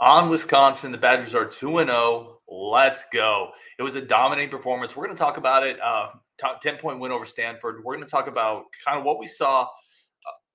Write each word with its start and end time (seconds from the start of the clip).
on 0.00 0.28
Wisconsin. 0.28 0.92
The 0.92 0.98
Badgers 0.98 1.34
are 1.34 1.44
2 1.44 1.78
0. 1.78 2.38
Let's 2.48 3.04
go. 3.12 3.50
It 3.78 3.82
was 3.82 3.94
a 3.94 4.02
dominating 4.02 4.50
performance. 4.50 4.96
We're 4.96 5.04
going 5.04 5.16
to 5.16 5.22
talk 5.22 5.36
about 5.36 5.62
it. 5.62 5.80
Uh, 5.80 6.08
10 6.62 6.78
point 6.78 6.98
win 6.98 7.12
over 7.12 7.24
Stanford. 7.24 7.84
We're 7.84 7.94
going 7.94 8.06
to 8.06 8.10
talk 8.10 8.26
about 8.26 8.64
kind 8.84 8.98
of 8.98 9.04
what 9.04 9.18
we 9.18 9.26
saw. 9.26 9.68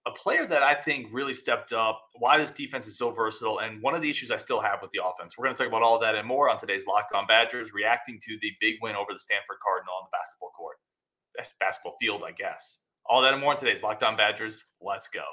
A 0.07 0.11
player 0.11 0.45
that 0.45 0.61
I 0.61 0.75
think 0.75 1.07
really 1.11 1.33
stepped 1.33 1.73
up, 1.73 1.99
why 2.19 2.37
this 2.37 2.51
defense 2.51 2.85
is 2.85 2.95
so 2.95 3.09
versatile, 3.09 3.59
and 3.59 3.81
one 3.81 3.95
of 3.95 4.03
the 4.03 4.09
issues 4.09 4.29
I 4.29 4.37
still 4.37 4.61
have 4.61 4.79
with 4.79 4.91
the 4.91 5.01
offense. 5.03 5.35
We're 5.35 5.45
going 5.45 5.55
to 5.55 5.63
talk 5.63 5.67
about 5.67 5.81
all 5.81 5.97
that 5.99 6.13
and 6.13 6.27
more 6.27 6.47
on 6.47 6.59
today's 6.59 6.85
Locked 6.85 7.13
On 7.13 7.25
Badgers, 7.25 7.73
reacting 7.73 8.19
to 8.23 8.37
the 8.39 8.51
big 8.61 8.75
win 8.83 8.95
over 8.95 9.13
the 9.13 9.19
Stanford 9.19 9.57
Cardinal 9.63 9.95
on 9.95 10.05
the 10.05 10.15
basketball 10.15 10.51
court. 10.55 10.75
That's 11.35 11.53
basketball 11.59 11.95
field, 11.99 12.23
I 12.23 12.33
guess. 12.33 12.79
All 13.07 13.21
that 13.23 13.33
and 13.33 13.41
more 13.41 13.53
on 13.53 13.57
today's 13.57 13.81
Locked 13.81 14.03
On 14.03 14.15
Badgers. 14.15 14.63
Let's 14.79 15.07
go. 15.07 15.23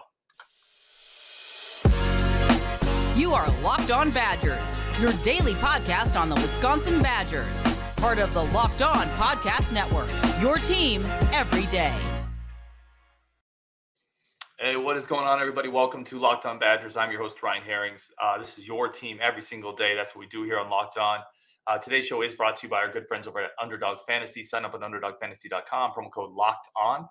You 3.15 3.35
are 3.35 3.47
Locked 3.61 3.91
On 3.91 4.11
Badgers, 4.11 4.79
your 4.99 5.13
daily 5.23 5.53
podcast 5.53 6.19
on 6.19 6.31
the 6.31 6.35
Wisconsin 6.37 7.03
Badgers. 7.03 7.77
Part 7.97 8.19
of 8.19 8.33
the 8.33 8.45
Locked 8.45 8.81
On 8.81 9.07
Podcast 9.11 9.71
Network, 9.71 10.09
your 10.41 10.57
team 10.57 11.05
every 11.31 11.67
day. 11.67 11.95
Hey, 14.59 14.77
what 14.77 14.97
is 14.97 15.07
going 15.07 15.27
on, 15.27 15.41
everybody? 15.41 15.69
Welcome 15.69 16.05
to 16.05 16.19
Locked 16.19 16.47
On 16.47 16.59
Badgers. 16.59 16.97
I'm 16.97 17.11
your 17.11 17.21
host, 17.21 17.43
Ryan 17.43 17.63
Herrings. 17.63 18.11
Uh, 18.19 18.39
this 18.39 18.57
is 18.57 18.67
your 18.67 18.89
team 18.89 19.19
every 19.21 19.43
single 19.43 19.75
day. 19.75 19.95
That's 19.95 20.17
what 20.17 20.21
we 20.21 20.27
do 20.29 20.45
here 20.45 20.59
on 20.59 20.71
Locked 20.71 20.97
On. 20.97 21.21
Uh, 21.67 21.77
today's 21.77 22.07
show 22.07 22.23
is 22.23 22.33
brought 22.33 22.57
to 22.57 22.67
you 22.67 22.71
by 22.71 22.79
our 22.79 22.91
good 22.91 23.07
friends 23.07 23.27
over 23.27 23.41
at 23.41 23.51
Underdog 23.63 23.99
Fantasy. 24.09 24.43
Sign 24.43 24.65
up 24.65 24.75
at 24.75 24.81
underdogfantasy.com, 24.81 25.91
promo 25.93 26.11
code 26.11 26.33
Locked 26.33 26.71
On 26.83 27.07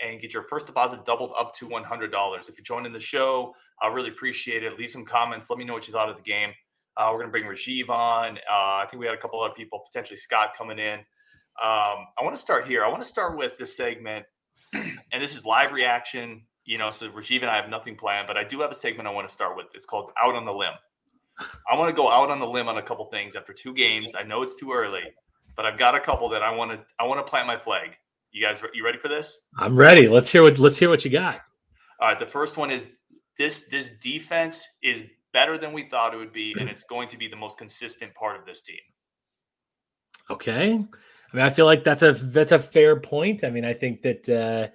and 0.00 0.20
get 0.20 0.32
your 0.32 0.44
first 0.44 0.66
deposit 0.66 1.04
doubled 1.04 1.32
up 1.38 1.54
to 1.54 1.68
$100. 1.68 2.48
If 2.48 2.56
you're 2.56 2.64
joining 2.64 2.92
the 2.92 3.00
show, 3.00 3.54
I 3.80 3.88
really 3.88 4.08
appreciate 4.08 4.62
it. 4.62 4.78
Leave 4.78 4.90
some 4.90 5.04
comments. 5.04 5.50
Let 5.50 5.58
me 5.58 5.64
know 5.64 5.74
what 5.74 5.86
you 5.86 5.92
thought 5.92 6.08
of 6.08 6.16
the 6.16 6.22
game. 6.22 6.50
Uh, 6.96 7.08
we're 7.10 7.18
going 7.18 7.32
to 7.32 7.38
bring 7.38 7.44
Rajiv 7.44 7.88
on. 7.88 8.38
Uh, 8.38 8.82
I 8.82 8.86
think 8.90 9.00
we 9.00 9.06
had 9.06 9.14
a 9.14 9.18
couple 9.18 9.42
other 9.42 9.54
people, 9.54 9.80
potentially 9.80 10.16
Scott 10.16 10.54
coming 10.56 10.78
in. 10.78 11.00
Um, 11.62 12.06
I 12.18 12.22
want 12.22 12.34
to 12.34 12.40
start 12.40 12.66
here. 12.66 12.84
I 12.84 12.88
want 12.88 13.02
to 13.02 13.08
start 13.08 13.36
with 13.36 13.56
this 13.58 13.76
segment, 13.76 14.26
and 14.72 15.22
this 15.22 15.36
is 15.36 15.44
live 15.44 15.72
reaction. 15.72 16.42
You 16.64 16.78
know, 16.78 16.90
so 16.90 17.08
Rajiv 17.10 17.42
and 17.42 17.50
I 17.50 17.56
have 17.56 17.68
nothing 17.68 17.94
planned, 17.94 18.26
but 18.26 18.36
I 18.36 18.44
do 18.44 18.60
have 18.60 18.70
a 18.70 18.74
segment 18.74 19.06
I 19.06 19.12
want 19.12 19.28
to 19.28 19.34
start 19.34 19.56
with. 19.56 19.66
It's 19.74 19.84
called 19.84 20.12
Out 20.22 20.34
on 20.34 20.44
the 20.44 20.52
Limb. 20.52 20.72
I 21.70 21.76
want 21.76 21.90
to 21.90 21.96
go 21.96 22.10
out 22.10 22.30
on 22.30 22.38
the 22.38 22.46
limb 22.46 22.68
on 22.68 22.78
a 22.78 22.82
couple 22.82 23.04
things 23.06 23.34
after 23.36 23.52
two 23.52 23.74
games. 23.74 24.14
I 24.14 24.22
know 24.22 24.42
it's 24.42 24.54
too 24.54 24.72
early, 24.72 25.02
but 25.56 25.66
I've 25.66 25.78
got 25.78 25.94
a 25.94 26.00
couple 26.00 26.28
that 26.30 26.42
I 26.42 26.54
want 26.54 26.70
to 26.70 26.80
I 26.98 27.04
want 27.04 27.24
to 27.24 27.28
plant 27.28 27.46
my 27.46 27.56
flag. 27.56 27.96
You 28.34 28.44
guys, 28.44 28.60
you 28.74 28.84
ready 28.84 28.98
for 28.98 29.06
this? 29.06 29.42
I'm 29.56 29.76
ready. 29.76 30.08
Let's 30.08 30.30
hear 30.30 30.42
what 30.42 30.58
let's 30.58 30.76
hear 30.76 30.90
what 30.90 31.04
you 31.04 31.10
got. 31.10 31.40
All 32.00 32.08
right. 32.08 32.18
The 32.18 32.26
first 32.26 32.56
one 32.56 32.68
is 32.68 32.90
this 33.38 33.68
this 33.70 33.92
defense 34.02 34.66
is 34.82 35.04
better 35.32 35.56
than 35.56 35.72
we 35.72 35.88
thought 35.88 36.12
it 36.12 36.16
would 36.16 36.32
be, 36.32 36.52
and 36.58 36.68
it's 36.68 36.82
going 36.82 37.06
to 37.08 37.16
be 37.16 37.28
the 37.28 37.36
most 37.36 37.58
consistent 37.58 38.12
part 38.14 38.36
of 38.36 38.44
this 38.44 38.62
team. 38.62 38.80
Okay. 40.30 40.72
I 40.72 41.36
mean, 41.36 41.46
I 41.46 41.50
feel 41.50 41.66
like 41.66 41.84
that's 41.84 42.02
a 42.02 42.12
that's 42.12 42.50
a 42.50 42.58
fair 42.58 42.98
point. 42.98 43.44
I 43.44 43.50
mean, 43.50 43.64
I 43.64 43.72
think 43.72 44.02
that 44.02 44.28
uh, 44.28 44.74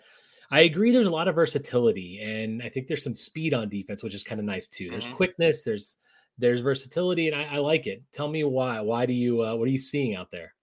I 0.49 0.61
agree. 0.61 0.91
There's 0.91 1.07
a 1.07 1.11
lot 1.11 1.27
of 1.27 1.35
versatility, 1.35 2.21
and 2.23 2.63
I 2.63 2.69
think 2.69 2.87
there's 2.87 3.03
some 3.03 3.15
speed 3.15 3.53
on 3.53 3.67
defense, 3.67 4.03
which 4.03 4.15
is 4.15 4.23
kind 4.23 4.39
of 4.39 4.45
nice 4.45 4.69
too. 4.69 4.89
There's 4.89 5.03
mm-hmm. 5.03 5.15
quickness. 5.15 5.63
There's 5.63 5.97
there's 6.37 6.61
versatility, 6.61 7.27
and 7.27 7.35
I, 7.35 7.55
I, 7.55 7.57
like 7.57 7.87
it. 7.87 8.03
Tell 8.13 8.29
me 8.29 8.45
why. 8.45 8.79
Why 8.79 9.05
do 9.05 9.11
you? 9.11 9.43
Uh, 9.43 9.55
what 9.55 9.67
are 9.67 9.71
you 9.71 9.77
seeing 9.77 10.15
out 10.15 10.31
there? 10.31 10.53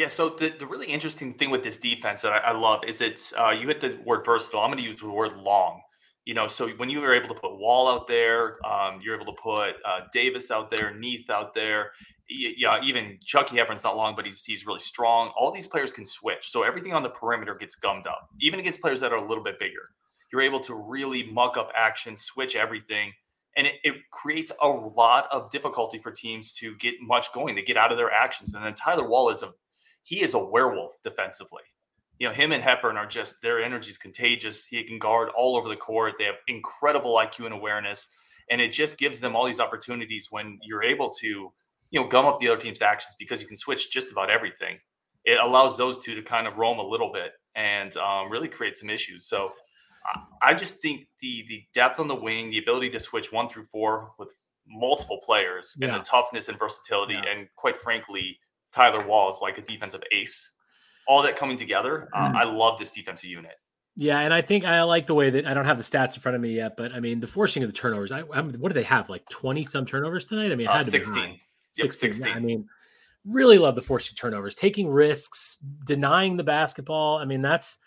Yeah, 0.00 0.06
so 0.06 0.30
the, 0.30 0.48
the 0.58 0.66
really 0.66 0.86
interesting 0.86 1.30
thing 1.30 1.50
with 1.50 1.62
this 1.62 1.76
defense 1.76 2.22
that 2.22 2.32
I, 2.32 2.38
I 2.38 2.52
love 2.52 2.80
is 2.88 3.02
it's 3.02 3.34
uh, 3.34 3.50
you 3.50 3.68
hit 3.68 3.82
the 3.82 3.98
word 4.06 4.24
versatile. 4.24 4.60
I'm 4.60 4.70
going 4.70 4.82
to 4.82 4.88
use 4.88 4.98
the 4.98 5.10
word 5.10 5.36
long. 5.36 5.82
You 6.24 6.32
know, 6.32 6.46
so 6.46 6.70
when 6.70 6.88
you 6.88 7.02
were 7.02 7.12
able 7.12 7.28
to 7.28 7.38
put 7.38 7.58
Wahl 7.58 7.86
out 7.86 8.06
there, 8.06 8.64
um, 8.66 9.00
you're 9.02 9.14
able 9.14 9.30
to 9.30 9.38
put 9.38 9.74
uh, 9.84 10.06
Davis 10.10 10.50
out 10.50 10.70
there, 10.70 10.94
Neath 10.94 11.28
out 11.28 11.52
there. 11.52 11.90
Yeah, 12.30 12.80
even 12.82 13.18
Chucky 13.22 13.58
Hepburn's 13.58 13.84
not 13.84 13.94
long, 13.94 14.16
but 14.16 14.24
he's 14.24 14.42
he's 14.42 14.66
really 14.66 14.80
strong. 14.80 15.32
All 15.36 15.52
these 15.52 15.66
players 15.66 15.92
can 15.92 16.06
switch, 16.06 16.48
so 16.48 16.62
everything 16.62 16.94
on 16.94 17.02
the 17.02 17.10
perimeter 17.10 17.54
gets 17.54 17.74
gummed 17.74 18.06
up. 18.06 18.26
Even 18.40 18.58
against 18.58 18.80
players 18.80 19.00
that 19.00 19.12
are 19.12 19.18
a 19.18 19.28
little 19.28 19.44
bit 19.44 19.58
bigger, 19.58 19.90
you're 20.32 20.40
able 20.40 20.60
to 20.60 20.74
really 20.76 21.30
muck 21.30 21.58
up 21.58 21.70
action, 21.76 22.16
switch 22.16 22.56
everything, 22.56 23.12
and 23.58 23.66
it, 23.66 23.74
it 23.84 23.96
creates 24.12 24.50
a 24.62 24.66
lot 24.66 25.28
of 25.30 25.50
difficulty 25.50 25.98
for 25.98 26.10
teams 26.10 26.54
to 26.54 26.74
get 26.76 26.94
much 27.02 27.34
going, 27.34 27.54
to 27.54 27.62
get 27.62 27.76
out 27.76 27.92
of 27.92 27.98
their 27.98 28.10
actions. 28.10 28.54
And 28.54 28.64
then 28.64 28.72
Tyler 28.72 29.06
Wahl 29.06 29.28
is 29.28 29.42
a 29.42 29.52
he 30.02 30.20
is 30.20 30.34
a 30.34 30.44
werewolf 30.44 30.92
defensively. 31.02 31.62
You 32.18 32.28
know, 32.28 32.34
him 32.34 32.52
and 32.52 32.62
Hepburn 32.62 32.96
are 32.96 33.06
just 33.06 33.40
their 33.42 33.62
energy 33.62 33.90
is 33.90 33.98
contagious. 33.98 34.66
He 34.66 34.82
can 34.84 34.98
guard 34.98 35.30
all 35.36 35.56
over 35.56 35.68
the 35.68 35.76
court. 35.76 36.14
They 36.18 36.24
have 36.24 36.34
incredible 36.48 37.14
IQ 37.14 37.46
and 37.46 37.54
awareness, 37.54 38.08
and 38.50 38.60
it 38.60 38.72
just 38.72 38.98
gives 38.98 39.20
them 39.20 39.34
all 39.34 39.46
these 39.46 39.60
opportunities 39.60 40.28
when 40.30 40.58
you're 40.62 40.82
able 40.82 41.10
to, 41.20 41.52
you 41.90 42.00
know, 42.00 42.06
gum 42.06 42.26
up 42.26 42.38
the 42.38 42.48
other 42.48 42.60
team's 42.60 42.82
actions 42.82 43.14
because 43.18 43.40
you 43.40 43.48
can 43.48 43.56
switch 43.56 43.90
just 43.90 44.12
about 44.12 44.30
everything. 44.30 44.78
It 45.24 45.38
allows 45.40 45.76
those 45.78 45.98
two 45.98 46.14
to 46.14 46.22
kind 46.22 46.46
of 46.46 46.56
roam 46.56 46.78
a 46.78 46.86
little 46.86 47.12
bit 47.12 47.32
and 47.54 47.96
um, 47.96 48.30
really 48.30 48.48
create 48.48 48.76
some 48.76 48.90
issues. 48.90 49.26
So 49.26 49.52
I 50.42 50.54
just 50.54 50.80
think 50.80 51.06
the 51.20 51.44
the 51.48 51.62
depth 51.74 52.00
on 52.00 52.08
the 52.08 52.14
wing, 52.14 52.50
the 52.50 52.58
ability 52.58 52.90
to 52.90 53.00
switch 53.00 53.32
one 53.32 53.48
through 53.48 53.64
four 53.64 54.12
with 54.18 54.32
multiple 54.66 55.20
players, 55.24 55.74
yeah. 55.78 55.88
and 55.88 55.96
the 55.96 56.04
toughness 56.04 56.48
and 56.48 56.58
versatility, 56.58 57.14
yeah. 57.14 57.30
and 57.30 57.48
quite 57.56 57.76
frankly, 57.76 58.38
Tyler 58.72 59.06
Wahl 59.06 59.28
is 59.28 59.38
like 59.40 59.58
a 59.58 59.62
defensive 59.62 60.02
ace. 60.12 60.52
All 61.06 61.22
that 61.22 61.36
coming 61.36 61.56
together, 61.56 62.08
uh, 62.14 62.28
mm. 62.28 62.36
I 62.36 62.44
love 62.44 62.78
this 62.78 62.92
defensive 62.92 63.28
unit. 63.28 63.54
Yeah, 63.96 64.20
and 64.20 64.32
I 64.32 64.42
think 64.42 64.64
I 64.64 64.82
like 64.84 65.06
the 65.06 65.14
way 65.14 65.30
that 65.30 65.46
I 65.46 65.54
don't 65.54 65.64
have 65.64 65.76
the 65.76 65.84
stats 65.84 66.14
in 66.14 66.20
front 66.20 66.36
of 66.36 66.40
me 66.40 66.52
yet, 66.52 66.76
but 66.76 66.92
I 66.92 67.00
mean 67.00 67.20
the 67.20 67.26
forcing 67.26 67.62
of 67.62 67.68
the 67.68 67.76
turnovers. 67.76 68.12
I, 68.12 68.20
I 68.20 68.40
what 68.40 68.68
do 68.68 68.74
they 68.74 68.84
have? 68.84 69.10
Like 69.10 69.28
twenty 69.28 69.64
some 69.64 69.84
turnovers 69.84 70.26
tonight? 70.26 70.52
I 70.52 70.54
mean, 70.54 70.66
it 70.66 70.70
uh, 70.70 70.74
had 70.74 70.82
uh, 70.82 70.84
to 70.84 70.90
16. 70.90 71.14
be 71.14 71.42
16. 71.72 71.84
Yep, 71.84 71.92
16. 71.92 72.32
I 72.36 72.38
mean, 72.40 72.68
really 73.24 73.58
love 73.58 73.74
the 73.74 73.82
forcing 73.82 74.16
turnovers, 74.16 74.54
taking 74.54 74.88
risks, 74.88 75.58
denying 75.84 76.36
the 76.36 76.44
basketball. 76.44 77.18
I 77.18 77.24
mean, 77.24 77.42
that's 77.42 77.78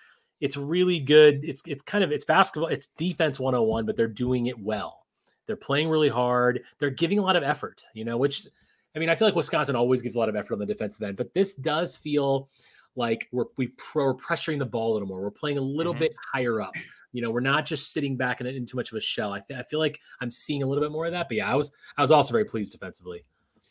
it's 0.42 0.58
really 0.58 1.00
good. 1.00 1.40
It's 1.44 1.62
it's 1.66 1.82
kind 1.82 2.04
of 2.04 2.12
it's 2.12 2.26
basketball, 2.26 2.70
it's 2.70 2.88
defense 2.88 3.40
101, 3.40 3.86
but 3.86 3.96
they're 3.96 4.08
doing 4.08 4.48
it 4.48 4.60
well. 4.60 5.06
They're 5.48 5.56
playing 5.56 5.90
really 5.90 6.10
hard. 6.10 6.62
They're 6.80 6.90
giving 6.90 7.20
a 7.20 7.22
lot 7.22 7.36
of 7.36 7.44
effort, 7.44 7.86
you 7.94 8.06
know, 8.06 8.18
which 8.18 8.48
I 8.96 9.00
mean, 9.00 9.10
I 9.10 9.16
feel 9.16 9.28
like 9.28 9.36
Wisconsin 9.36 9.76
always 9.76 10.02
gives 10.02 10.16
a 10.16 10.20
lot 10.20 10.30
of 10.30 10.36
effort 10.36 10.54
on 10.54 10.60
the 10.60 10.66
defensive 10.66 11.02
end, 11.02 11.18
but 11.18 11.34
this 11.34 11.56
does 11.56 11.96
feel 11.96 12.50
like 12.96 13.28
we're 13.32 13.46
we 13.58 13.70
pro, 13.70 14.06
we're 14.06 14.14
pressuring 14.14 14.60
the 14.60 14.66
ball 14.66 14.92
a 14.92 14.94
little 14.94 15.08
more. 15.08 15.22
We're 15.22 15.32
playing 15.32 15.58
a 15.58 15.62
little 15.62 15.94
mm-hmm. 15.94 16.02
bit 16.02 16.16
higher 16.32 16.62
up. 16.62 16.76
You 17.12 17.22
know, 17.22 17.32
we're 17.32 17.42
not 17.42 17.66
just 17.66 17.92
sitting 17.92 18.18
back 18.18 18.42
in, 18.42 18.48
in 18.48 18.66
too 18.66 18.78
much 18.78 18.92
of 18.92 18.98
a 18.98 19.02
shell. 19.02 19.34
I, 19.34 19.40
th- 19.40 19.60
I 19.60 19.64
feel 19.64 19.80
like 19.80 20.00
I'm 20.22 20.32
seeing 20.32 20.64
a 20.64 20.66
little 20.66 20.84
bit 20.84 20.92
more 20.92 21.06
of 21.06 21.12
that. 21.12 21.28
But 21.28 21.38
yeah, 21.38 21.52
I 21.52 21.56
was 21.56 21.72
I 21.98 22.02
was 22.02 22.12
also 22.12 22.32
very 22.32 22.46
pleased 22.46 22.72
defensively. 22.72 23.24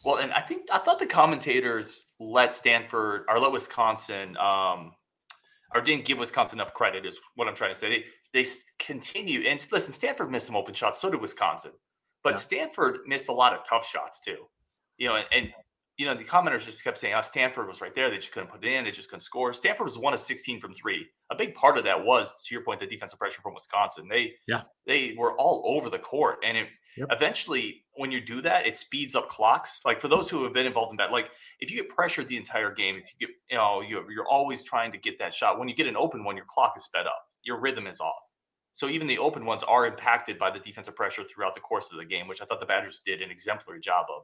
Well, 0.04 0.16
and 0.16 0.32
I 0.32 0.40
think 0.40 0.66
I 0.72 0.78
thought 0.78 0.98
the 0.98 1.06
commentators 1.06 2.08
let 2.18 2.54
Stanford 2.54 3.24
or 3.28 3.38
let 3.38 3.52
Wisconsin 3.52 4.36
um, 4.38 4.92
or 5.72 5.80
didn't 5.80 6.04
give 6.04 6.18
Wisconsin 6.18 6.58
enough 6.58 6.74
credit 6.74 7.06
is 7.06 7.20
what 7.36 7.46
I'm 7.46 7.54
trying 7.54 7.72
to 7.72 7.78
say. 7.78 8.04
They 8.32 8.42
they 8.42 8.48
continue 8.80 9.40
and 9.46 9.64
listen. 9.70 9.92
Stanford 9.92 10.32
missed 10.32 10.46
some 10.46 10.56
open 10.56 10.74
shots, 10.74 11.00
so 11.00 11.10
did 11.10 11.20
Wisconsin, 11.20 11.72
but 12.24 12.30
yeah. 12.30 12.36
Stanford 12.36 12.98
missed 13.06 13.28
a 13.28 13.32
lot 13.32 13.52
of 13.52 13.64
tough 13.64 13.86
shots 13.86 14.20
too 14.20 14.46
you 14.98 15.08
know, 15.08 15.16
and, 15.16 15.26
and 15.32 15.52
you 15.98 16.06
know, 16.06 16.14
the 16.14 16.24
commenters 16.24 16.64
just 16.64 16.82
kept 16.82 16.98
saying, 16.98 17.14
"Oh, 17.14 17.20
Stanford 17.20 17.66
was 17.68 17.80
right 17.80 17.94
there. 17.94 18.10
They 18.10 18.16
just 18.16 18.32
couldn't 18.32 18.48
put 18.48 18.64
it 18.64 18.72
in. 18.72 18.84
They 18.84 18.90
just 18.90 19.08
couldn't 19.08 19.20
score." 19.20 19.52
Stanford 19.52 19.84
was 19.84 19.98
one 19.98 20.14
of 20.14 20.20
16 20.20 20.58
from 20.60 20.72
three. 20.74 21.06
A 21.30 21.36
big 21.36 21.54
part 21.54 21.76
of 21.76 21.84
that 21.84 22.02
was, 22.02 22.42
to 22.44 22.54
your 22.54 22.64
point, 22.64 22.80
the 22.80 22.86
defensive 22.86 23.18
pressure 23.18 23.42
from 23.42 23.54
Wisconsin. 23.54 24.08
They, 24.08 24.32
yeah, 24.48 24.62
they 24.86 25.14
were 25.18 25.36
all 25.38 25.62
over 25.66 25.90
the 25.90 25.98
court, 25.98 26.38
and 26.44 26.56
it 26.56 26.68
yep. 26.96 27.08
eventually, 27.10 27.84
when 27.94 28.10
you 28.10 28.20
do 28.20 28.40
that, 28.40 28.66
it 28.66 28.76
speeds 28.76 29.14
up 29.14 29.28
clocks. 29.28 29.82
Like 29.84 30.00
for 30.00 30.08
those 30.08 30.30
who 30.30 30.42
have 30.44 30.54
been 30.54 30.66
involved 30.66 30.92
in 30.92 30.96
that, 30.96 31.12
like 31.12 31.30
if 31.60 31.70
you 31.70 31.76
get 31.76 31.90
pressured 31.90 32.26
the 32.26 32.36
entire 32.38 32.72
game, 32.72 32.96
if 32.96 33.12
you 33.18 33.26
get, 33.26 33.36
you 33.50 33.56
know, 33.58 33.82
you 33.82 34.02
you're 34.10 34.28
always 34.28 34.64
trying 34.64 34.92
to 34.92 34.98
get 34.98 35.18
that 35.18 35.34
shot. 35.34 35.58
When 35.58 35.68
you 35.68 35.74
get 35.74 35.86
an 35.86 35.96
open 35.96 36.24
one, 36.24 36.36
your 36.36 36.46
clock 36.48 36.72
is 36.76 36.84
sped 36.84 37.06
up. 37.06 37.26
Your 37.44 37.60
rhythm 37.60 37.86
is 37.86 38.00
off. 38.00 38.22
So 38.72 38.88
even 38.88 39.06
the 39.06 39.18
open 39.18 39.44
ones 39.44 39.62
are 39.62 39.86
impacted 39.86 40.38
by 40.38 40.50
the 40.50 40.58
defensive 40.58 40.96
pressure 40.96 41.22
throughout 41.24 41.54
the 41.54 41.60
course 41.60 41.90
of 41.92 41.98
the 41.98 42.04
game, 42.06 42.26
which 42.26 42.40
I 42.40 42.46
thought 42.46 42.60
the 42.60 42.66
Badgers 42.66 43.02
did 43.04 43.20
an 43.20 43.30
exemplary 43.30 43.80
job 43.80 44.06
of. 44.08 44.22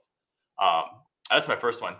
Um, 0.61 0.85
that's 1.31 1.49
my 1.49 1.57
first 1.57 1.83
one. 1.83 1.97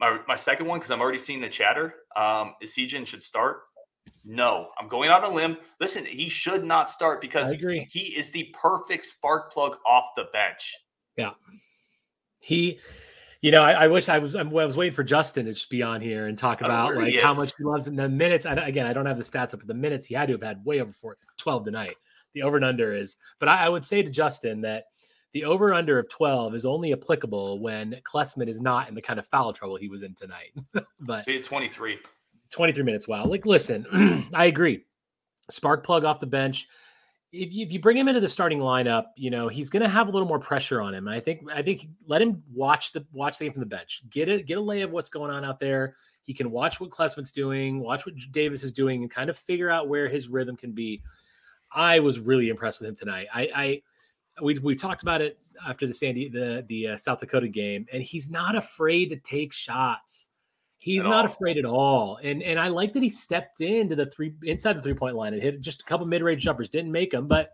My, 0.00 0.18
my 0.26 0.34
second 0.34 0.66
one, 0.66 0.78
because 0.78 0.90
I'm 0.90 1.00
already 1.00 1.18
seeing 1.18 1.40
the 1.40 1.48
chatter, 1.48 1.94
um, 2.16 2.54
is 2.60 2.74
Sijan 2.74 3.06
should 3.06 3.22
start. 3.22 3.62
No, 4.24 4.70
I'm 4.78 4.88
going 4.88 5.10
out 5.10 5.24
on 5.24 5.32
a 5.32 5.34
limb. 5.34 5.56
Listen, 5.80 6.04
he 6.04 6.28
should 6.28 6.64
not 6.64 6.90
start 6.90 7.20
because 7.20 7.52
he 7.52 8.14
is 8.16 8.30
the 8.30 8.54
perfect 8.60 9.04
spark 9.04 9.52
plug 9.52 9.76
off 9.86 10.10
the 10.16 10.26
bench. 10.32 10.76
Yeah. 11.16 11.32
He, 12.40 12.78
you 13.40 13.50
know, 13.50 13.62
I, 13.62 13.72
I 13.72 13.86
wish 13.88 14.08
I 14.08 14.18
was, 14.18 14.36
I 14.36 14.42
was 14.42 14.76
waiting 14.76 14.94
for 14.94 15.04
Justin 15.04 15.46
to 15.46 15.52
just 15.52 15.70
be 15.70 15.82
on 15.82 16.00
here 16.00 16.26
and 16.26 16.38
talk 16.38 16.60
about 16.60 16.96
like 16.96 17.16
how 17.16 17.34
much 17.34 17.52
he 17.56 17.64
loves 17.64 17.88
in 17.88 17.96
the 17.96 18.08
minutes. 18.08 18.46
I, 18.46 18.54
again, 18.54 18.86
I 18.86 18.92
don't 18.92 19.06
have 19.06 19.18
the 19.18 19.24
stats 19.24 19.54
up, 19.54 19.60
but 19.60 19.66
the 19.66 19.74
minutes 19.74 20.06
he 20.06 20.14
had 20.14 20.26
to 20.26 20.34
have 20.34 20.42
had 20.42 20.64
way 20.64 20.80
over 20.80 20.92
four, 20.92 21.16
12 21.38 21.64
tonight. 21.64 21.96
The 22.34 22.42
over 22.42 22.56
and 22.56 22.64
under 22.64 22.94
is, 22.94 23.18
but 23.38 23.48
I, 23.48 23.66
I 23.66 23.68
would 23.68 23.84
say 23.84 24.02
to 24.02 24.10
Justin 24.10 24.62
that 24.62 24.84
the 25.32 25.44
over 25.44 25.72
under 25.72 25.98
of 25.98 26.08
12 26.08 26.54
is 26.54 26.64
only 26.64 26.92
applicable 26.92 27.58
when 27.60 28.00
Klesmit 28.04 28.48
is 28.48 28.60
not 28.60 28.88
in 28.88 28.94
the 28.94 29.02
kind 29.02 29.18
of 29.18 29.26
foul 29.26 29.52
trouble 29.52 29.76
he 29.76 29.88
was 29.88 30.02
in 30.02 30.14
tonight. 30.14 30.52
but 31.00 31.24
see 31.24 31.40
23. 31.42 31.98
23 32.50 32.84
minutes. 32.84 33.08
Wow. 33.08 33.24
Like, 33.24 33.46
listen, 33.46 34.28
I 34.34 34.46
agree. 34.46 34.84
Spark 35.50 35.84
plug 35.84 36.04
off 36.04 36.20
the 36.20 36.26
bench. 36.26 36.68
if 37.32 37.52
you, 37.52 37.64
if 37.64 37.72
you 37.72 37.80
bring 37.80 37.96
him 37.96 38.08
into 38.08 38.20
the 38.20 38.28
starting 38.28 38.58
lineup, 38.58 39.06
you 39.16 39.30
know 39.30 39.48
he's 39.48 39.70
going 39.70 39.82
to 39.82 39.88
have 39.88 40.08
a 40.08 40.10
little 40.10 40.28
more 40.28 40.38
pressure 40.38 40.80
on 40.80 40.94
him. 40.94 41.08
I 41.08 41.20
think 41.20 41.40
I 41.52 41.62
think 41.62 41.82
let 42.06 42.20
him 42.20 42.42
watch 42.52 42.92
the 42.92 43.06
watch 43.12 43.38
the 43.38 43.46
game 43.46 43.52
from 43.52 43.60
the 43.60 43.66
bench. 43.66 44.02
Get 44.10 44.28
it, 44.28 44.46
get 44.46 44.58
a 44.58 44.60
lay 44.60 44.82
of 44.82 44.90
what's 44.90 45.10
going 45.10 45.30
on 45.30 45.44
out 45.44 45.58
there. 45.58 45.96
He 46.22 46.34
can 46.34 46.50
watch 46.50 46.78
what 46.78 46.90
Klesmit's 46.90 47.32
doing, 47.32 47.80
watch 47.80 48.06
what 48.06 48.14
Davis 48.30 48.62
is 48.62 48.72
doing, 48.72 49.02
and 49.02 49.10
kind 49.10 49.28
of 49.28 49.36
figure 49.36 49.70
out 49.70 49.88
where 49.88 50.08
his 50.08 50.28
rhythm 50.28 50.56
can 50.56 50.72
be. 50.72 51.02
I 51.74 52.00
was 52.00 52.20
really 52.20 52.48
impressed 52.50 52.80
with 52.80 52.90
him 52.90 52.94
tonight. 52.94 53.26
I, 53.34 53.50
I 53.54 53.82
we 54.42 54.58
we 54.58 54.74
talked 54.74 55.02
about 55.02 55.20
it 55.20 55.38
after 55.66 55.86
the 55.86 55.94
Sandy 55.94 56.28
the 56.28 56.64
the 56.68 56.88
uh, 56.88 56.96
South 56.96 57.20
Dakota 57.20 57.48
game, 57.48 57.86
and 57.92 58.02
he's 58.02 58.30
not 58.30 58.56
afraid 58.56 59.08
to 59.10 59.16
take 59.16 59.52
shots. 59.52 60.28
He's 60.78 61.04
not 61.04 61.24
all. 61.24 61.32
afraid 61.32 61.58
at 61.58 61.64
all, 61.64 62.18
and 62.22 62.42
and 62.42 62.58
I 62.58 62.68
like 62.68 62.92
that 62.94 63.02
he 63.02 63.10
stepped 63.10 63.60
into 63.60 63.94
the 63.94 64.06
three 64.06 64.34
inside 64.42 64.76
the 64.76 64.82
three 64.82 64.94
point 64.94 65.14
line 65.14 65.32
and 65.32 65.42
hit 65.42 65.60
just 65.60 65.82
a 65.82 65.84
couple 65.84 66.06
mid 66.06 66.22
range 66.22 66.42
jumpers. 66.42 66.68
Didn't 66.68 66.92
make 66.92 67.12
them, 67.12 67.28
but 67.28 67.52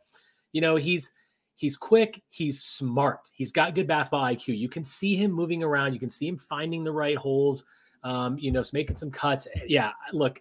you 0.52 0.60
know 0.60 0.76
he's 0.76 1.12
he's 1.54 1.76
quick, 1.76 2.22
he's 2.30 2.62
smart, 2.62 3.28
he's 3.32 3.52
got 3.52 3.74
good 3.74 3.86
basketball 3.86 4.22
IQ. 4.22 4.56
You 4.58 4.68
can 4.68 4.84
see 4.84 5.16
him 5.16 5.30
moving 5.30 5.62
around, 5.62 5.92
you 5.92 6.00
can 6.00 6.10
see 6.10 6.26
him 6.26 6.38
finding 6.38 6.84
the 6.84 6.92
right 6.92 7.16
holes, 7.16 7.64
um, 8.02 8.38
you 8.38 8.50
know, 8.50 8.62
making 8.72 8.96
some 8.96 9.10
cuts. 9.10 9.46
Yeah, 9.66 9.92
look, 10.12 10.40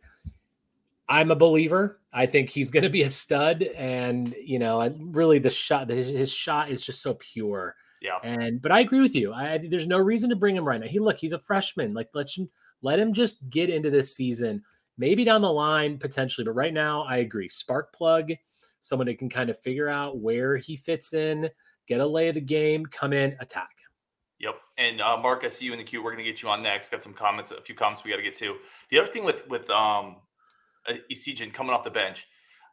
I'm 1.10 1.32
a 1.32 1.36
believer. 1.36 2.00
I 2.14 2.26
think 2.26 2.50
he's 2.50 2.72
going 2.72 2.84
to 2.84 2.90
be 2.90 3.04
a 3.04 3.10
stud, 3.10 3.64
and 3.64 4.36
you 4.44 4.60
know, 4.60 4.94
really 5.00 5.40
the 5.40 5.50
shot, 5.50 5.90
his, 5.90 6.10
his 6.10 6.32
shot 6.32 6.70
is 6.70 6.82
just 6.82 7.02
so 7.02 7.16
pure. 7.16 7.76
Yeah. 8.02 8.18
And 8.24 8.62
but 8.62 8.72
I 8.72 8.82
agree 8.82 9.02
with 9.02 9.16
you. 9.16 9.34
I, 9.34 9.58
there's 9.58 9.88
no 9.88 9.98
reason 9.98 10.30
to 10.30 10.36
bring 10.36 10.56
him 10.56 10.68
right 10.68 10.80
now. 10.80 10.88
He 10.88 11.00
look, 11.00 11.18
he's 11.18 11.34
a 11.34 11.40
freshman. 11.40 11.94
Like 11.94 12.10
let's 12.14 12.38
let 12.82 13.00
him 13.00 13.14
just 13.14 13.38
get 13.50 13.70
into 13.70 13.90
this 13.90 14.16
season. 14.16 14.64
Maybe 14.98 15.24
down 15.24 15.42
the 15.42 15.52
line 15.52 15.98
potentially, 15.98 16.46
but 16.46 16.54
right 16.56 16.74
now 16.74 17.04
I 17.04 17.18
agree. 17.18 17.50
Spark 17.50 17.94
plug, 17.94 18.32
someone 18.80 19.08
that 19.08 19.20
can 19.20 19.30
kind 19.30 19.50
of 19.50 19.60
figure 19.60 19.90
out 19.90 20.20
where 20.20 20.58
he 20.58 20.76
fits 20.76 21.14
in, 21.14 21.50
get 21.88 22.02
a 22.02 22.06
lay 22.06 22.30
of 22.30 22.36
the 22.36 22.42
game, 22.42 22.86
come 22.86 23.14
in, 23.14 23.36
attack. 23.40 23.70
Yep. 24.40 24.56
And 24.78 25.02
uh, 25.02 25.18
Mark, 25.18 25.44
I 25.44 25.48
see 25.48 25.66
you 25.66 25.72
in 25.74 25.80
the 25.80 25.84
queue. 25.84 26.04
We're 26.04 26.12
going 26.12 26.24
to 26.24 26.30
get 26.30 26.44
you 26.44 26.50
on 26.50 26.62
next. 26.62 26.92
Got 26.92 27.02
some 27.02 27.14
comments, 27.14 27.52
a 27.52 27.62
few 27.62 27.74
comments 27.74 28.04
we 28.04 28.12
got 28.12 28.18
to 28.18 28.24
get 28.24 28.36
to. 28.36 28.56
The 28.92 29.00
other 29.00 29.12
thing 29.12 29.24
with 29.24 29.48
with 29.48 29.70
um, 29.70 30.18
Essegian 31.12 31.54
coming 31.54 31.74
off 31.74 31.84
the 31.84 31.92
bench, 31.92 32.28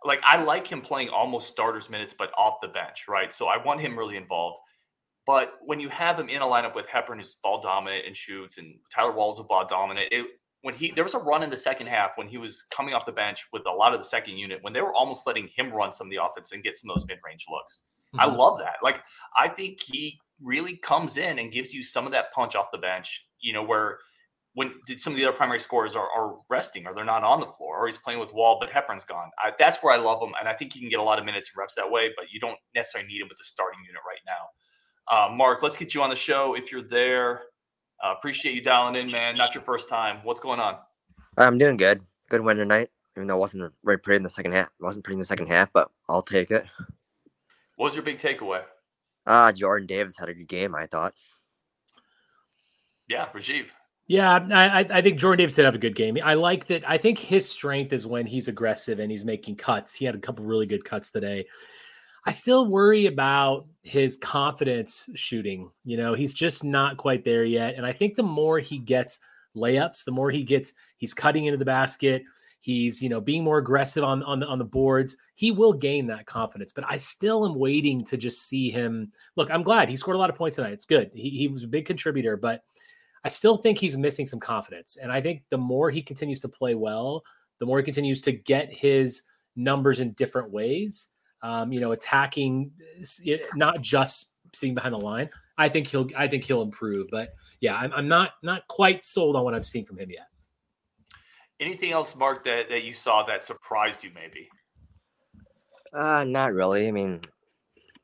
like 0.05 0.20
I 0.25 0.43
like 0.43 0.66
him 0.66 0.81
playing 0.81 1.08
almost 1.08 1.49
starters 1.49 1.88
minutes, 1.88 2.14
but 2.16 2.31
off 2.37 2.56
the 2.61 2.69
bench, 2.69 3.06
right? 3.08 3.32
So 3.32 3.46
I 3.46 3.62
want 3.62 3.81
him 3.81 3.99
really 3.99 4.16
involved. 4.16 4.58
But 5.26 5.55
when 5.64 5.81
you 5.81 5.88
have 5.88 6.19
him 6.19 6.28
in 6.28 6.43
a 6.43 6.44
lineup 6.44 6.75
with 6.75 6.87
Hepburn, 6.87 7.19
who's 7.19 7.37
ball 7.43 7.61
dominant 7.61 8.06
and 8.06 8.14
shoots, 8.14 8.58
and 8.58 8.75
Tyler 8.94 9.12
Wahl's 9.12 9.40
a 9.40 9.43
ball 9.43 9.66
dominant, 9.66 10.08
it, 10.12 10.26
when 10.61 10.75
he 10.75 10.90
there 10.90 11.05
was 11.05 11.14
a 11.14 11.19
run 11.19 11.43
in 11.43 11.50
the 11.50 11.56
second 11.56 11.88
half 11.88 12.16
when 12.16 12.26
he 12.26 12.38
was 12.38 12.64
coming 12.70 12.94
off 12.94 13.05
the 13.05 13.12
bench 13.12 13.46
with 13.52 13.66
a 13.66 13.70
lot 13.70 13.93
of 13.93 14.00
the 14.00 14.05
second 14.06 14.38
unit 14.38 14.58
when 14.62 14.72
they 14.72 14.81
were 14.81 14.94
almost 14.94 15.26
letting 15.26 15.49
him 15.55 15.70
run 15.70 15.93
some 15.93 16.06
of 16.06 16.11
the 16.11 16.22
offense 16.22 16.52
and 16.52 16.62
get 16.62 16.75
some 16.75 16.90
of 16.90 16.96
those 16.96 17.06
mid 17.06 17.19
range 17.25 17.44
looks. 17.50 17.82
Mm-hmm. 18.14 18.20
I 18.20 18.34
love 18.34 18.58
that. 18.58 18.76
Like 18.82 19.02
I 19.37 19.49
think 19.49 19.82
he 19.82 20.19
really 20.43 20.76
comes 20.78 21.19
in 21.19 21.38
and 21.38 21.52
gives 21.52 21.75
you 21.75 21.82
some 21.82 22.06
of 22.06 22.12
that 22.12 22.32
punch 22.32 22.55
off 22.55 22.72
the 22.72 22.78
bench. 22.78 23.26
You 23.40 23.52
know 23.52 23.62
where 23.62 23.99
when 24.54 24.72
some 24.98 25.12
of 25.12 25.16
the 25.16 25.24
other 25.24 25.36
primary 25.36 25.58
scorers 25.58 25.96
are, 25.96 26.08
are 26.16 26.38
resting 26.48 26.86
or 26.86 26.94
they're 26.94 27.04
not 27.04 27.24
on 27.24 27.40
the 27.40 27.46
floor 27.46 27.76
or 27.78 27.86
he's 27.86 27.98
playing 27.98 28.20
with 28.20 28.32
Wahl, 28.32 28.58
but 28.60 28.70
Hepburn's 28.70 29.04
gone. 29.04 29.30
I, 29.38 29.50
that's 29.58 29.82
where 29.82 29.92
I 29.92 29.96
love 29.96 30.22
him. 30.22 30.32
And 30.38 30.48
I 30.48 30.54
think 30.54 30.72
he 30.72 30.80
can 30.80 30.88
get 30.88 31.00
a 31.00 31.02
lot 31.02 31.18
of 31.18 31.24
minutes 31.24 31.50
and 31.52 31.58
reps 31.58 31.74
that 31.74 31.90
way, 31.90 32.10
but 32.16 32.26
you 32.30 32.38
don't 32.38 32.58
necessarily 32.74 33.08
need 33.08 33.20
him 33.20 33.28
with 33.28 33.38
the 33.38 33.44
starting 33.44 33.80
unit 33.84 34.00
right 34.06 34.20
now. 34.26 34.46
Uh, 35.10 35.34
Mark, 35.34 35.62
let's 35.62 35.76
get 35.76 35.92
you 35.92 36.02
on 36.02 36.10
the 36.10 36.16
show 36.16 36.54
if 36.54 36.70
you're 36.70 36.86
there. 36.86 37.42
Uh, 38.02 38.14
appreciate 38.16 38.54
you 38.54 38.62
dialing 38.62 38.94
in, 38.94 39.10
man. 39.10 39.36
Not 39.36 39.54
your 39.54 39.62
first 39.62 39.88
time. 39.88 40.18
What's 40.22 40.40
going 40.40 40.60
on? 40.60 40.76
I'm 41.36 41.58
doing 41.58 41.76
good. 41.76 42.00
Good 42.30 42.40
win 42.40 42.56
tonight, 42.56 42.90
even 43.16 43.26
though 43.26 43.36
it 43.36 43.40
wasn't 43.40 43.72
very 43.84 43.98
pretty 43.98 44.18
in 44.18 44.22
the 44.22 44.30
second 44.30 44.52
half. 44.52 44.68
It 44.68 44.84
wasn't 44.84 45.04
pretty 45.04 45.14
in 45.14 45.20
the 45.20 45.26
second 45.26 45.48
half, 45.48 45.68
but 45.72 45.90
I'll 46.08 46.22
take 46.22 46.50
it. 46.50 46.64
What 47.76 47.86
was 47.86 47.94
your 47.94 48.04
big 48.04 48.18
takeaway? 48.18 48.62
Uh, 49.26 49.50
Jordan 49.52 49.86
Davis 49.86 50.16
had 50.16 50.28
a 50.28 50.34
good 50.34 50.48
game, 50.48 50.74
I 50.74 50.86
thought. 50.86 51.12
Yeah, 53.08 53.26
Rajiv. 53.34 53.66
Yeah, 54.06 54.30
I, 54.52 54.80
I 54.80 55.00
think 55.00 55.18
Jordan 55.18 55.38
Davis 55.38 55.54
did 55.56 55.64
have 55.64 55.74
a 55.74 55.78
good 55.78 55.96
game. 55.96 56.18
I 56.22 56.34
like 56.34 56.66
that. 56.66 56.88
I 56.88 56.98
think 56.98 57.18
his 57.18 57.48
strength 57.48 57.92
is 57.92 58.06
when 58.06 58.26
he's 58.26 58.48
aggressive 58.48 58.98
and 58.98 59.10
he's 59.10 59.24
making 59.24 59.56
cuts. 59.56 59.94
He 59.94 60.04
had 60.04 60.14
a 60.14 60.18
couple 60.18 60.44
really 60.44 60.66
good 60.66 60.84
cuts 60.84 61.10
today. 61.10 61.46
I 62.26 62.32
still 62.32 62.66
worry 62.66 63.06
about 63.06 63.66
his 63.82 64.18
confidence 64.18 65.08
shooting. 65.14 65.70
You 65.84 65.96
know, 65.96 66.14
he's 66.14 66.34
just 66.34 66.64
not 66.64 66.98
quite 66.98 67.24
there 67.24 67.44
yet. 67.44 67.76
And 67.76 67.86
I 67.86 67.92
think 67.92 68.16
the 68.16 68.22
more 68.22 68.58
he 68.58 68.78
gets 68.78 69.20
layups, 69.56 70.04
the 70.04 70.12
more 70.12 70.30
he 70.30 70.42
gets, 70.44 70.74
he's 70.98 71.14
cutting 71.14 71.46
into 71.46 71.58
the 71.58 71.64
basket. 71.64 72.24
He's, 72.60 73.02
you 73.02 73.10
know, 73.10 73.20
being 73.20 73.44
more 73.44 73.58
aggressive 73.58 74.04
on 74.04 74.22
on 74.22 74.40
the 74.40 74.46
on 74.46 74.58
the 74.58 74.64
boards. 74.64 75.18
He 75.34 75.50
will 75.50 75.74
gain 75.74 76.06
that 76.06 76.24
confidence. 76.24 76.72
But 76.72 76.84
I 76.88 76.96
still 76.96 77.46
am 77.46 77.54
waiting 77.54 78.04
to 78.04 78.16
just 78.16 78.48
see 78.48 78.70
him. 78.70 79.12
Look, 79.36 79.50
I'm 79.50 79.62
glad 79.62 79.90
he 79.90 79.98
scored 79.98 80.16
a 80.16 80.18
lot 80.18 80.30
of 80.30 80.36
points 80.36 80.56
tonight. 80.56 80.72
It's 80.72 80.86
good. 80.86 81.10
He, 81.14 81.28
he 81.28 81.48
was 81.48 81.64
a 81.64 81.68
big 81.68 81.84
contributor, 81.84 82.38
but 82.38 82.64
I 83.25 83.29
still 83.29 83.56
think 83.56 83.79
he's 83.79 83.97
missing 83.97 84.26
some 84.26 84.41
confidence. 84.41 84.97
And 85.00 85.11
I 85.11 85.21
think 85.21 85.43
the 85.50 85.59
more 85.59 85.91
he 85.91 86.03
continues 86.03 86.41
to 86.41 86.49
play 86.49 86.75
well, 86.75 87.23
the 87.59 87.67
more 87.67 87.79
he 87.79 87.85
continues 87.85 88.21
to 88.23 88.32
get 88.32 88.73
his 88.73 89.23
numbers 89.56 90.00
in 90.00 90.12
different 90.12 90.50
ways 90.50 91.09
um, 91.44 91.73
you 91.73 91.79
know, 91.79 91.93
attacking, 91.93 92.73
not 93.55 93.82
just 93.82 94.31
sitting 94.55 94.75
behind 94.75 94.94
the 94.94 94.99
line. 94.99 95.29
I 95.59 95.69
think 95.69 95.87
he'll, 95.87 96.09
I 96.17 96.26
think 96.26 96.44
he'll 96.44 96.62
improve. 96.62 97.09
But 97.11 97.35
yeah, 97.61 97.76
I'm, 97.76 97.93
I'm 97.93 98.09
not 98.09 98.31
not 98.43 98.67
quite 98.67 99.05
sold 99.05 99.37
on 99.37 99.44
what 99.44 99.55
I've 99.55 99.67
seen 99.67 99.85
from 99.85 99.99
him 99.99 100.11
yet. 100.11 100.26
Anything 101.61 101.93
else, 101.93 102.17
Mark, 102.17 102.44
that, 102.47 102.71
that 102.71 102.85
you 102.85 102.94
saw 102.94 103.25
that 103.26 103.44
surprised 103.44 104.03
you, 104.03 104.11
maybe? 104.15 104.49
Uh, 105.93 106.25
not 106.25 106.55
really. 106.55 106.88
I 106.88 106.91
mean, 106.91 107.21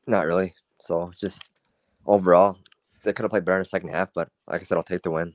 not 0.05 0.27
really. 0.27 0.53
So 0.79 1.11
just 1.17 1.49
overall, 2.05 2.59
they 3.03 3.13
could 3.13 3.23
have 3.23 3.31
played 3.31 3.45
better 3.45 3.57
in 3.57 3.61
the 3.61 3.65
second 3.65 3.89
half, 3.89 4.09
but 4.13 4.29
like 4.47 4.61
I 4.61 4.63
said, 4.63 4.77
I'll 4.77 4.83
take 4.83 5.03
the 5.03 5.11
win. 5.11 5.33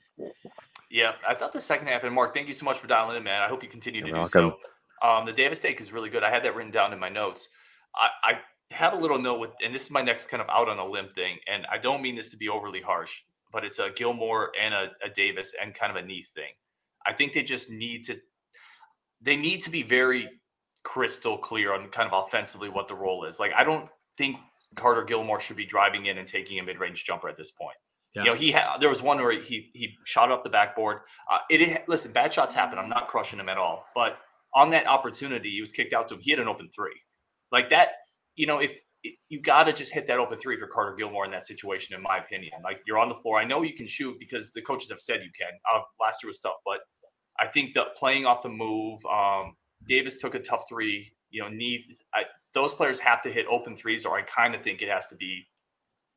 Yeah, 0.91 1.13
I 1.27 1.35
thought 1.35 1.53
the 1.53 1.61
second 1.61 1.89
half, 1.89 2.05
and 2.05 2.15
Mark, 2.15 2.33
thank 2.33 2.47
you 2.47 2.55
so 2.55 2.65
much 2.65 2.79
for 2.79 2.87
dialing 2.87 3.17
in, 3.17 3.25
man. 3.25 3.43
I 3.43 3.49
hope 3.49 3.63
you 3.63 3.69
continue 3.69 4.01
You're 4.01 4.15
to 4.15 4.21
welcome. 4.21 4.51
do 4.51 4.57
so. 5.03 5.09
Um, 5.09 5.27
the 5.27 5.33
Davis 5.33 5.61
take 5.61 5.81
is 5.81 5.93
really 5.93 6.09
good. 6.09 6.23
I 6.23 6.31
had 6.31 6.43
that 6.45 6.55
written 6.55 6.73
down 6.73 6.93
in 6.93 6.99
my 6.99 7.09
notes. 7.09 7.49
I, 7.95 8.09
I 8.23 8.41
have 8.71 8.93
a 8.93 8.97
little 8.97 9.19
note 9.19 9.39
with, 9.39 9.51
and 9.65 9.75
this 9.75 9.85
is 9.85 9.91
my 9.91 10.03
next 10.03 10.29
kind 10.29 10.41
of 10.41 10.49
out 10.49 10.69
on 10.69 10.79
a 10.79 10.87
limb 10.87 11.09
thing, 11.09 11.39
and 11.53 11.67
I 11.71 11.79
don't 11.79 12.03
mean 12.03 12.17
this 12.17 12.31
to 12.31 12.37
be 12.37 12.49
overly 12.49 12.81
harsh, 12.81 13.23
but 13.53 13.65
it's 13.65 13.79
a 13.79 13.91
Gilmore 13.91 14.53
and 14.61 14.73
a, 14.73 14.91
a 15.05 15.09
Davis 15.09 15.53
and 15.61 15.75
kind 15.75 15.97
of 15.97 16.03
a 16.03 16.07
Neath 16.07 16.31
thing. 16.35 16.53
I 17.07 17.13
think 17.13 17.33
they 17.33 17.43
just 17.43 17.71
need 17.71 18.05
to, 18.07 18.17
they 19.21 19.37
need 19.37 19.61
to 19.63 19.71
be 19.71 19.83
very 19.83 20.29
crystal 20.83 21.37
clear 21.37 21.75
on 21.75 21.89
kind 21.89 22.11
of 22.11 22.25
offensively 22.25 22.69
what 22.69 22.87
the 22.87 22.95
role 22.95 23.25
is. 23.25 23.41
Like 23.41 23.53
I 23.57 23.65
don't 23.65 23.89
think 24.17 24.37
Carter 24.75 25.05
Gilmore 25.05 25.41
should 25.41 25.57
be 25.57 25.65
driving 25.65 26.07
in 26.07 26.19
and 26.19 26.27
taking 26.27 26.59
a 26.59 26.63
mid 26.63 26.79
range 26.79 27.05
jumper 27.05 27.29
at 27.29 27.37
this 27.37 27.51
point. 27.53 27.77
Yeah. 28.15 28.25
You 28.25 28.31
know, 28.31 28.35
he 28.35 28.51
had 28.51 28.79
there 28.81 28.89
was 28.89 29.03
one 29.03 29.19
where 29.19 29.41
he 29.41 29.71
he 29.75 29.95
shot 30.05 30.31
off 30.31 30.43
the 30.43 30.51
backboard. 30.51 31.01
Uh, 31.31 31.39
it, 31.51 31.61
it 31.63 31.89
listen, 31.89 32.13
bad 32.13 32.33
shots 32.33 32.55
happen. 32.55 32.79
I'm 32.79 32.89
not 32.89 33.09
crushing 33.09 33.39
him 33.39 33.49
at 33.49 33.59
all, 33.59 33.85
but 33.95 34.19
on 34.55 34.71
that 34.71 34.87
opportunity, 34.87 35.51
he 35.51 35.61
was 35.61 35.73
kicked 35.73 35.93
out 35.93 36.09
to 36.09 36.15
him. 36.15 36.21
He 36.23 36.31
had 36.31 36.41
an 36.41 36.49
open 36.49 36.71
three. 36.75 36.99
Like 37.53 37.69
that, 37.71 37.89
you 38.35 38.47
know, 38.47 38.59
if 38.59 38.81
you 39.29 39.41
got 39.41 39.65
to 39.65 39.73
just 39.73 39.93
hit 39.93 40.07
that 40.07 40.19
open 40.19 40.39
three 40.39 40.57
for 40.57 40.67
Carter 40.67 40.95
Gilmore 40.97 41.25
in 41.25 41.31
that 41.31 41.47
situation, 41.47 41.95
in 41.95 42.03
my 42.03 42.19
opinion. 42.19 42.53
Like 42.65 42.81
you're 42.87 42.99
on 42.99 43.09
the 43.09 43.15
floor. 43.15 43.39
I 43.39 43.45
know 43.45 43.63
you 43.63 43.75
can 43.75 43.87
shoot 43.87 44.17
because 44.19 44.51
the 44.53 44.63
coaches 44.63 44.91
have 44.91 45.01
said 45.01 45.21
you 45.23 45.31
can. 45.39 45.53
Uh, 45.73 45.83
last 46.01 46.23
year 46.23 46.29
was 46.29 46.41
tough, 46.41 46.57
but 46.65 46.81
I 47.39 47.47
think 47.47 47.75
that 47.75 47.97
playing 47.97 48.27
off 48.27 48.43
the 48.43 48.49
move, 48.49 49.05
um, 49.07 49.55
Davis 49.87 50.17
took 50.17 50.35
a 50.35 50.41
tough 50.41 50.65
three. 50.69 51.13
You 51.31 51.43
know, 51.43 51.49
Neath, 51.49 51.87
I, 52.15 52.23
those 52.57 52.73
players 52.73 52.99
have 52.99 53.21
to 53.23 53.31
hit 53.31 53.45
open 53.51 53.77
threes, 53.77 54.07
or 54.07 54.17
I 54.17 54.23
kind 54.23 54.55
of 54.55 54.63
think 54.63 54.81
it 54.81 54.89
has 54.89 55.07
to 55.09 55.15
be 55.15 55.47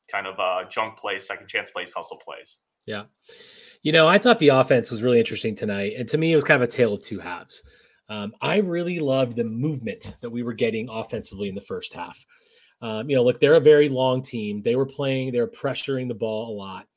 kind 0.09 0.25
of 0.25 0.39
a 0.39 0.67
junk 0.69 0.97
plays, 0.97 1.27
second 1.27 1.47
chance 1.47 1.69
plays, 1.69 1.93
hustle 1.93 2.17
plays. 2.17 2.59
Yeah. 2.85 3.03
You 3.83 3.91
know, 3.91 4.07
I 4.07 4.17
thought 4.17 4.39
the 4.39 4.47
offense 4.47 4.89
was 4.89 5.03
really 5.03 5.19
interesting 5.19 5.53
tonight. 5.53 5.93
And 5.97 6.07
to 6.07 6.17
me, 6.17 6.31
it 6.31 6.35
was 6.35 6.45
kind 6.45 6.63
of 6.63 6.67
a 6.67 6.71
tale 6.71 6.93
of 6.93 7.03
two 7.03 7.19
halves. 7.19 7.61
Um, 8.07 8.33
I 8.41 8.59
really 8.59 8.99
loved 8.99 9.35
the 9.35 9.43
movement 9.43 10.15
that 10.21 10.29
we 10.29 10.41
were 10.41 10.53
getting 10.53 10.87
offensively 10.89 11.49
in 11.49 11.55
the 11.55 11.61
first 11.61 11.93
half. 11.93 12.25
Um, 12.81 13.09
you 13.09 13.17
know, 13.17 13.23
look, 13.23 13.41
they're 13.41 13.55
a 13.55 13.59
very 13.59 13.89
long 13.89 14.21
team. 14.21 14.61
They 14.61 14.77
were 14.77 14.85
playing, 14.85 15.33
they 15.33 15.41
were 15.41 15.51
pressuring 15.51 16.07
the 16.07 16.15
ball 16.15 16.51
a 16.51 16.57
lot. 16.57 16.87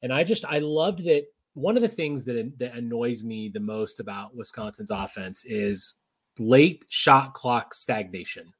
And 0.00 0.12
I 0.14 0.24
just, 0.24 0.46
I 0.46 0.60
loved 0.60 1.04
that. 1.04 1.26
One 1.52 1.76
of 1.76 1.82
the 1.82 1.88
things 1.88 2.24
that, 2.24 2.52
that 2.58 2.74
annoys 2.74 3.22
me 3.22 3.50
the 3.50 3.60
most 3.60 4.00
about 4.00 4.34
Wisconsin's 4.34 4.90
offense 4.90 5.44
is 5.44 5.94
late 6.38 6.84
shot 6.88 7.34
clock 7.34 7.74
stagnation. 7.74 8.52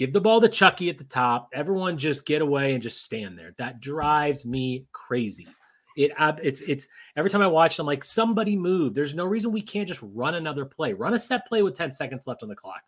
Give 0.00 0.14
the 0.14 0.20
ball 0.22 0.40
to 0.40 0.48
Chucky 0.48 0.88
at 0.88 0.96
the 0.96 1.04
top. 1.04 1.50
Everyone 1.52 1.98
just 1.98 2.24
get 2.24 2.40
away 2.40 2.72
and 2.72 2.82
just 2.82 3.04
stand 3.04 3.38
there. 3.38 3.52
That 3.58 3.80
drives 3.80 4.46
me 4.46 4.86
crazy. 4.92 5.46
It 5.94 6.12
it's 6.18 6.62
it's 6.62 6.88
every 7.18 7.28
time 7.28 7.42
I 7.42 7.46
watch, 7.48 7.78
I'm 7.78 7.84
like, 7.84 8.02
somebody 8.02 8.56
move. 8.56 8.94
There's 8.94 9.14
no 9.14 9.26
reason 9.26 9.52
we 9.52 9.60
can't 9.60 9.86
just 9.86 10.00
run 10.02 10.36
another 10.36 10.64
play, 10.64 10.94
run 10.94 11.12
a 11.12 11.18
set 11.18 11.46
play 11.46 11.62
with 11.62 11.76
10 11.76 11.92
seconds 11.92 12.26
left 12.26 12.42
on 12.42 12.48
the 12.48 12.56
clock. 12.56 12.80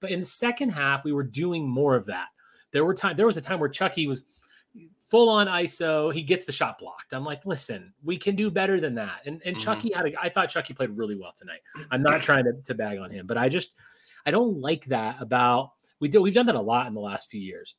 But 0.00 0.10
in 0.10 0.18
the 0.18 0.26
second 0.26 0.70
half, 0.70 1.04
we 1.04 1.12
were 1.12 1.22
doing 1.22 1.68
more 1.68 1.94
of 1.94 2.06
that. 2.06 2.26
There 2.72 2.84
were 2.84 2.94
time. 2.94 3.16
There 3.16 3.26
was 3.26 3.36
a 3.36 3.40
time 3.40 3.60
where 3.60 3.68
Chucky 3.68 4.08
was 4.08 4.24
full 5.08 5.28
on 5.28 5.46
ISO. 5.46 6.12
He 6.12 6.24
gets 6.24 6.46
the 6.46 6.52
shot 6.52 6.80
blocked. 6.80 7.12
I'm 7.12 7.24
like, 7.24 7.46
listen, 7.46 7.92
we 8.02 8.16
can 8.16 8.34
do 8.34 8.50
better 8.50 8.80
than 8.80 8.96
that. 8.96 9.20
And 9.24 9.40
and 9.44 9.54
mm-hmm. 9.54 9.64
Chucky 9.64 9.92
had 9.94 10.06
a. 10.06 10.20
I 10.20 10.30
thought 10.30 10.48
Chucky 10.48 10.74
played 10.74 10.98
really 10.98 11.14
well 11.14 11.32
tonight. 11.32 11.60
I'm 11.92 12.02
not 12.02 12.22
trying 12.22 12.42
to, 12.42 12.54
to 12.64 12.74
bag 12.74 12.98
on 12.98 13.12
him, 13.12 13.28
but 13.28 13.38
I 13.38 13.48
just 13.48 13.70
I 14.26 14.32
don't 14.32 14.58
like 14.58 14.86
that 14.86 15.22
about 15.22 15.70
We 16.00 16.08
do 16.08 16.22
we've 16.22 16.34
done 16.34 16.46
that 16.46 16.54
a 16.54 16.60
lot 16.60 16.86
in 16.86 16.94
the 16.94 17.00
last 17.00 17.30
few 17.30 17.40
years. 17.40 17.76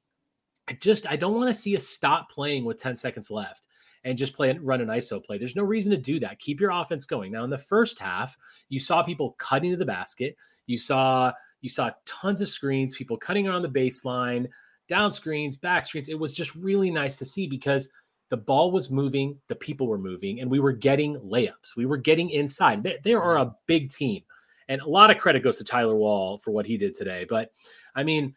I 0.67 0.73
just 0.73 1.07
I 1.07 1.15
don't 1.15 1.35
want 1.35 1.49
to 1.49 1.59
see 1.59 1.75
us 1.75 1.87
stop 1.87 2.29
playing 2.29 2.65
with 2.65 2.81
10 2.81 2.95
seconds 2.95 3.31
left 3.31 3.67
and 4.03 4.17
just 4.17 4.33
play 4.33 4.49
and 4.49 4.61
run 4.61 4.81
an 4.81 4.89
ISO 4.89 5.23
play. 5.23 5.37
There's 5.37 5.55
no 5.55 5.63
reason 5.63 5.91
to 5.91 5.97
do 5.97 6.19
that. 6.19 6.39
Keep 6.39 6.59
your 6.59 6.71
offense 6.71 7.05
going. 7.05 7.31
Now 7.31 7.43
in 7.43 7.49
the 7.49 7.57
first 7.57 7.99
half, 7.99 8.37
you 8.69 8.79
saw 8.79 9.03
people 9.03 9.35
cutting 9.37 9.71
to 9.71 9.77
the 9.77 9.85
basket. 9.85 10.35
You 10.65 10.77
saw 10.77 11.31
you 11.61 11.69
saw 11.69 11.91
tons 12.05 12.41
of 12.41 12.49
screens, 12.49 12.95
people 12.95 13.17
cutting 13.17 13.47
around 13.47 13.63
the 13.63 13.69
baseline, 13.69 14.47
down 14.87 15.11
screens, 15.11 15.57
back 15.57 15.85
screens. 15.85 16.09
It 16.09 16.19
was 16.19 16.33
just 16.33 16.55
really 16.55 16.91
nice 16.91 17.15
to 17.17 17.25
see 17.25 17.47
because 17.47 17.89
the 18.29 18.37
ball 18.37 18.71
was 18.71 18.91
moving, 18.91 19.37
the 19.47 19.55
people 19.55 19.87
were 19.87 19.97
moving, 19.97 20.41
and 20.41 20.51
we 20.51 20.59
were 20.59 20.73
getting 20.73 21.17
layups. 21.19 21.75
We 21.75 21.85
were 21.85 21.97
getting 21.97 22.29
inside. 22.29 22.83
They, 22.83 22.97
they 23.03 23.13
are 23.13 23.37
a 23.37 23.45
mm-hmm. 23.45 23.55
big 23.67 23.89
team. 23.89 24.23
And 24.69 24.81
a 24.81 24.89
lot 24.89 25.11
of 25.11 25.17
credit 25.17 25.43
goes 25.43 25.57
to 25.57 25.63
Tyler 25.63 25.95
Wahl 25.95 26.39
for 26.39 26.51
what 26.51 26.65
he 26.65 26.77
did 26.77 26.93
today. 26.93 27.25
But 27.29 27.51
I 27.97 28.03
mean, 28.03 28.35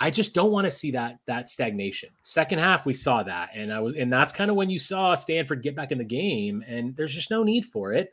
I 0.00 0.10
just 0.10 0.32
don't 0.32 0.52
want 0.52 0.66
to 0.66 0.70
see 0.70 0.92
that 0.92 1.18
that 1.26 1.48
stagnation. 1.48 2.10
Second 2.22 2.60
half, 2.60 2.86
we 2.86 2.94
saw 2.94 3.24
that, 3.24 3.50
and 3.54 3.72
I 3.72 3.80
was, 3.80 3.94
and 3.94 4.12
that's 4.12 4.32
kind 4.32 4.50
of 4.50 4.56
when 4.56 4.70
you 4.70 4.78
saw 4.78 5.14
Stanford 5.14 5.62
get 5.62 5.74
back 5.74 5.90
in 5.90 5.98
the 5.98 6.04
game, 6.04 6.64
and 6.66 6.94
there's 6.96 7.12
just 7.12 7.30
no 7.30 7.42
need 7.42 7.64
for 7.64 7.92
it. 7.92 8.12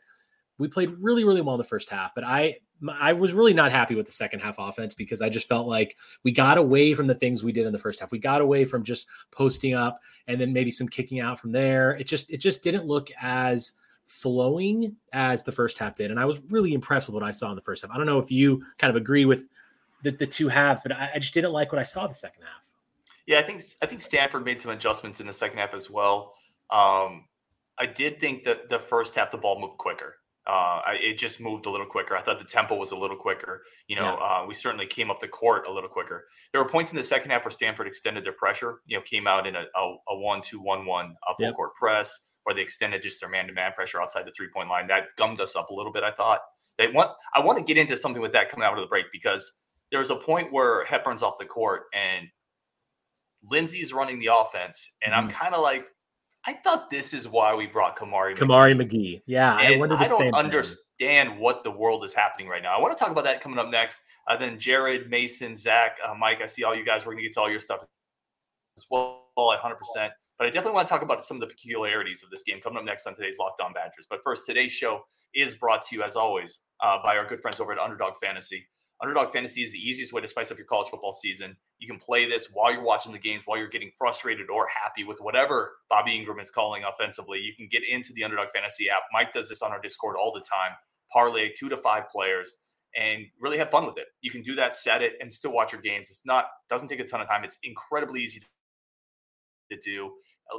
We 0.58 0.68
played 0.68 0.90
really, 1.00 1.22
really 1.24 1.42
well 1.42 1.54
in 1.54 1.58
the 1.58 1.64
first 1.64 1.88
half, 1.88 2.14
but 2.14 2.24
I 2.24 2.56
I 2.90 3.12
was 3.12 3.32
really 3.32 3.54
not 3.54 3.70
happy 3.70 3.94
with 3.94 4.06
the 4.06 4.12
second 4.12 4.40
half 4.40 4.56
offense 4.58 4.94
because 4.94 5.22
I 5.22 5.28
just 5.28 5.48
felt 5.48 5.68
like 5.68 5.96
we 6.24 6.32
got 6.32 6.58
away 6.58 6.92
from 6.92 7.06
the 7.06 7.14
things 7.14 7.44
we 7.44 7.52
did 7.52 7.66
in 7.66 7.72
the 7.72 7.78
first 7.78 8.00
half. 8.00 8.10
We 8.10 8.18
got 8.18 8.40
away 8.40 8.64
from 8.64 8.82
just 8.82 9.06
posting 9.30 9.74
up 9.74 10.00
and 10.26 10.40
then 10.40 10.52
maybe 10.52 10.70
some 10.72 10.88
kicking 10.88 11.20
out 11.20 11.38
from 11.38 11.52
there. 11.52 11.92
It 11.92 12.08
just 12.08 12.30
it 12.30 12.38
just 12.38 12.62
didn't 12.62 12.84
look 12.84 13.08
as 13.20 13.72
flowing 14.06 14.96
as 15.12 15.44
the 15.44 15.52
first 15.52 15.78
half 15.78 15.94
did, 15.94 16.10
and 16.10 16.18
I 16.18 16.24
was 16.24 16.40
really 16.50 16.74
impressed 16.74 17.06
with 17.06 17.14
what 17.14 17.22
I 17.22 17.30
saw 17.30 17.50
in 17.50 17.56
the 17.56 17.62
first 17.62 17.82
half. 17.82 17.92
I 17.92 17.96
don't 17.96 18.06
know 18.06 18.18
if 18.18 18.30
you 18.30 18.64
kind 18.78 18.90
of 18.90 18.96
agree 18.96 19.24
with 19.24 19.46
the, 20.02 20.10
the 20.10 20.26
two 20.26 20.48
halves, 20.48 20.80
but 20.82 20.92
I, 20.92 21.10
I 21.14 21.18
just 21.18 21.34
didn't 21.34 21.52
like 21.52 21.72
what 21.72 21.80
I 21.80 21.84
saw 21.84 22.06
the 22.06 22.14
second 22.14 22.42
half. 22.42 22.70
Yeah, 23.26 23.40
I 23.40 23.42
think 23.42 23.62
I 23.82 23.86
think 23.86 24.02
Stanford 24.02 24.44
made 24.44 24.60
some 24.60 24.70
adjustments 24.70 25.20
in 25.20 25.26
the 25.26 25.32
second 25.32 25.58
half 25.58 25.74
as 25.74 25.90
well. 25.90 26.34
Um, 26.70 27.24
I 27.78 27.86
did 27.86 28.20
think 28.20 28.44
that 28.44 28.68
the 28.68 28.78
first 28.78 29.14
half 29.14 29.30
the 29.30 29.38
ball 29.38 29.60
moved 29.60 29.78
quicker. 29.78 30.16
Uh, 30.46 30.80
it 31.02 31.18
just 31.18 31.40
moved 31.40 31.66
a 31.66 31.70
little 31.70 31.86
quicker. 31.86 32.16
I 32.16 32.22
thought 32.22 32.38
the 32.38 32.44
tempo 32.44 32.76
was 32.76 32.92
a 32.92 32.96
little 32.96 33.16
quicker. 33.16 33.62
You 33.88 33.96
know, 33.96 34.16
yeah. 34.16 34.42
uh, 34.42 34.46
we 34.46 34.54
certainly 34.54 34.86
came 34.86 35.10
up 35.10 35.18
the 35.18 35.26
court 35.26 35.66
a 35.66 35.72
little 35.72 35.90
quicker. 35.90 36.26
There 36.52 36.62
were 36.62 36.68
points 36.68 36.92
in 36.92 36.96
the 36.96 37.02
second 37.02 37.32
half 37.32 37.44
where 37.44 37.50
Stanford 37.50 37.88
extended 37.88 38.24
their 38.24 38.32
pressure. 38.32 38.80
You 38.86 38.96
know, 38.96 39.02
came 39.02 39.26
out 39.26 39.48
in 39.48 39.56
a, 39.56 39.64
a, 39.74 39.94
a 40.08 40.18
one 40.18 40.40
two 40.40 40.60
one 40.60 40.86
one 40.86 41.16
full 41.36 41.46
yep. 41.46 41.56
court 41.56 41.74
press, 41.74 42.16
or 42.44 42.54
they 42.54 42.60
extended 42.60 43.02
just 43.02 43.20
their 43.20 43.28
man 43.28 43.48
to 43.48 43.52
man 43.52 43.72
pressure 43.72 44.00
outside 44.00 44.24
the 44.24 44.30
three 44.36 44.48
point 44.54 44.68
line. 44.68 44.86
That 44.86 45.16
gummed 45.16 45.40
us 45.40 45.56
up 45.56 45.70
a 45.70 45.74
little 45.74 45.92
bit. 45.92 46.04
I 46.04 46.12
thought 46.12 46.42
they 46.78 46.86
want. 46.86 47.10
I 47.34 47.40
want 47.40 47.58
to 47.58 47.64
get 47.64 47.76
into 47.76 47.96
something 47.96 48.22
with 48.22 48.32
that 48.32 48.48
coming 48.48 48.64
out 48.64 48.74
of 48.74 48.80
the 48.80 48.86
break 48.86 49.06
because 49.10 49.50
there 49.90 50.00
was 50.00 50.10
a 50.10 50.16
point 50.16 50.52
where 50.52 50.84
Hepburn's 50.84 51.22
off 51.22 51.38
the 51.38 51.44
court 51.44 51.84
and 51.94 52.28
Lindsey's 53.48 53.92
running 53.92 54.18
the 54.18 54.30
offense, 54.38 54.92
and 55.02 55.12
mm-hmm. 55.12 55.24
I'm 55.24 55.30
kind 55.30 55.54
of 55.54 55.62
like, 55.62 55.86
I 56.44 56.54
thought 56.54 56.90
this 56.90 57.12
is 57.12 57.28
why 57.28 57.54
we 57.54 57.66
brought 57.66 57.98
Kamari. 57.98 58.36
Kamari 58.36 58.74
McGee, 58.74 59.16
McGee. 59.16 59.22
yeah. 59.26 59.58
And 59.58 59.92
I, 59.92 60.04
I 60.04 60.08
don't 60.08 60.32
understand 60.34 61.30
thing. 61.30 61.40
what 61.40 61.64
the 61.64 61.70
world 61.72 62.04
is 62.04 62.12
happening 62.12 62.48
right 62.48 62.62
now. 62.62 62.76
I 62.76 62.80
want 62.80 62.96
to 62.96 63.02
talk 63.02 63.10
about 63.10 63.24
that 63.24 63.40
coming 63.40 63.58
up 63.58 63.68
next. 63.68 64.02
Uh, 64.28 64.36
then 64.36 64.58
Jared, 64.58 65.10
Mason, 65.10 65.56
Zach, 65.56 65.98
uh, 66.08 66.14
Mike. 66.14 66.40
I 66.40 66.46
see 66.46 66.62
all 66.62 66.74
you 66.74 66.84
guys. 66.84 67.04
We're 67.04 67.12
going 67.12 67.24
to 67.24 67.28
get 67.28 67.34
to 67.34 67.40
all 67.40 67.50
your 67.50 67.58
stuff 67.58 67.84
as 68.76 68.86
well. 68.90 69.26
100. 69.36 69.76
percent 69.76 70.12
But 70.38 70.46
I 70.46 70.50
definitely 70.50 70.74
want 70.74 70.88
to 70.88 70.92
talk 70.92 71.02
about 71.02 71.22
some 71.22 71.36
of 71.36 71.40
the 71.42 71.46
peculiarities 71.46 72.22
of 72.22 72.30
this 72.30 72.42
game 72.42 72.60
coming 72.60 72.78
up 72.78 72.84
next 72.84 73.06
on 73.06 73.14
today's 73.14 73.38
Locked 73.38 73.60
On 73.60 73.72
Badgers. 73.72 74.06
But 74.08 74.20
first, 74.24 74.46
today's 74.46 74.72
show 74.72 75.02
is 75.34 75.54
brought 75.54 75.82
to 75.86 75.96
you 75.96 76.02
as 76.02 76.16
always 76.16 76.60
uh, 76.82 76.98
by 77.02 77.16
our 77.16 77.26
good 77.26 77.42
friends 77.42 77.60
over 77.60 77.72
at 77.72 77.78
Underdog 77.78 78.14
Fantasy. 78.22 78.66
Underdog 79.02 79.30
Fantasy 79.30 79.62
is 79.62 79.72
the 79.72 79.78
easiest 79.78 80.12
way 80.12 80.22
to 80.22 80.28
spice 80.28 80.50
up 80.50 80.56
your 80.56 80.66
college 80.66 80.88
football 80.88 81.12
season. 81.12 81.56
You 81.78 81.86
can 81.86 81.98
play 81.98 82.26
this 82.26 82.48
while 82.52 82.72
you're 82.72 82.82
watching 82.82 83.12
the 83.12 83.18
games, 83.18 83.42
while 83.44 83.58
you're 83.58 83.68
getting 83.68 83.90
frustrated 83.96 84.48
or 84.48 84.66
happy 84.68 85.04
with 85.04 85.18
whatever 85.20 85.76
Bobby 85.90 86.12
Engram 86.12 86.40
is 86.40 86.50
calling 86.50 86.82
offensively. 86.84 87.38
You 87.38 87.54
can 87.54 87.68
get 87.70 87.82
into 87.86 88.12
the 88.14 88.24
Underdog 88.24 88.48
Fantasy 88.54 88.88
app. 88.88 89.02
Mike 89.12 89.34
does 89.34 89.48
this 89.48 89.60
on 89.60 89.70
our 89.70 89.80
Discord 89.80 90.16
all 90.18 90.32
the 90.32 90.40
time. 90.40 90.72
Parlay 91.12 91.52
two 91.56 91.68
to 91.68 91.76
five 91.76 92.04
players 92.10 92.56
and 92.96 93.26
really 93.38 93.58
have 93.58 93.70
fun 93.70 93.84
with 93.84 93.98
it. 93.98 94.06
You 94.22 94.30
can 94.30 94.40
do 94.40 94.54
that, 94.54 94.74
set 94.74 95.02
it, 95.02 95.12
and 95.20 95.30
still 95.30 95.52
watch 95.52 95.72
your 95.72 95.82
games. 95.82 96.08
It's 96.08 96.24
not 96.24 96.46
doesn't 96.70 96.88
take 96.88 97.00
a 97.00 97.04
ton 97.04 97.20
of 97.20 97.28
time. 97.28 97.44
It's 97.44 97.58
incredibly 97.62 98.22
easy 98.22 98.40
to 99.70 99.78
do. 99.84 100.12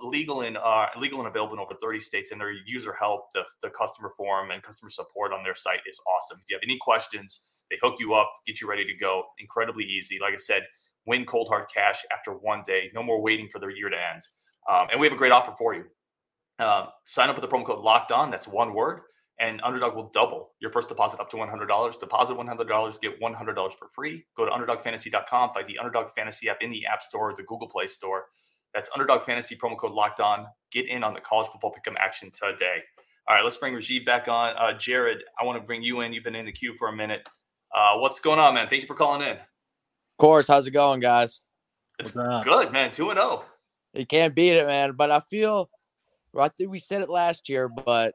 Legal 0.03 0.41
and 0.41 0.57
uh, 0.57 0.87
legal 0.97 1.19
and 1.19 1.27
available 1.27 1.53
in 1.53 1.59
over 1.59 1.73
30 1.81 1.99
states, 2.01 2.31
and 2.31 2.39
their 2.39 2.51
user 2.51 2.93
help, 2.93 3.31
the, 3.33 3.41
the 3.63 3.69
customer 3.69 4.11
forum, 4.15 4.51
and 4.51 4.61
customer 4.61 4.91
support 4.91 5.33
on 5.33 5.43
their 5.43 5.55
site 5.55 5.79
is 5.89 5.99
awesome. 6.15 6.39
If 6.43 6.49
you 6.49 6.55
have 6.55 6.63
any 6.63 6.77
questions 6.79 7.39
they 7.69 7.77
hook 7.81 7.95
you 7.99 8.13
up, 8.13 8.31
get 8.45 8.61
you 8.61 8.69
ready 8.69 8.85
to 8.85 8.93
go. 8.95 9.23
Incredibly 9.39 9.83
easy. 9.83 10.19
Like 10.21 10.33
I 10.33 10.37
said, 10.37 10.63
win 11.05 11.25
cold 11.25 11.47
hard 11.49 11.67
cash 11.73 12.05
after 12.11 12.31
one 12.31 12.63
day. 12.65 12.91
No 12.93 13.03
more 13.03 13.21
waiting 13.21 13.47
for 13.49 13.59
the 13.59 13.67
year 13.67 13.89
to 13.89 13.95
end. 13.95 14.21
Um, 14.69 14.87
and 14.91 14.99
we 14.99 15.07
have 15.07 15.13
a 15.13 15.17
great 15.17 15.31
offer 15.31 15.53
for 15.57 15.73
you. 15.73 15.85
Um, 16.59 16.87
sign 17.05 17.29
up 17.29 17.39
with 17.39 17.49
the 17.49 17.55
promo 17.55 17.65
code 17.65 17.83
locked 17.83 18.11
on. 18.11 18.31
That's 18.31 18.47
one 18.47 18.73
word. 18.73 19.01
And 19.39 19.61
Underdog 19.63 19.95
will 19.95 20.09
double 20.09 20.51
your 20.59 20.71
first 20.71 20.89
deposit 20.89 21.19
up 21.19 21.29
to 21.29 21.37
$100. 21.37 21.99
Deposit 21.99 22.35
$100, 22.35 23.01
get 23.01 23.21
$100 23.21 23.71
for 23.73 23.87
free. 23.89 24.25
Go 24.35 24.45
to 24.45 24.51
UnderdogFantasy.com, 24.51 25.53
find 25.53 25.67
the 25.67 25.77
Underdog 25.77 26.07
Fantasy 26.15 26.49
app 26.49 26.57
in 26.61 26.71
the 26.71 26.87
App 26.87 27.03
Store 27.03 27.31
or 27.31 27.35
the 27.35 27.43
Google 27.43 27.67
Play 27.67 27.85
Store. 27.85 28.25
That's 28.73 28.89
Underdog 28.93 29.23
Fantasy 29.23 29.55
promo 29.55 29.77
code 29.77 29.91
locked 29.91 30.19
on. 30.19 30.47
Get 30.71 30.87
in 30.87 31.03
on 31.03 31.13
the 31.13 31.21
college 31.21 31.49
football 31.51 31.71
pick'em 31.71 31.95
action 31.99 32.31
today. 32.31 32.79
All 33.27 33.35
right, 33.35 33.43
let's 33.43 33.57
bring 33.57 33.73
Rajiv 33.73 34.05
back 34.05 34.27
on. 34.27 34.55
Uh, 34.57 34.75
Jared, 34.77 35.19
I 35.39 35.45
want 35.45 35.59
to 35.59 35.65
bring 35.65 35.83
you 35.83 36.01
in. 36.01 36.13
You've 36.13 36.23
been 36.23 36.35
in 36.35 36.45
the 36.45 36.51
queue 36.51 36.73
for 36.73 36.87
a 36.87 36.95
minute. 36.95 37.27
Uh, 37.73 37.97
what's 37.97 38.19
going 38.19 38.39
on, 38.39 38.53
man? 38.53 38.67
Thank 38.67 38.81
you 38.81 38.87
for 38.87 38.95
calling 38.95 39.21
in. 39.21 39.37
Of 39.37 40.17
course. 40.19 40.47
How's 40.47 40.67
it 40.67 40.71
going, 40.71 40.99
guys? 40.99 41.41
It's 41.99 42.11
good, 42.11 42.71
man. 42.71 42.91
2 42.91 43.09
and 43.09 43.17
0. 43.17 43.43
You 43.93 44.05
can't 44.05 44.35
beat 44.35 44.53
it, 44.53 44.67
man. 44.67 44.93
But 44.93 45.11
I 45.11 45.19
feel, 45.19 45.69
I 46.37 46.49
think 46.49 46.69
we 46.69 46.79
said 46.79 47.01
it 47.01 47.09
last 47.09 47.49
year, 47.49 47.67
but 47.67 48.13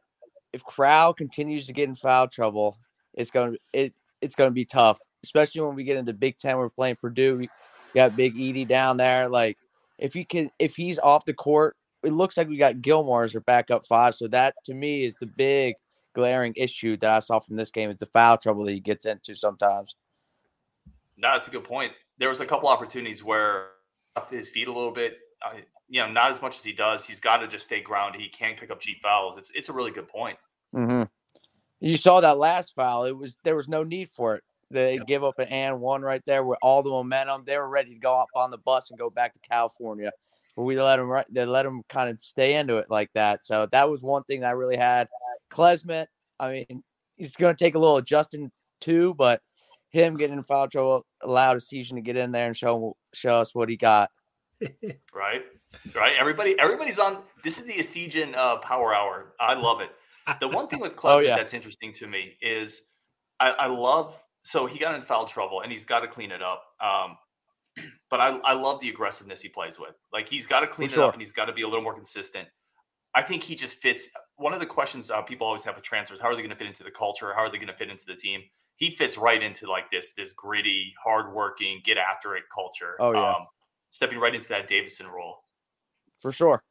if 0.52 0.64
Crowl 0.64 1.14
continues 1.14 1.66
to 1.66 1.72
get 1.72 1.88
in 1.88 1.94
foul 1.94 2.28
trouble, 2.28 2.76
it's 3.14 3.30
going 3.30 3.52
to 3.52 3.58
it, 3.72 3.94
it's 4.20 4.34
going 4.34 4.48
to 4.48 4.54
be 4.54 4.64
tough, 4.64 5.00
especially 5.24 5.62
when 5.62 5.74
we 5.74 5.84
get 5.84 5.96
into 5.96 6.12
Big 6.12 6.38
Ten. 6.38 6.56
We're 6.56 6.70
playing 6.70 6.96
Purdue. 6.96 7.36
We 7.38 7.50
got 7.94 8.16
Big 8.16 8.36
Edey 8.36 8.66
down 8.66 8.96
there. 8.96 9.28
Like, 9.28 9.58
if 9.98 10.14
he 10.14 10.24
can, 10.24 10.50
if 10.58 10.76
he's 10.76 10.98
off 10.98 11.24
the 11.24 11.34
court, 11.34 11.76
it 12.02 12.12
looks 12.12 12.36
like 12.36 12.48
we 12.48 12.56
got 12.56 12.82
Gilmore 12.82 13.24
as 13.24 13.34
our 13.34 13.40
backup 13.40 13.84
five. 13.86 14.14
So 14.14 14.28
that 14.28 14.54
to 14.64 14.74
me 14.74 15.04
is 15.04 15.16
the 15.16 15.26
big 15.26 15.74
glaring 16.14 16.52
issue 16.56 16.96
that 16.98 17.10
I 17.10 17.20
saw 17.20 17.40
from 17.40 17.56
this 17.56 17.70
game 17.70 17.90
is 17.90 17.96
the 17.96 18.06
foul 18.06 18.38
trouble 18.38 18.64
that 18.64 18.72
he 18.72 18.80
gets 18.80 19.06
into 19.06 19.34
sometimes. 19.34 19.96
No, 21.16 21.32
that's 21.32 21.48
a 21.48 21.50
good 21.50 21.64
point. 21.64 21.92
There 22.18 22.28
was 22.28 22.40
a 22.40 22.46
couple 22.46 22.68
opportunities 22.68 23.22
where 23.22 23.68
up 24.16 24.30
his 24.30 24.48
feet 24.48 24.68
a 24.68 24.72
little 24.72 24.90
bit. 24.90 25.18
Uh, 25.44 25.58
you 25.88 26.00
know, 26.00 26.10
not 26.10 26.30
as 26.30 26.40
much 26.40 26.56
as 26.56 26.64
he 26.64 26.72
does. 26.72 27.04
He's 27.04 27.20
got 27.20 27.38
to 27.38 27.48
just 27.48 27.64
stay 27.64 27.80
grounded. 27.80 28.20
He 28.20 28.28
can't 28.28 28.58
pick 28.58 28.70
up 28.70 28.80
cheap 28.80 29.00
fouls. 29.02 29.36
It's 29.36 29.50
it's 29.54 29.68
a 29.68 29.72
really 29.72 29.90
good 29.90 30.08
point. 30.08 30.38
Mm-hmm. 30.74 31.02
You 31.80 31.96
saw 31.96 32.20
that 32.20 32.38
last 32.38 32.74
foul. 32.74 33.04
It 33.04 33.16
was 33.16 33.36
there 33.44 33.56
was 33.56 33.68
no 33.68 33.82
need 33.82 34.08
for 34.08 34.36
it. 34.36 34.44
They 34.70 34.94
yep. 34.94 35.06
give 35.06 35.24
up 35.24 35.38
an 35.38 35.48
and 35.48 35.80
one 35.80 36.00
right 36.00 36.22
there 36.24 36.44
with 36.44 36.58
all 36.62 36.82
the 36.82 36.90
momentum. 36.90 37.44
They 37.46 37.58
were 37.58 37.68
ready 37.68 37.92
to 37.92 38.00
go 38.00 38.18
up 38.18 38.28
on 38.34 38.50
the 38.50 38.58
bus 38.58 38.90
and 38.90 38.98
go 38.98 39.10
back 39.10 39.34
to 39.34 39.48
California. 39.48 40.10
But 40.56 40.62
we 40.62 40.80
let 40.80 40.96
them 40.96 41.12
they 41.30 41.44
let 41.44 41.64
them 41.64 41.82
kind 41.88 42.08
of 42.08 42.18
stay 42.20 42.54
into 42.54 42.78
it 42.78 42.86
like 42.88 43.10
that. 43.14 43.44
So 43.44 43.66
that 43.72 43.90
was 43.90 44.00
one 44.00 44.22
thing 44.24 44.40
that 44.40 44.48
I 44.48 44.52
really 44.52 44.76
had 44.76 45.08
Klesmit, 45.52 46.06
I 46.40 46.52
mean, 46.52 46.82
he's 47.16 47.36
going 47.36 47.54
to 47.54 47.64
take 47.64 47.74
a 47.74 47.78
little 47.78 47.96
adjusting 47.96 48.50
too, 48.80 49.14
but 49.14 49.40
him 49.90 50.16
getting 50.16 50.36
in 50.36 50.42
foul 50.42 50.68
trouble 50.68 51.06
allowed 51.22 51.58
Essegian 51.58 51.94
to 51.94 52.00
get 52.00 52.16
in 52.16 52.32
there 52.32 52.46
and 52.46 52.56
show 52.56 52.96
show 53.14 53.34
us 53.36 53.54
what 53.54 53.68
he 53.68 53.76
got. 53.76 54.10
right, 55.14 55.42
right. 55.94 56.12
Everybody, 56.18 56.56
everybody's 56.58 56.98
on. 56.98 57.18
This 57.44 57.58
is 57.58 57.66
the 57.66 57.74
Essegian 57.74 58.34
uh, 58.34 58.56
Power 58.56 58.94
Hour. 58.94 59.34
I 59.38 59.54
love 59.54 59.80
it. 59.80 59.90
The 60.40 60.48
one 60.48 60.68
thing 60.68 60.80
with 60.80 60.96
Klesmit 60.96 61.10
oh, 61.16 61.18
yeah. 61.18 61.36
that's 61.36 61.52
interesting 61.52 61.92
to 61.94 62.06
me 62.06 62.36
is 62.40 62.82
I, 63.40 63.50
I, 63.50 63.66
love. 63.66 64.22
So 64.44 64.66
he 64.66 64.78
got 64.78 64.94
in 64.94 65.02
foul 65.02 65.26
trouble 65.26 65.60
and 65.60 65.70
he's 65.70 65.84
got 65.84 66.00
to 66.00 66.08
clean 66.08 66.30
it 66.30 66.42
up. 66.42 66.64
Um, 66.80 67.16
but 68.10 68.20
I, 68.20 68.38
I 68.38 68.54
love 68.54 68.80
the 68.80 68.88
aggressiveness 68.88 69.40
he 69.40 69.48
plays 69.48 69.78
with. 69.78 69.94
Like 70.12 70.28
he's 70.28 70.46
got 70.46 70.60
to 70.60 70.66
clean 70.66 70.88
For 70.88 70.92
it 70.92 70.96
sure. 70.96 71.06
up 71.06 71.12
and 71.14 71.20
he's 71.20 71.32
got 71.32 71.46
to 71.46 71.52
be 71.52 71.62
a 71.62 71.68
little 71.68 71.82
more 71.82 71.94
consistent. 71.94 72.48
I 73.14 73.22
think 73.22 73.42
he 73.42 73.54
just 73.54 73.78
fits. 73.78 74.08
One 74.36 74.52
of 74.52 74.60
the 74.60 74.66
questions 74.66 75.10
uh, 75.10 75.22
people 75.22 75.46
always 75.46 75.64
have 75.64 75.74
with 75.74 75.84
transfers: 75.84 76.20
How 76.20 76.28
are 76.28 76.34
they 76.34 76.42
going 76.42 76.50
to 76.50 76.56
fit 76.56 76.66
into 76.66 76.82
the 76.82 76.90
culture? 76.90 77.32
How 77.34 77.42
are 77.42 77.50
they 77.50 77.58
going 77.58 77.68
to 77.68 77.74
fit 77.74 77.90
into 77.90 78.04
the 78.06 78.14
team? 78.14 78.42
He 78.76 78.90
fits 78.90 79.16
right 79.18 79.42
into 79.42 79.70
like 79.70 79.90
this 79.90 80.12
this 80.12 80.32
gritty, 80.32 80.94
hardworking, 81.02 81.80
get 81.84 81.98
after 81.98 82.34
it 82.36 82.44
culture. 82.52 82.96
Oh 82.98 83.12
yeah, 83.12 83.28
um, 83.28 83.46
stepping 83.90 84.18
right 84.18 84.34
into 84.34 84.48
that 84.48 84.68
Davison 84.68 85.06
role. 85.06 85.44
For 86.20 86.32
sure. 86.32 86.62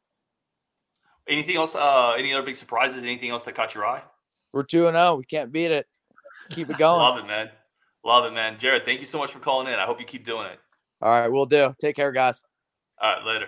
Anything 1.29 1.55
else? 1.55 1.75
Uh, 1.75 2.13
any 2.17 2.33
other 2.33 2.43
big 2.43 2.55
surprises? 2.55 3.03
Anything 3.03 3.29
else 3.29 3.43
that 3.45 3.55
caught 3.55 3.75
your 3.75 3.85
eye? 3.85 4.01
We're 4.53 4.63
two 4.63 4.87
and 4.87 4.95
zero. 4.95 5.09
Oh. 5.09 5.15
We 5.15 5.23
can't 5.23 5.51
beat 5.51 5.71
it. 5.71 5.87
Keep 6.49 6.71
it 6.71 6.77
going. 6.77 6.99
Love 6.99 7.17
it, 7.19 7.27
man. 7.27 7.49
Love 8.03 8.25
it, 8.25 8.33
man. 8.33 8.57
Jared, 8.57 8.83
thank 8.83 8.99
you 8.99 9.05
so 9.05 9.19
much 9.19 9.31
for 9.31 9.39
calling 9.39 9.67
in. 9.67 9.75
I 9.75 9.85
hope 9.85 9.99
you 9.99 10.05
keep 10.05 10.25
doing 10.25 10.47
it. 10.47 10.59
All 11.01 11.09
right, 11.09 11.29
we'll 11.29 11.45
do. 11.45 11.73
Take 11.79 11.95
care, 11.95 12.11
guys. 12.11 12.41
All 12.99 13.13
right, 13.13 13.25
later 13.25 13.47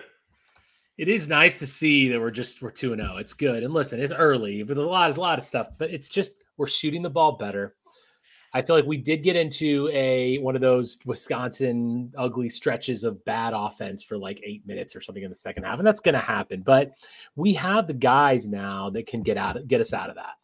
it 0.96 1.08
is 1.08 1.28
nice 1.28 1.54
to 1.58 1.66
see 1.66 2.08
that 2.08 2.20
we're 2.20 2.30
just 2.30 2.62
we're 2.62 2.70
2 2.70 2.92
and 2.92 3.02
0. 3.02 3.16
It's 3.16 3.32
good. 3.32 3.62
And 3.62 3.74
listen, 3.74 4.00
it's 4.00 4.12
early, 4.12 4.62
but 4.62 4.76
a 4.76 4.82
lot, 4.82 5.10
is 5.10 5.16
a 5.16 5.20
lot 5.20 5.38
of 5.38 5.44
stuff, 5.44 5.68
but 5.76 5.90
it's 5.90 6.08
just 6.08 6.32
we're 6.56 6.66
shooting 6.66 7.02
the 7.02 7.10
ball 7.10 7.32
better. 7.32 7.74
I 8.52 8.62
feel 8.62 8.76
like 8.76 8.86
we 8.86 8.98
did 8.98 9.24
get 9.24 9.34
into 9.34 9.90
a 9.92 10.38
one 10.38 10.54
of 10.54 10.60
those 10.60 10.98
Wisconsin 11.04 12.12
ugly 12.16 12.48
stretches 12.48 13.02
of 13.02 13.24
bad 13.24 13.52
offense 13.52 14.04
for 14.04 14.16
like 14.16 14.40
eight 14.44 14.64
minutes 14.64 14.94
or 14.94 15.00
something 15.00 15.24
in 15.24 15.28
the 15.28 15.34
second 15.34 15.64
half, 15.64 15.78
and 15.78 15.86
that's 15.86 16.00
going 16.00 16.14
to 16.14 16.20
happen. 16.20 16.62
But 16.62 16.92
we 17.34 17.54
have 17.54 17.88
the 17.88 17.94
guys 17.94 18.46
now 18.46 18.90
that 18.90 19.08
can 19.08 19.22
get 19.22 19.36
out 19.36 19.66
get 19.66 19.80
us 19.80 19.92
out 19.92 20.08
of 20.08 20.14
that, 20.14 20.34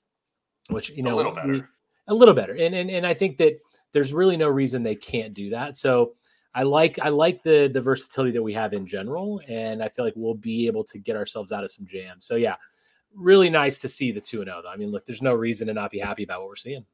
which 0.71 0.90
you 0.90 1.04
know 1.04 1.14
a 1.14 1.19
little 1.19 1.33
better, 1.33 1.52
we, 1.52 1.62
a 2.09 2.14
little 2.14 2.35
better, 2.35 2.54
and 2.54 2.75
and 2.75 2.90
and 2.90 3.07
I 3.07 3.14
think 3.14 3.38
that 3.38 3.61
there's 3.92 4.12
really 4.12 4.37
no 4.37 4.49
reason 4.49 4.83
they 4.83 4.97
can't 4.97 5.33
do 5.33 5.50
that. 5.50 5.76
So 5.76 6.14
I 6.54 6.64
like 6.64 6.99
I 7.00 7.11
like 7.11 7.42
the 7.42 7.71
the 7.73 7.80
versatility 7.80 8.33
that 8.33 8.42
we 8.42 8.52
have 8.54 8.73
in 8.73 8.87
general, 8.87 9.40
and 9.49 9.83
I 9.83 9.88
feel 9.88 10.04
like 10.04 10.14
we'll 10.16 10.35
be 10.35 10.66
able 10.66 10.85
to 10.85 10.99
get 10.99 11.16
ourselves 11.16 11.52
out 11.52 11.62
of 11.62 11.71
some 11.71 11.87
jams. 11.87 12.26
So 12.26 12.35
yeah, 12.35 12.57
really 13.14 13.50
nice 13.50 13.78
to 13.78 13.88
see 13.88 14.11
the 14.11 14.21
two 14.21 14.40
and 14.40 14.49
zero. 14.49 14.62
Oh, 14.64 14.69
I 14.69 14.76
mean, 14.76 14.90
look, 14.90 15.07
there's 15.07 15.23
no 15.23 15.35
reason 15.35 15.69
to 15.69 15.75
not 15.75 15.90
be 15.90 15.99
happy 15.99 16.25
about 16.25 16.40
what 16.40 16.49
we're 16.49 16.57
seeing. 16.57 16.85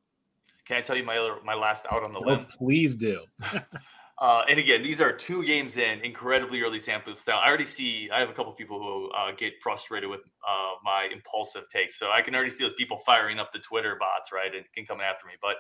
Can 0.67 0.77
I 0.77 0.81
tell 0.81 0.97
you 0.97 1.05
my 1.05 1.17
other 1.17 1.37
my 1.45 1.55
last 1.55 1.87
out 1.91 2.03
on 2.03 2.13
the 2.13 2.19
oh, 2.19 2.29
limb? 2.29 2.47
Please 2.59 2.97
do. 2.97 3.25
uh, 4.19 4.43
and 4.49 4.59
again, 4.59 4.83
these 4.83 5.01
are 5.01 5.13
two 5.13 5.45
games 5.45 5.79
in, 5.79 6.01
incredibly 6.01 6.61
early 6.61 6.79
sample 6.79 7.15
style. 7.15 7.41
I 7.43 7.49
already 7.49 7.65
see. 7.65 8.11
I 8.13 8.21
have 8.21 8.29
a 8.29 8.35
couple 8.35 8.53
people 8.53 8.79
who 8.79 9.11
uh, 9.13 9.33
get 9.37 9.55
frustrated 9.63 10.11
with 10.11 10.21
uh, 10.47 10.73
my 10.85 11.09
impulsive 11.13 11.69
takes, 11.71 11.99
so 11.99 12.11
I 12.11 12.21
can 12.21 12.35
already 12.35 12.51
see 12.51 12.65
those 12.65 12.75
people 12.75 12.99
firing 13.07 13.39
up 13.39 13.53
the 13.53 13.59
Twitter 13.61 13.97
bots, 13.99 14.33
right, 14.33 14.55
and 14.55 14.65
can 14.75 14.85
come 14.85 15.01
after 15.01 15.27
me. 15.27 15.35
But 15.41 15.57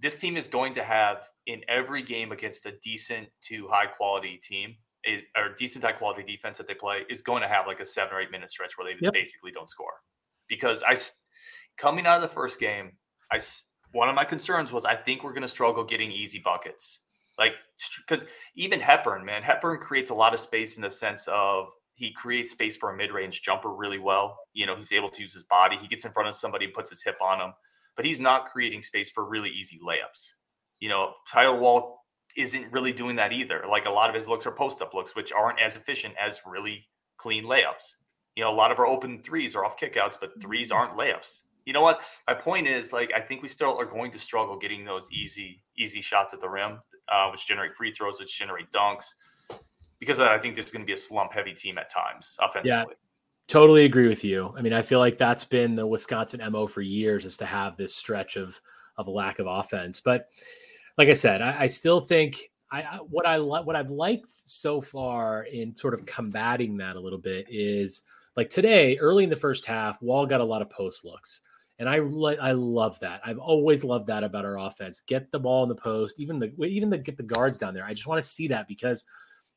this 0.00 0.16
team 0.16 0.36
is 0.36 0.46
going 0.46 0.74
to 0.74 0.84
have 0.84 1.28
in 1.46 1.62
every 1.68 2.02
game 2.02 2.32
against 2.32 2.66
a 2.66 2.72
decent 2.82 3.28
to 3.42 3.66
high 3.68 3.86
quality 3.86 4.38
team 4.42 4.76
is 5.04 5.22
or 5.36 5.54
decent 5.56 5.84
high 5.84 5.92
quality 5.92 6.22
defense 6.22 6.58
that 6.58 6.66
they 6.66 6.74
play 6.74 7.02
is 7.08 7.20
going 7.20 7.42
to 7.42 7.48
have 7.48 7.66
like 7.66 7.80
a 7.80 7.84
seven 7.84 8.14
or 8.14 8.20
eight 8.20 8.30
minute 8.30 8.48
stretch 8.48 8.76
where 8.76 8.92
they 8.92 8.98
yep. 9.00 9.12
basically 9.12 9.52
don't 9.52 9.70
score 9.70 10.02
because 10.48 10.82
I 10.86 10.96
coming 11.76 12.06
out 12.06 12.16
of 12.16 12.22
the 12.22 12.34
first 12.34 12.58
game 12.58 12.92
I 13.30 13.38
one 13.92 14.08
of 14.08 14.14
my 14.14 14.24
concerns 14.24 14.72
was 14.72 14.84
I 14.84 14.94
think 14.94 15.24
we're 15.24 15.32
going 15.32 15.42
to 15.42 15.48
struggle 15.48 15.84
getting 15.84 16.12
easy 16.12 16.38
buckets. 16.38 17.00
Like, 17.38 17.54
because 17.98 18.24
even 18.54 18.80
Hepburn, 18.80 19.24
man, 19.24 19.42
Hepburn 19.42 19.78
creates 19.78 20.10
a 20.10 20.14
lot 20.14 20.34
of 20.34 20.40
space 20.40 20.76
in 20.76 20.82
the 20.82 20.90
sense 20.90 21.28
of 21.28 21.68
he 21.94 22.12
creates 22.12 22.50
space 22.50 22.76
for 22.76 22.92
a 22.92 22.96
mid 22.96 23.12
range 23.12 23.42
jumper 23.42 23.72
really 23.72 23.98
well. 23.98 24.38
You 24.52 24.66
know, 24.66 24.76
he's 24.76 24.92
able 24.92 25.10
to 25.10 25.20
use 25.20 25.34
his 25.34 25.44
body. 25.44 25.76
He 25.76 25.88
gets 25.88 26.04
in 26.04 26.12
front 26.12 26.28
of 26.28 26.34
somebody 26.34 26.66
and 26.66 26.74
puts 26.74 26.90
his 26.90 27.02
hip 27.02 27.16
on 27.22 27.38
them, 27.38 27.52
but 27.96 28.04
he's 28.04 28.20
not 28.20 28.46
creating 28.46 28.82
space 28.82 29.10
for 29.10 29.24
really 29.24 29.50
easy 29.50 29.80
layups. 29.84 30.32
You 30.80 30.88
know, 30.88 31.14
Tyler 31.30 31.58
Wahl 31.58 32.04
isn't 32.36 32.70
really 32.72 32.92
doing 32.92 33.16
that 33.16 33.32
either. 33.32 33.64
Like 33.68 33.86
a 33.86 33.90
lot 33.90 34.08
of 34.08 34.14
his 34.14 34.28
looks 34.28 34.46
are 34.46 34.52
post 34.52 34.82
up 34.82 34.94
looks, 34.94 35.16
which 35.16 35.32
aren't 35.32 35.60
as 35.60 35.76
efficient 35.76 36.14
as 36.20 36.42
really 36.46 36.86
clean 37.16 37.44
layups. 37.44 37.96
You 38.34 38.44
know, 38.44 38.50
a 38.50 38.54
lot 38.54 38.70
of 38.70 38.78
our 38.78 38.86
open 38.86 39.22
threes 39.22 39.56
are 39.56 39.64
off 39.64 39.80
kickouts, 39.80 40.16
but 40.20 40.40
threes 40.42 40.70
aren't 40.70 40.96
layups 40.96 41.40
you 41.66 41.72
know 41.72 41.82
what? 41.82 42.00
My 42.28 42.34
point 42.34 42.68
is, 42.68 42.92
like, 42.92 43.12
I 43.14 43.20
think 43.20 43.42
we 43.42 43.48
still 43.48 43.76
are 43.76 43.84
going 43.84 44.12
to 44.12 44.18
struggle 44.18 44.56
getting 44.56 44.84
those 44.84 45.10
easy, 45.10 45.62
easy 45.76 46.00
shots 46.00 46.32
at 46.32 46.40
the 46.40 46.48
rim, 46.48 46.78
uh, 47.12 47.28
which 47.28 47.46
generate 47.46 47.74
free 47.74 47.92
throws, 47.92 48.20
which 48.20 48.38
generate 48.38 48.70
dunks, 48.70 49.06
because 49.98 50.20
I 50.20 50.38
think 50.38 50.54
there's 50.54 50.70
going 50.70 50.82
to 50.82 50.86
be 50.86 50.92
a 50.92 50.96
slump 50.96 51.32
heavy 51.32 51.52
team 51.52 51.76
at 51.76 51.90
times 51.90 52.36
offensively. 52.40 52.94
Yeah, 52.94 53.05
totally 53.48 53.84
agree 53.84 54.08
with 54.08 54.24
you. 54.24 54.52
I 54.56 54.62
mean, 54.62 54.72
I 54.72 54.82
feel 54.82 54.98
like 54.98 55.18
that's 55.18 55.44
been 55.44 55.76
the 55.76 55.86
Wisconsin 55.86 56.40
mo 56.50 56.66
for 56.66 56.80
years, 56.80 57.24
is 57.24 57.36
to 57.38 57.46
have 57.46 57.76
this 57.76 57.94
stretch 57.94 58.36
of 58.36 58.60
of 58.96 59.06
a 59.06 59.10
lack 59.10 59.38
of 59.38 59.46
offense. 59.46 60.00
But 60.00 60.28
like 60.96 61.08
I 61.08 61.12
said, 61.12 61.42
I, 61.42 61.62
I 61.62 61.66
still 61.66 62.00
think 62.00 62.38
I, 62.70 62.82
I 62.82 62.96
what 62.96 63.26
I 63.26 63.38
what 63.38 63.76
I've 63.76 63.90
liked 63.90 64.26
so 64.26 64.80
far 64.80 65.44
in 65.44 65.74
sort 65.74 65.94
of 65.94 66.06
combating 66.06 66.76
that 66.78 66.96
a 66.96 67.00
little 67.00 67.18
bit 67.18 67.46
is 67.48 68.02
like 68.36 68.50
today, 68.50 68.98
early 68.98 69.24
in 69.24 69.30
the 69.30 69.36
first 69.36 69.64
half, 69.66 70.00
Wahl 70.02 70.26
got 70.26 70.40
a 70.40 70.44
lot 70.44 70.62
of 70.62 70.70
post 70.70 71.04
looks. 71.04 71.42
And 71.78 71.88
I 71.88 71.96
I 71.96 72.52
love 72.52 72.98
that. 73.00 73.20
I've 73.24 73.38
always 73.38 73.84
loved 73.84 74.06
that 74.06 74.24
about 74.24 74.46
our 74.46 74.58
offense. 74.58 75.02
Get 75.02 75.30
the 75.30 75.38
ball 75.38 75.62
in 75.62 75.68
the 75.68 75.74
post, 75.74 76.18
even 76.18 76.38
the 76.38 76.52
even 76.64 76.88
the 76.88 76.98
get 76.98 77.18
the 77.18 77.22
guards 77.22 77.58
down 77.58 77.74
there. 77.74 77.84
I 77.84 77.92
just 77.92 78.06
want 78.06 78.20
to 78.20 78.26
see 78.26 78.48
that 78.48 78.66
because, 78.66 79.04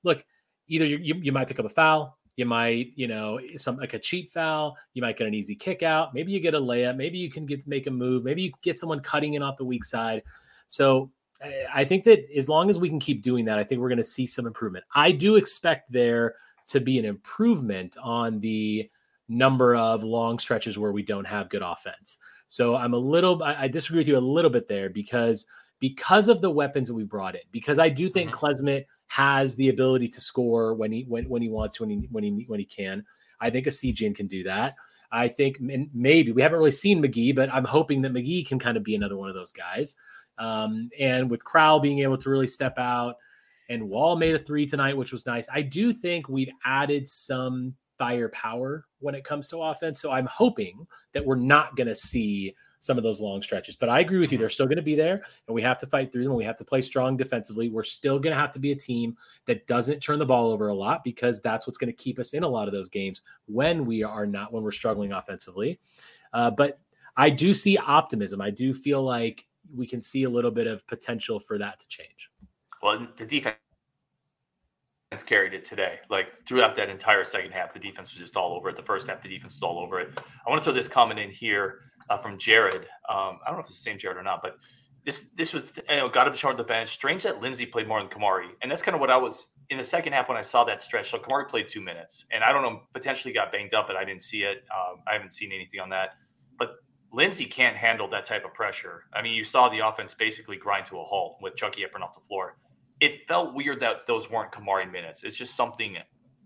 look, 0.04 0.26
either 0.68 0.86
you, 0.86 0.98
you, 0.98 1.16
you 1.16 1.32
might 1.32 1.48
pick 1.48 1.60
up 1.60 1.66
a 1.66 1.70
foul, 1.70 2.19
you 2.36 2.46
might 2.46 2.92
you 2.96 3.08
know 3.08 3.40
some 3.56 3.78
like 3.78 3.94
a 3.94 4.00
cheap 4.00 4.30
foul, 4.30 4.78
you 4.94 5.02
might 5.02 5.18
get 5.18 5.28
an 5.28 5.34
easy 5.34 5.56
kick 5.56 5.84
out, 5.84 6.14
maybe 6.14 6.32
you 6.32 6.40
get 6.40 6.54
a 6.54 6.60
layup, 6.60 6.96
maybe 6.96 7.18
you 7.18 7.30
can 7.30 7.46
get 7.46 7.68
make 7.68 7.88
a 7.88 7.92
move, 7.92 8.24
maybe 8.24 8.44
you 8.44 8.52
get 8.62 8.80
someone 8.80 9.00
cutting 9.00 9.34
in 9.34 9.44
off 9.44 9.58
the 9.58 9.66
weak 9.66 9.84
side. 9.84 10.24
So 10.68 11.12
I 11.74 11.86
think 11.86 12.04
that 12.04 12.26
as 12.36 12.50
long 12.50 12.70
as 12.70 12.80
we 12.80 12.90
can 12.90 13.00
keep 13.00 13.22
doing 13.22 13.46
that, 13.46 13.58
I 13.58 13.64
think 13.64 13.80
we're 13.82 13.90
going 13.90 13.98
to 13.98 14.04
see 14.04 14.28
some 14.28 14.46
improvement. 14.46 14.86
I 14.94 15.12
do 15.12 15.36
expect 15.36 15.92
there 15.92 16.36
to 16.68 16.80
be 16.80 17.00
an 17.00 17.06
improvement 17.06 17.96
on 18.02 18.40
the 18.40 18.90
number 19.28 19.76
of 19.76 20.04
long 20.04 20.38
stretches 20.40 20.78
where 20.78 20.92
we 20.92 21.04
don't 21.04 21.26
have 21.26 21.50
good 21.50 21.62
offense. 21.62 22.20
So 22.48 22.76
I'm 22.76 22.94
a 22.94 22.98
little 22.98 23.42
I, 23.44 23.64
I 23.64 23.68
disagree 23.68 24.00
with 24.00 24.08
you 24.08 24.18
a 24.18 24.20
little 24.20 24.52
bit 24.52 24.68
there 24.68 24.90
because 24.90 25.46
because 25.80 26.28
of 26.28 26.42
the 26.42 26.50
weapons 26.50 26.90
that 26.90 26.94
we 26.94 27.06
brought 27.06 27.36
in. 27.36 27.42
Because 27.52 27.80
I 27.80 27.90
do 27.90 28.10
think 28.10 28.32
mm-hmm. 28.32 28.46
Klesmit 28.46 28.86
has 29.10 29.56
the 29.56 29.70
ability 29.70 30.08
to 30.08 30.22
score 30.22 30.74
when 30.74 30.92
he 30.92 31.04
when, 31.08 31.28
when 31.28 31.42
he 31.42 31.50
wants 31.50 31.80
when 31.80 31.90
he 31.90 32.08
when 32.12 32.24
he 32.24 32.46
when 32.48 32.60
he 32.60 32.66
can. 32.66 33.04
I 33.42 33.50
think 33.50 33.66
Essegian 33.66 34.16
can 34.16 34.28
do 34.28 34.44
that. 34.44 34.76
I 35.12 35.28
think 35.28 35.58
maybe 35.60 36.32
we 36.32 36.42
haven't 36.42 36.60
really 36.60 36.72
seen 36.72 37.02
McGee, 37.02 37.36
but 37.36 37.52
I'm 37.52 37.66
hoping 37.66 38.04
that 38.04 38.14
McGee 38.14 38.48
can 38.48 38.60
kind 38.60 38.78
of 38.78 38.84
be 38.84 38.96
another 38.96 39.18
one 39.18 39.28
of 39.28 39.36
those 39.36 39.52
guys. 39.52 39.96
Um, 40.38 40.90
and 41.00 41.30
with 41.30 41.44
Crowl 41.44 41.80
being 41.80 42.00
able 42.00 42.18
to 42.18 42.30
really 42.30 42.48
step 42.48 42.78
out, 42.78 43.16
and 43.70 43.90
Wahl 43.90 44.16
made 44.16 44.36
a 44.36 44.40
three 44.40 44.68
tonight, 44.68 44.98
which 44.98 45.12
was 45.12 45.26
nice. 45.26 45.48
I 45.52 45.62
do 45.64 45.94
think 45.94 46.30
we've 46.30 46.52
added 46.64 47.08
some 47.08 47.76
firepower 47.98 48.86
when 49.00 49.16
it 49.16 49.24
comes 49.24 49.48
to 49.50 49.62
offense. 49.62 50.00
So 50.02 50.12
I'm 50.12 50.28
hoping 50.28 50.86
that 51.14 51.26
we're 51.26 51.36
not 51.36 51.76
going 51.76 51.88
to 51.88 51.96
see 51.96 52.54
some 52.80 52.98
of 52.98 53.04
those 53.04 53.22
long 53.22 53.42
stretches. 53.42 53.76
But 53.76 53.90
I 53.90 54.00
agree 54.00 54.20
with 54.20 54.32
you. 54.32 54.38
They're 54.38 54.50
still 54.50 54.66
going 54.66 54.78
to 54.78 54.82
be 54.82 54.96
there, 54.96 55.22
and 55.48 55.56
we 55.56 55.62
have 55.62 55.80
to 55.80 55.88
fight 55.88 56.12
through 56.12 56.24
them. 56.24 56.36
We 56.36 56.44
have 56.46 56.58
to 56.58 56.66
play 56.66 56.82
strong 56.82 57.18
defensively. 57.18 57.70
We're 57.70 57.84
still 57.84 58.20
going 58.20 58.34
to 58.36 58.40
have 58.40 58.52
to 58.52 58.60
be 58.60 58.72
a 58.72 58.76
team 58.76 59.16
that 59.46 59.68
doesn't 59.68 60.00
turn 60.00 60.20
the 60.20 60.26
ball 60.26 60.50
over 60.52 60.70
a 60.70 60.74
lot 60.74 61.04
because 61.04 61.42
that's 61.42 61.68
what's 61.68 61.78
going 61.78 61.92
to 61.92 62.04
keep 62.04 62.20
us 62.20 62.34
in 62.34 62.44
a 62.44 62.48
lot 62.48 62.68
of 62.68 62.74
those 62.74 62.90
games 62.90 63.22
when 63.46 63.86
we 63.86 64.04
are 64.04 64.26
not, 64.26 64.54
when 64.54 64.64
we're 64.64 64.72
struggling 64.72 65.12
offensively. 65.12 65.80
Uh, 66.34 66.52
but 66.52 66.80
I 67.18 67.30
do 67.30 67.54
see 67.54 67.78
optimism. 67.78 68.42
I 68.42 68.50
do 68.50 68.74
feel 68.74 69.04
like 69.04 69.46
we 69.76 69.86
can 69.86 70.02
see 70.02 70.24
a 70.24 70.30
little 70.30 70.52
bit 70.52 70.68
of 70.68 70.86
potential 70.88 71.40
for 71.40 71.58
that 71.58 71.80
to 71.80 71.88
change. 71.88 72.32
Well, 72.82 73.08
the 73.18 73.26
defense 73.26 73.58
carried 75.18 75.54
it 75.54 75.66
today. 75.66 76.00
Like 76.10 76.46
throughout 76.46 76.76
that 76.76 76.90
entire 76.90 77.24
second 77.24 77.52
half, 77.52 77.74
the 77.74 77.80
defense 77.80 78.12
was 78.12 78.20
just 78.20 78.38
all 78.38 78.54
over 78.54 78.70
it. 78.70 78.76
The 78.76 78.84
first 78.84 79.08
half, 79.08 79.22
the 79.22 79.30
defense 79.30 79.56
was 79.56 79.64
all 79.64 79.80
over 79.80 80.00
it. 80.00 80.20
I 80.46 80.50
want 80.50 80.62
to 80.62 80.64
throw 80.64 80.74
this 80.74 80.88
comment 80.88 81.20
in 81.20 81.32
here 81.32 81.80
uh, 82.10 82.18
from 82.18 82.38
Jared. 82.38 82.88
Um, 83.10 83.40
I 83.44 83.48
don't 83.48 83.56
know 83.56 83.60
if 83.60 83.66
it's 83.66 83.76
the 83.76 83.90
same 83.90 83.98
Jared 83.98 84.18
or 84.18 84.24
not, 84.24 84.42
but 84.44 84.58
this 85.06 85.30
this 85.36 85.52
was 85.54 85.80
you 85.90 85.96
know 85.96 86.10
got 86.10 86.28
him 86.28 86.34
to 86.34 86.58
the 86.58 86.64
bench. 86.64 86.90
Strange 86.90 87.24
that 87.24 87.42
Lindsey 87.42 87.66
played 87.66 87.88
more 87.88 88.00
than 88.00 88.10
Kamari, 88.10 88.50
and 88.62 88.70
that's 88.70 88.84
kind 88.84 88.94
of 88.94 89.02
what 89.02 89.10
I 89.10 89.18
was 89.18 89.54
in 89.70 89.78
the 89.78 89.84
second 89.84 90.14
half 90.14 90.30
when 90.30 90.38
I 90.38 90.42
saw 90.42 90.64
that 90.66 90.80
stretch. 90.80 91.10
So 91.10 91.18
Kamari 91.18 91.48
played 91.48 91.68
two 91.68 91.82
minutes, 91.82 92.26
and 92.32 92.44
I 92.44 92.52
don't 92.52 92.62
know 92.62 92.82
potentially 92.94 93.34
got 93.34 93.52
banged 93.52 93.74
up, 93.74 93.88
but 93.88 93.96
I 93.96 94.06
didn't 94.06 94.22
see 94.22 94.44
it. 94.44 94.64
Um, 94.72 95.02
I 95.08 95.14
haven't 95.14 95.32
seen 95.32 95.52
anything 95.52 95.80
on 95.80 95.90
that, 95.90 96.16
but. 96.58 96.76
Lindsey 97.12 97.46
can't 97.46 97.76
handle 97.76 98.08
that 98.08 98.24
type 98.24 98.46
of 98.46 98.54
pressure. 98.54 99.06
I 99.14 99.24
mean, 99.24 99.34
you 99.34 99.44
saw 99.44 99.68
the 99.68 99.80
offense 99.80 100.14
basically 100.14 100.58
grind 100.58 100.86
to 100.86 101.00
a 101.00 101.04
halt 101.04 101.38
with 101.42 101.56
Chucky 101.56 101.82
Hepburn 101.82 102.04
off 102.04 102.14
the 102.14 102.20
floor 102.20 102.56
it 103.00 103.28
felt 103.28 103.54
weird 103.54 103.80
that 103.82 104.06
those 104.08 104.30
weren't 104.30 104.52
Kamari 104.52 104.90
minutes. 104.92 105.24
It's 105.24 105.38
just 105.38 105.56
something 105.56 105.98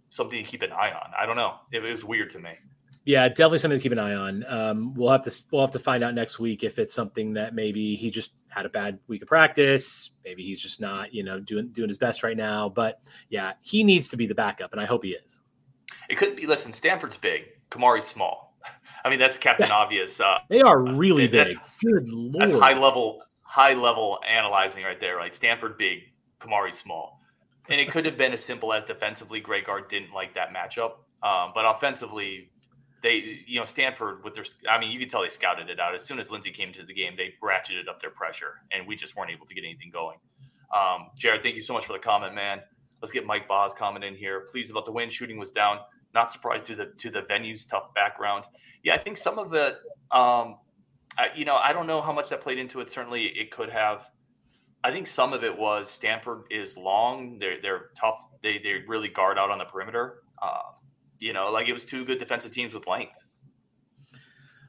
something 0.09 0.43
to 0.43 0.49
keep 0.49 0.61
an 0.61 0.71
eye 0.71 0.91
on. 0.91 1.11
I 1.17 1.25
don't 1.25 1.35
know. 1.35 1.55
It, 1.71 1.83
it 1.83 1.91
was 1.91 2.05
weird 2.05 2.29
to 2.31 2.39
me. 2.39 2.51
Yeah, 3.05 3.27
definitely 3.27 3.57
something 3.57 3.79
to 3.79 3.83
keep 3.83 3.91
an 3.91 3.99
eye 3.99 4.13
on. 4.13 4.45
Um, 4.47 4.93
we'll 4.93 5.11
have 5.11 5.23
to 5.23 5.43
we'll 5.51 5.61
have 5.61 5.71
to 5.71 5.79
find 5.79 6.03
out 6.03 6.15
next 6.15 6.39
week 6.39 6.63
if 6.63 6.79
it's 6.79 6.93
something 6.93 7.33
that 7.33 7.53
maybe 7.53 7.95
he 7.95 8.09
just 8.09 8.31
had 8.47 8.65
a 8.65 8.69
bad 8.69 8.99
week 9.07 9.21
of 9.21 9.27
practice. 9.27 10.11
Maybe 10.23 10.43
he's 10.43 10.61
just 10.61 10.79
not 10.79 11.13
you 11.13 11.23
know 11.23 11.39
doing 11.39 11.69
doing 11.73 11.89
his 11.89 11.97
best 11.97 12.23
right 12.23 12.37
now. 12.37 12.69
But 12.69 12.99
yeah, 13.29 13.53
he 13.61 13.83
needs 13.83 14.07
to 14.09 14.17
be 14.17 14.25
the 14.25 14.35
backup, 14.35 14.71
and 14.71 14.79
I 14.79 14.85
hope 14.85 15.03
he 15.03 15.11
is. 15.11 15.41
It 16.09 16.15
could 16.15 16.35
be. 16.35 16.47
Listen, 16.47 16.71
Stanford's 16.71 17.17
big. 17.17 17.43
Kamari's 17.69 18.05
small. 18.05 18.57
I 19.05 19.09
mean, 19.09 19.19
that's 19.19 19.37
Captain 19.37 19.67
yeah. 19.67 19.75
Obvious. 19.75 20.21
Uh, 20.21 20.37
they 20.49 20.61
are 20.61 20.79
really 20.79 21.27
big. 21.27 21.57
Good 21.83 22.07
lord. 22.07 22.35
That's 22.39 22.53
high 22.53 22.79
level 22.79 23.21
high 23.41 23.73
level 23.73 24.19
analyzing 24.27 24.83
right 24.83 24.99
there. 24.99 25.17
Right, 25.17 25.33
Stanford 25.33 25.77
big, 25.77 25.99
Kamari 26.43 26.73
Small. 26.73 27.19
And 27.69 27.79
it 27.79 27.89
could 27.89 28.05
have 28.05 28.17
been 28.17 28.33
as 28.33 28.43
simple 28.43 28.73
as 28.73 28.83
defensively, 28.83 29.39
Greg 29.39 29.65
Gard 29.65 29.87
didn't 29.87 30.13
like 30.13 30.35
that 30.35 30.53
matchup. 30.53 30.93
Um, 31.23 31.51
but 31.55 31.65
offensively, 31.65 32.51
they, 33.01 33.39
you 33.47 33.59
know, 33.59 33.65
Stanford 33.65 34.23
with 34.23 34.33
their, 34.33 34.43
I 34.69 34.79
mean, 34.79 34.91
you 34.91 34.99
can 34.99 35.07
tell 35.07 35.21
they 35.21 35.29
scouted 35.29 35.69
it 35.69 35.79
out. 35.79 35.95
As 35.95 36.03
soon 36.03 36.19
as 36.19 36.29
Lindsey 36.29 36.51
came 36.51 36.71
to 36.73 36.83
the 36.83 36.93
game, 36.93 37.13
they 37.15 37.33
ratcheted 37.41 37.87
up 37.87 38.01
their 38.01 38.09
pressure, 38.09 38.55
and 38.71 38.85
we 38.85 38.95
just 38.95 39.15
weren't 39.15 39.31
able 39.31 39.45
to 39.45 39.53
get 39.53 39.63
anything 39.63 39.91
going. 39.91 40.17
Um, 40.73 41.09
Jared, 41.17 41.43
thank 41.43 41.55
you 41.55 41.61
so 41.61 41.73
much 41.73 41.85
for 41.85 41.93
the 41.93 41.99
comment, 41.99 42.33
man. 42.33 42.61
Let's 43.01 43.11
get 43.11 43.25
Mike 43.25 43.47
Boz 43.47 43.73
comment 43.73 44.03
in 44.03 44.15
here. 44.15 44.41
Pleased 44.49 44.71
about 44.71 44.85
the 44.85 44.91
win. 44.91 45.09
Shooting 45.09 45.37
was 45.37 45.51
down. 45.51 45.79
Not 46.13 46.31
surprised 46.31 46.65
to 46.65 46.75
the 46.75 46.85
to 46.97 47.09
the 47.09 47.23
venue's 47.23 47.65
tough 47.65 47.93
background. 47.93 48.45
Yeah, 48.83 48.93
I 48.93 48.97
think 48.97 49.17
some 49.17 49.39
of 49.39 49.53
it. 49.53 49.75
Um, 50.11 50.57
I, 51.17 51.29
you 51.35 51.43
know, 51.45 51.55
I 51.55 51.73
don't 51.73 51.87
know 51.87 52.01
how 52.01 52.13
much 52.13 52.29
that 52.29 52.41
played 52.41 52.57
into 52.57 52.79
it. 52.79 52.89
Certainly, 52.89 53.25
it 53.25 53.51
could 53.51 53.69
have. 53.69 54.07
I 54.83 54.91
think 54.91 55.07
some 55.07 55.33
of 55.33 55.43
it 55.43 55.57
was 55.57 55.89
Stanford 55.89 56.43
is 56.51 56.77
long. 56.77 57.39
They're 57.39 57.61
they're 57.61 57.89
tough. 57.95 58.25
They 58.41 58.57
they 58.59 58.83
really 58.87 59.07
guard 59.09 59.37
out 59.37 59.49
on 59.51 59.57
the 59.57 59.65
perimeter. 59.65 60.23
Uh, 60.41 60.71
you 61.19 61.33
know, 61.33 61.49
like 61.51 61.67
it 61.69 61.73
was 61.73 61.85
two 61.85 62.03
good 62.05 62.19
defensive 62.19 62.51
teams 62.51 62.73
with 62.73 62.85
length. 62.87 63.15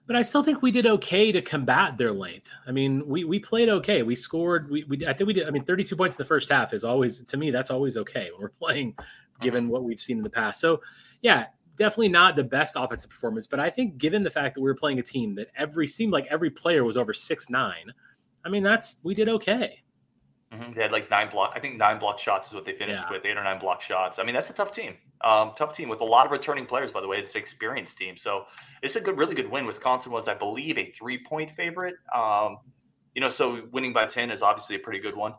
but 0.07 0.17
I 0.17 0.23
still 0.23 0.43
think 0.43 0.63
we 0.63 0.71
did 0.71 0.87
okay 0.87 1.33
to 1.33 1.41
combat 1.41 1.97
their 1.97 2.13
length. 2.13 2.51
I 2.67 2.73
mean, 2.73 3.07
we 3.07 3.25
we 3.25 3.39
played 3.39 3.69
okay. 3.69 4.03
We 4.03 4.15
scored. 4.17 4.71
We, 4.71 4.85
we 4.85 5.07
I 5.07 5.15
think 5.15 5.27
we 5.29 5.33
did. 5.33 5.47
I 5.49 5.51
mean, 5.51 5.65
32 5.65 5.97
points 5.97 6.17
in 6.17 6.23
the 6.23 6.27
first 6.27 6.51
half 6.51 6.75
is 6.75 6.85
always 6.85 7.21
to 7.25 7.37
me 7.37 7.51
that's 7.51 7.71
always 7.71 7.97
okay 7.97 8.31
when 8.33 8.41
we're 8.43 8.49
playing, 8.61 8.97
given 9.41 9.69
what 9.69 9.85
we've 9.85 10.01
seen 10.01 10.19
in 10.19 10.23
the 10.23 10.31
past. 10.31 10.61
So, 10.61 10.83
yeah, 11.23 11.47
definitely 11.77 12.11
not 12.11 12.37
the 12.37 12.45
best 12.45 12.77
offensive 12.79 13.11
performance, 13.11 13.47
but 13.47 13.61
I 13.61 13.71
think 13.71 13.99
given 13.99 14.23
the 14.23 14.31
fact 14.31 14.55
that 14.55 14.61
we 14.61 14.69
were 14.69 14.77
playing 14.77 14.99
a 14.99 15.03
team 15.03 15.35
that 15.37 15.49
every 15.57 15.87
seemed 15.87 16.13
like 16.13 16.27
every 16.31 16.51
player 16.51 16.85
was 16.85 16.97
over 16.97 17.13
six 17.15 17.49
nine, 17.49 17.93
I 18.45 18.51
mean, 18.51 18.63
that's 18.63 18.97
we 19.03 19.15
did 19.15 19.29
okay. 19.31 19.84
Mm-hmm. 20.55 20.73
They 20.73 20.83
had 20.83 20.93
like 20.93 21.11
nine 21.11 21.31
block. 21.31 21.53
I 21.57 21.61
think 21.61 21.77
nine 21.77 21.99
block 21.99 22.19
shots 22.19 22.49
is 22.49 22.55
what 22.55 22.65
they 22.65 22.73
finished 22.73 23.03
yeah. 23.05 23.11
with, 23.11 23.25
eight 23.25 23.37
or 23.37 23.45
nine 23.45 23.59
block 23.59 23.81
shots. 23.81 24.19
I 24.19 24.23
mean, 24.23 24.35
that's 24.35 24.51
a 24.51 24.55
tough 24.55 24.71
team. 24.71 24.95
Um, 25.23 25.53
tough 25.57 25.75
team 25.75 25.89
with 25.89 26.01
a 26.01 26.05
lot 26.05 26.27
of 26.27 26.33
returning 26.33 26.67
players, 26.67 26.93
by 26.93 27.01
the 27.01 27.09
way. 27.09 27.19
It's 27.19 27.35
an 27.35 27.41
experienced 27.41 27.97
team, 27.99 28.17
so 28.17 28.45
it's 28.83 28.97
a 28.97 29.01
good, 29.01 29.17
really 29.17 29.35
good 29.35 29.51
win. 29.51 29.67
Wisconsin 29.67 30.13
was, 30.13 30.29
I 30.29 30.35
believe, 30.35 30.77
a 30.79 30.91
three-point 30.91 31.51
favorite. 31.51 31.95
Um, 32.15 32.59
you 33.15 33.21
know, 33.21 33.29
so 33.29 33.67
winning 33.73 33.93
by 33.93 34.07
ten 34.07 34.31
is 34.31 34.43
obviously 34.43 34.77
a 34.77 34.81
pretty 34.81 34.99
good 34.99 35.17
one. 35.17 35.35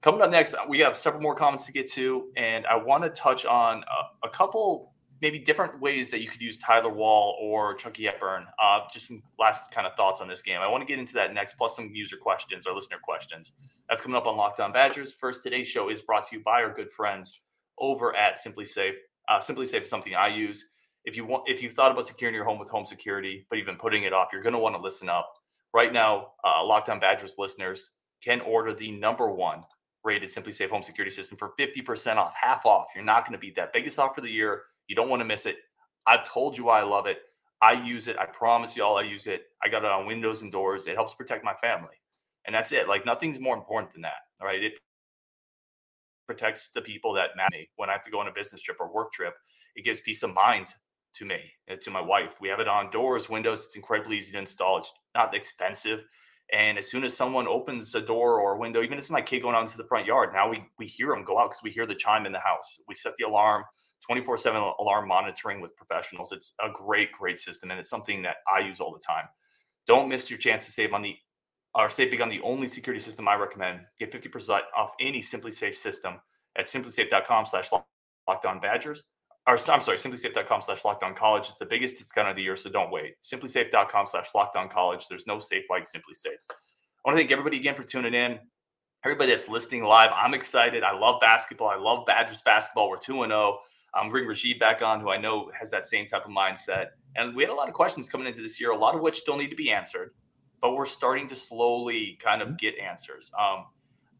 Coming 0.00 0.22
up 0.22 0.30
next, 0.30 0.54
we 0.68 0.78
have 0.80 0.96
several 0.96 1.22
more 1.22 1.34
comments 1.34 1.66
to 1.66 1.72
get 1.72 1.90
to, 1.92 2.30
and 2.36 2.66
I 2.66 2.76
want 2.76 3.04
to 3.04 3.10
touch 3.10 3.44
on 3.46 3.82
a, 3.82 4.26
a 4.26 4.30
couple 4.30 4.92
maybe 5.20 5.38
different 5.38 5.80
ways 5.80 6.10
that 6.10 6.20
you 6.20 6.28
could 6.28 6.40
use 6.40 6.58
Tyler 6.58 6.90
Wahl 6.90 7.36
or 7.40 7.74
Chucky 7.74 8.04
Hepburn. 8.04 8.46
Uh, 8.62 8.80
just 8.92 9.08
some 9.08 9.22
last 9.38 9.70
kind 9.72 9.86
of 9.86 9.94
thoughts 9.94 10.20
on 10.20 10.28
this 10.28 10.42
game. 10.42 10.60
I 10.60 10.68
want 10.68 10.82
to 10.82 10.86
get 10.86 10.98
into 10.98 11.14
that 11.14 11.34
next, 11.34 11.54
plus 11.54 11.76
some 11.76 11.90
user 11.92 12.16
questions 12.16 12.66
or 12.66 12.74
listener 12.74 12.98
questions. 13.02 13.52
That's 13.88 14.00
coming 14.00 14.16
up 14.16 14.26
on 14.26 14.36
Locked 14.36 14.60
On 14.60 14.72
Badgers. 14.72 15.12
First, 15.12 15.42
today's 15.42 15.66
show 15.66 15.88
is 15.88 16.02
brought 16.02 16.28
to 16.28 16.36
you 16.36 16.42
by 16.42 16.62
our 16.62 16.72
good 16.72 16.92
friends 16.92 17.40
over 17.78 18.14
at 18.16 18.38
SimpliSafe. 18.38 18.94
Uh, 19.28 19.38
SimpliSafe 19.38 19.82
is 19.82 19.90
something 19.90 20.14
I 20.14 20.28
use. 20.28 20.64
If 21.04 21.16
you 21.16 21.24
want, 21.24 21.44
if 21.46 21.62
you've 21.62 21.72
thought 21.72 21.90
about 21.90 22.06
securing 22.06 22.34
your 22.34 22.44
home 22.44 22.58
with 22.58 22.68
home 22.68 22.86
security, 22.86 23.46
but 23.48 23.56
you've 23.56 23.66
been 23.66 23.76
putting 23.76 24.04
it 24.04 24.12
off, 24.12 24.28
you're 24.32 24.42
going 24.42 24.52
to 24.52 24.58
want 24.58 24.74
to 24.74 24.80
listen 24.80 25.08
up. 25.08 25.32
Right 25.74 25.92
now, 25.92 26.32
uh, 26.44 26.64
Locked 26.64 26.88
On 26.88 27.00
Badgers 27.00 27.34
listeners 27.38 27.90
can 28.22 28.40
order 28.40 28.72
the 28.72 28.90
number 28.92 29.30
one 29.30 29.62
rated 30.04 30.30
SimpliSafe 30.30 30.70
home 30.70 30.82
security 30.82 31.14
system 31.14 31.36
for 31.36 31.52
50% 31.58 32.16
off, 32.16 32.32
half 32.40 32.64
off. 32.66 32.86
You're 32.94 33.04
not 33.04 33.24
going 33.24 33.32
to 33.32 33.38
beat 33.38 33.54
that. 33.56 33.72
Biggest 33.72 33.98
offer 33.98 34.20
of 34.20 34.24
the 34.24 34.30
year 34.30 34.62
you 34.88 34.96
don't 34.96 35.08
want 35.08 35.20
to 35.20 35.26
miss 35.26 35.46
it. 35.46 35.56
I've 36.06 36.28
told 36.28 36.56
you 36.56 36.68
I 36.70 36.82
love 36.82 37.06
it. 37.06 37.18
I 37.60 37.72
use 37.72 38.08
it. 38.08 38.18
I 38.18 38.26
promise 38.26 38.76
y'all 38.76 38.96
I 38.96 39.02
use 39.02 39.26
it. 39.26 39.42
I 39.62 39.68
got 39.68 39.84
it 39.84 39.90
on 39.90 40.06
windows 40.06 40.42
and 40.42 40.50
doors. 40.50 40.86
It 40.86 40.94
helps 40.94 41.14
protect 41.14 41.44
my 41.44 41.54
family. 41.54 41.94
And 42.46 42.54
that's 42.54 42.72
it. 42.72 42.88
Like 42.88 43.04
nothing's 43.04 43.38
more 43.38 43.56
important 43.56 43.92
than 43.92 44.02
that. 44.02 44.20
All 44.40 44.46
right. 44.46 44.62
It 44.62 44.78
protects 46.26 46.70
the 46.74 46.82
people 46.82 47.12
that 47.14 47.30
matter 47.36 47.48
me 47.52 47.68
when 47.76 47.90
I 47.90 47.92
have 47.92 48.02
to 48.04 48.10
go 48.10 48.20
on 48.20 48.28
a 48.28 48.32
business 48.32 48.62
trip 48.62 48.78
or 48.80 48.92
work 48.92 49.12
trip. 49.12 49.34
It 49.74 49.84
gives 49.84 50.00
peace 50.00 50.22
of 50.22 50.32
mind 50.34 50.68
to 51.14 51.24
me, 51.24 51.38
uh, 51.70 51.76
to 51.82 51.90
my 51.90 52.00
wife. 52.00 52.40
We 52.40 52.48
have 52.48 52.60
it 52.60 52.68
on 52.68 52.90
doors, 52.90 53.28
windows. 53.28 53.66
It's 53.66 53.76
incredibly 53.76 54.18
easy 54.18 54.32
to 54.32 54.38
install. 54.38 54.78
It's 54.78 54.92
not 55.14 55.34
expensive. 55.34 56.04
And 56.52 56.78
as 56.78 56.90
soon 56.90 57.04
as 57.04 57.14
someone 57.14 57.46
opens 57.46 57.94
a 57.94 58.00
door 58.00 58.40
or 58.40 58.54
a 58.54 58.58
window, 58.58 58.82
even 58.82 58.94
if 58.94 59.00
it's 59.00 59.10
my 59.10 59.20
kid 59.20 59.42
going 59.42 59.54
out 59.54 59.62
into 59.62 59.76
the 59.76 59.84
front 59.84 60.06
yard, 60.06 60.30
now 60.32 60.48
we, 60.48 60.64
we 60.78 60.86
hear 60.86 61.08
them 61.08 61.24
go 61.24 61.38
out 61.38 61.50
because 61.50 61.62
we 61.62 61.70
hear 61.70 61.86
the 61.86 61.94
chime 61.94 62.24
in 62.24 62.32
the 62.32 62.38
house. 62.38 62.80
We 62.88 62.94
set 62.94 63.12
the 63.18 63.26
alarm 63.26 63.64
24 64.06 64.36
7 64.38 64.60
alarm 64.78 65.08
monitoring 65.08 65.60
with 65.60 65.76
professionals. 65.76 66.32
It's 66.32 66.54
a 66.62 66.68
great, 66.72 67.12
great 67.12 67.38
system. 67.38 67.70
And 67.70 67.80
it's 67.80 67.90
something 67.90 68.22
that 68.22 68.36
I 68.52 68.60
use 68.60 68.80
all 68.80 68.92
the 68.92 68.98
time. 68.98 69.24
Don't 69.86 70.08
miss 70.08 70.30
your 70.30 70.38
chance 70.38 70.64
to 70.66 70.72
save 70.72 70.92
on 70.92 71.02
the 71.02 71.16
or 71.74 71.88
save 71.88 72.10
big 72.10 72.20
on 72.20 72.28
the 72.28 72.40
only 72.42 72.66
security 72.66 73.02
system 73.02 73.28
I 73.28 73.34
recommend. 73.34 73.80
Get 73.98 74.12
50% 74.12 74.60
off 74.76 74.92
any 75.00 75.22
SimpliSafe 75.22 75.76
system 75.76 76.14
at 76.56 76.66
simplisafe.com 76.66 77.46
slash 77.46 77.70
lockdown 78.28 78.60
badgers. 78.60 79.04
Or 79.46 79.52
I'm 79.52 79.80
sorry, 79.80 79.96
simplisafe.com 79.96 80.62
slash 80.62 80.82
lockdown 80.82 81.16
college. 81.16 81.48
It's 81.48 81.56
the 81.56 81.66
biggest 81.66 81.96
discount 81.96 82.28
of 82.28 82.36
the 82.36 82.42
year, 82.42 82.56
so 82.56 82.68
don't 82.68 82.90
wait. 82.90 83.14
Simplisafe.com 83.24 84.06
slash 84.06 84.30
lockdown 84.34 84.70
college. 84.70 85.06
There's 85.08 85.26
no 85.26 85.38
safe 85.38 85.64
like 85.70 85.84
SimpliSafe. 85.84 86.36
I 86.50 86.54
want 87.04 87.16
to 87.16 87.16
thank 87.16 87.30
everybody 87.30 87.56
again 87.56 87.74
for 87.74 87.82
tuning 87.82 88.12
in. 88.12 88.38
Everybody 89.04 89.30
that's 89.30 89.48
listening 89.48 89.84
live, 89.84 90.10
I'm 90.12 90.34
excited. 90.34 90.82
I 90.82 90.98
love 90.98 91.20
basketball. 91.20 91.68
I 91.68 91.76
love 91.76 92.04
Badgers 92.04 92.42
basketball. 92.42 92.90
We're 92.90 92.98
2 92.98 93.24
0. 93.24 93.58
I'm 93.94 94.10
bring 94.10 94.24
Rajiv 94.24 94.58
back 94.58 94.82
on, 94.82 95.00
who 95.00 95.10
I 95.10 95.16
know 95.16 95.50
has 95.58 95.70
that 95.70 95.84
same 95.84 96.06
type 96.06 96.24
of 96.24 96.30
mindset. 96.30 96.88
And 97.16 97.34
we 97.34 97.42
had 97.42 97.50
a 97.50 97.54
lot 97.54 97.68
of 97.68 97.74
questions 97.74 98.08
coming 98.08 98.26
into 98.26 98.42
this 98.42 98.60
year, 98.60 98.70
a 98.70 98.76
lot 98.76 98.94
of 98.94 99.00
which 99.00 99.18
still 99.18 99.36
need 99.36 99.50
to 99.50 99.56
be 99.56 99.72
answered, 99.72 100.12
but 100.60 100.74
we're 100.74 100.84
starting 100.84 101.28
to 101.28 101.36
slowly 101.36 102.18
kind 102.22 102.42
of 102.42 102.48
mm-hmm. 102.48 102.56
get 102.56 102.78
answers. 102.78 103.32
Um, 103.38 103.66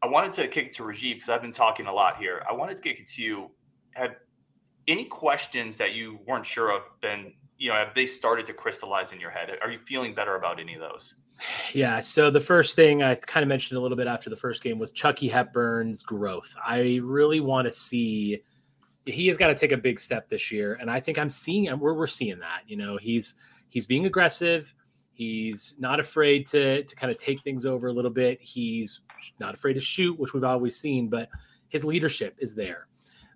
I 0.02 0.06
wanted 0.06 0.32
to 0.32 0.48
kick 0.48 0.66
it 0.66 0.72
to 0.74 0.84
Rajiv 0.84 1.14
because 1.14 1.28
I've 1.28 1.42
been 1.42 1.52
talking 1.52 1.86
a 1.86 1.92
lot 1.92 2.16
here. 2.16 2.42
I 2.48 2.52
wanted 2.52 2.76
to 2.76 2.82
kick 2.82 3.00
it 3.00 3.08
to 3.08 3.22
you. 3.22 3.50
Have 3.92 4.16
any 4.86 5.04
questions 5.04 5.76
that 5.76 5.94
you 5.94 6.18
weren't 6.26 6.46
sure 6.46 6.70
of 6.70 6.82
been, 7.00 7.34
you 7.58 7.70
know, 7.70 7.76
have 7.76 7.94
they 7.94 8.06
started 8.06 8.46
to 8.46 8.54
crystallize 8.54 9.12
in 9.12 9.20
your 9.20 9.30
head? 9.30 9.50
Are 9.62 9.70
you 9.70 9.78
feeling 9.78 10.14
better 10.14 10.36
about 10.36 10.60
any 10.60 10.74
of 10.74 10.80
those? 10.80 11.14
Yeah. 11.72 12.00
So 12.00 12.30
the 12.30 12.40
first 12.40 12.74
thing 12.74 13.02
I 13.02 13.14
kind 13.14 13.42
of 13.42 13.48
mentioned 13.48 13.78
a 13.78 13.80
little 13.80 13.96
bit 13.96 14.06
after 14.06 14.30
the 14.30 14.36
first 14.36 14.62
game 14.62 14.78
was 14.78 14.90
Chucky 14.90 15.28
Hepburn's 15.28 16.02
growth. 16.02 16.54
I 16.64 17.00
really 17.02 17.40
want 17.40 17.66
to 17.66 17.72
see 17.72 18.40
he 19.08 19.26
has 19.26 19.36
got 19.36 19.48
to 19.48 19.54
take 19.54 19.72
a 19.72 19.76
big 19.76 19.98
step 19.98 20.28
this 20.28 20.52
year, 20.52 20.74
and 20.80 20.90
I 20.90 21.00
think 21.00 21.18
I'm 21.18 21.30
seeing 21.30 21.76
we're 21.78 21.94
we're 21.94 22.06
seeing 22.06 22.38
that. 22.40 22.60
You 22.66 22.76
know, 22.76 22.96
he's 22.96 23.34
he's 23.68 23.86
being 23.86 24.06
aggressive. 24.06 24.74
He's 25.12 25.74
not 25.78 26.00
afraid 26.00 26.46
to 26.46 26.84
to 26.84 26.96
kind 26.96 27.10
of 27.10 27.16
take 27.18 27.42
things 27.42 27.66
over 27.66 27.88
a 27.88 27.92
little 27.92 28.10
bit. 28.10 28.38
He's 28.40 29.00
not 29.40 29.54
afraid 29.54 29.74
to 29.74 29.80
shoot, 29.80 30.18
which 30.18 30.34
we've 30.34 30.44
always 30.44 30.76
seen, 30.76 31.08
but 31.08 31.28
his 31.68 31.84
leadership 31.84 32.36
is 32.38 32.54
there. 32.54 32.86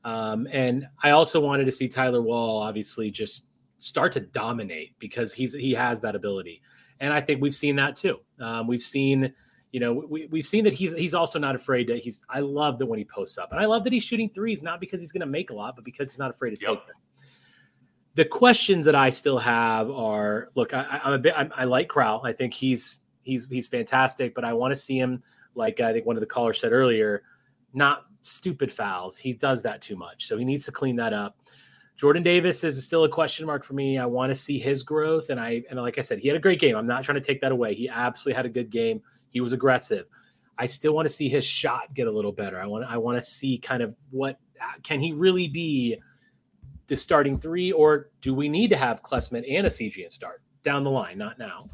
Um, 0.05 0.49
and 0.51 0.87
I 1.03 1.11
also 1.11 1.41
wanted 1.41 1.65
to 1.65 1.73
see 1.73 1.89
Tyler 1.89 2.23
Wahl 2.23 2.59
obviously 2.59 3.11
just 3.11 3.45
start 3.79 4.13
to 4.13 4.21
dominate 4.21 4.99
because 4.99 5.33
he's 5.33 5.55
he 5.55 5.73
has 5.73 6.01
that 6.03 6.15
ability, 6.15 6.63
and 7.01 7.13
I 7.13 7.21
think 7.21 7.41
we've 7.41 7.55
seen 7.55 7.77
that 7.77 7.97
too. 7.97 8.19
Um, 8.41 8.67
we've 8.67 8.83
seen 8.83 9.33
you 9.73 9.81
know, 9.81 9.93
we, 9.93 10.27
we've 10.27 10.47
seen 10.47 10.65
that 10.65 10.75
he's 10.75 10.93
he's 10.93 11.15
also 11.15 11.39
not 11.39 11.55
afraid 11.55 11.87
to 11.87 11.99
he's 11.99 12.23
I 12.29 12.41
love 12.41 12.79
that 12.79 12.87
when 12.87 12.99
he 12.99 13.05
posts 13.05 13.39
up. 13.39 13.53
And 13.53 13.61
I 13.61 13.65
love 13.65 13.85
that 13.85 13.93
he's 13.93 14.05
shooting 14.05 14.29
threes, 14.29 14.63
not 14.63 14.81
because 14.81 15.01
he's 15.01 15.13
gonna 15.13 15.27
make 15.27 15.51
a 15.51 15.55
lot, 15.55 15.75
but 15.75 15.85
because 15.85 16.13
he's 16.13 16.19
not 16.19 16.31
afraid 16.31 16.55
to 16.55 16.61
yep. 16.61 16.77
take 16.77 16.87
them. 16.87 16.97
The 18.15 18.27
questions 18.27 18.85
that 18.85 18.95
I 18.95 19.09
still 19.09 19.39
have 19.39 19.91
are 19.91 20.51
look, 20.55 20.75
I, 20.75 21.01
am 21.03 21.15
a 21.15 21.19
bit 21.19 21.33
I'm, 21.35 21.51
i 21.57 21.65
like 21.65 21.89
Crowl. 21.89 22.21
I 22.25 22.35
think 22.35 22.53
he's 22.53 23.01
he's 23.23 23.49
he's 23.49 23.67
fantastic, 23.67 24.35
but 24.35 24.45
I 24.45 24.53
want 24.53 24.73
to 24.73 24.77
see 24.77 24.99
him 24.99 25.23
like 25.55 25.81
I 25.81 25.93
think 25.93 26.05
one 26.05 26.17
of 26.17 26.21
the 26.21 26.27
callers 26.27 26.61
said 26.61 26.73
earlier, 26.73 27.23
not 27.73 28.05
stupid 28.21 28.71
fouls. 28.71 29.17
He 29.17 29.33
does 29.33 29.63
that 29.63 29.81
too 29.81 29.97
much. 29.97 30.27
So 30.27 30.37
he 30.37 30.45
needs 30.45 30.67
to 30.67 30.73
clean 30.73 30.97
that 30.97 31.15
up. 31.15 31.39
Jordan 31.97 32.23
Davis 32.23 32.65
is 32.65 32.85
still 32.85 33.05
a 33.05 33.09
question 33.09 33.47
mark 33.47 33.65
for 33.65 33.75
me. 33.75 33.99
I 33.99 34.07
want 34.07 34.31
to 34.31 34.35
see 34.35 34.59
his 34.59 34.83
growth. 34.83 35.31
And 35.31 35.41
I 35.41 35.63
and 35.71 35.81
like 35.81 35.97
I 35.97 36.03
said, 36.03 36.19
he 36.19 36.29
had 36.29 36.37
a 36.37 36.41
great 36.41 36.61
game. 36.61 36.77
I'm 36.77 36.87
not 36.87 37.05
trying 37.05 37.21
to 37.21 37.27
take 37.27 37.41
that 37.41 37.53
away. 37.53 37.75
He 37.75 37.89
absolutely 37.89 38.37
had 38.37 38.45
a 38.45 38.51
good 38.51 38.71
game. 38.71 39.01
He 39.33 39.41
was 39.41 39.53
aggressive. 39.53 40.07
I 40.59 40.67
still 40.67 40.93
want 40.93 41.09
to 41.09 41.15
see 41.15 41.29
his 41.29 41.45
shot 41.45 41.95
get 41.95 42.07
a 42.07 42.11
little 42.11 42.33
better. 42.33 42.61
I 42.61 42.67
want 42.67 42.85
I 42.85 42.99
want 42.99 43.19
to 43.19 43.23
see 43.23 43.59
kind 43.59 43.83
of 43.83 43.95
what 44.11 44.39
can 44.83 45.01
he 45.01 45.13
really 45.13 45.49
be 45.49 45.99
the 46.87 46.97
starting 46.97 47.37
three, 47.37 47.73
or 47.73 48.11
do 48.21 48.35
we 48.35 48.49
need 48.49 48.69
to 48.71 48.77
have 48.77 49.03
Klesmit 49.03 49.45
and 49.49 49.67
Essegian 49.67 50.11
start 50.11 50.43
down 50.63 50.85
the 50.85 50.91
line? 50.91 51.19
Not 51.19 51.39
now. 51.39 51.71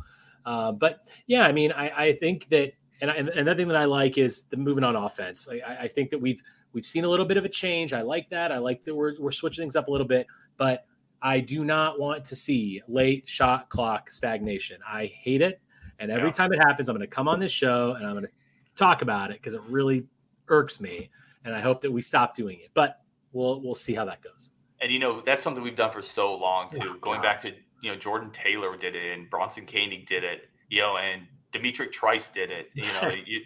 Uh, 0.46 0.72
but 0.72 1.08
yeah, 1.26 1.42
I 1.42 1.52
mean, 1.52 1.72
I, 1.72 1.90
I 1.90 2.12
think 2.14 2.48
that, 2.48 2.72
and, 3.00 3.10
I, 3.10 3.14
and 3.14 3.28
another 3.28 3.56
thing 3.56 3.68
that 3.68 3.76
I 3.76 3.84
like 3.84 4.16
is 4.16 4.44
the 4.44 4.56
movement 4.56 4.84
on 4.84 4.96
offense. 4.96 5.48
I, 5.50 5.84
I 5.84 5.88
think 5.88 6.10
that 6.10 6.20
we've 6.20 6.42
we've 6.72 6.86
seen 6.86 7.04
a 7.04 7.08
little 7.08 7.26
bit 7.26 7.36
of 7.36 7.44
a 7.44 7.48
change. 7.48 7.92
I 7.92 8.02
like 8.02 8.30
that. 8.30 8.52
I 8.52 8.58
like 8.58 8.84
that 8.84 8.94
we're 8.94 9.14
we're 9.18 9.32
switching 9.32 9.62
things 9.62 9.76
up 9.76 9.88
a 9.88 9.90
little 9.90 10.06
bit, 10.06 10.26
but 10.56 10.84
I 11.20 11.40
do 11.40 11.64
not 11.64 11.98
want 11.98 12.24
to 12.24 12.36
see 12.36 12.82
late 12.88 13.28
shot 13.28 13.68
clock 13.68 14.10
stagnation. 14.10 14.78
I 14.88 15.06
hate 15.06 15.42
it. 15.42 15.60
And 15.98 16.10
every 16.10 16.28
yeah. 16.28 16.32
time 16.32 16.52
it 16.52 16.58
happens, 16.58 16.88
I'm 16.88 16.96
going 16.96 17.08
to 17.08 17.14
come 17.14 17.28
on 17.28 17.40
this 17.40 17.52
show 17.52 17.94
and 17.94 18.06
I'm 18.06 18.12
going 18.12 18.26
to 18.26 18.32
talk 18.74 19.02
about 19.02 19.30
it 19.30 19.38
because 19.40 19.54
it 19.54 19.62
really 19.68 20.06
irks 20.48 20.80
me. 20.80 21.10
And 21.44 21.54
I 21.54 21.60
hope 21.60 21.80
that 21.82 21.90
we 21.90 22.02
stop 22.02 22.34
doing 22.34 22.58
it. 22.62 22.70
But 22.74 23.00
we'll 23.32 23.60
we'll 23.60 23.74
see 23.74 23.94
how 23.94 24.04
that 24.06 24.22
goes. 24.22 24.50
And 24.80 24.92
you 24.92 24.98
know 24.98 25.20
that's 25.20 25.42
something 25.42 25.62
we've 25.62 25.76
done 25.76 25.90
for 25.90 26.02
so 26.02 26.34
long 26.34 26.68
too. 26.70 26.78
Oh, 26.82 26.98
Going 27.00 27.18
God. 27.18 27.22
back 27.22 27.40
to 27.42 27.52
you 27.82 27.90
know 27.90 27.96
Jordan 27.96 28.30
Taylor 28.30 28.76
did 28.76 28.94
it 28.94 29.16
and 29.16 29.28
Bronson 29.30 29.66
Koenig 29.66 30.06
did 30.06 30.24
it. 30.24 30.48
You 30.68 30.82
know, 30.82 30.98
and 30.98 31.22
D'Mitrik 31.52 31.92
Trice 31.92 32.28
did 32.28 32.50
it. 32.50 32.70
You 32.74 32.84
know, 33.00 33.10
you, 33.24 33.40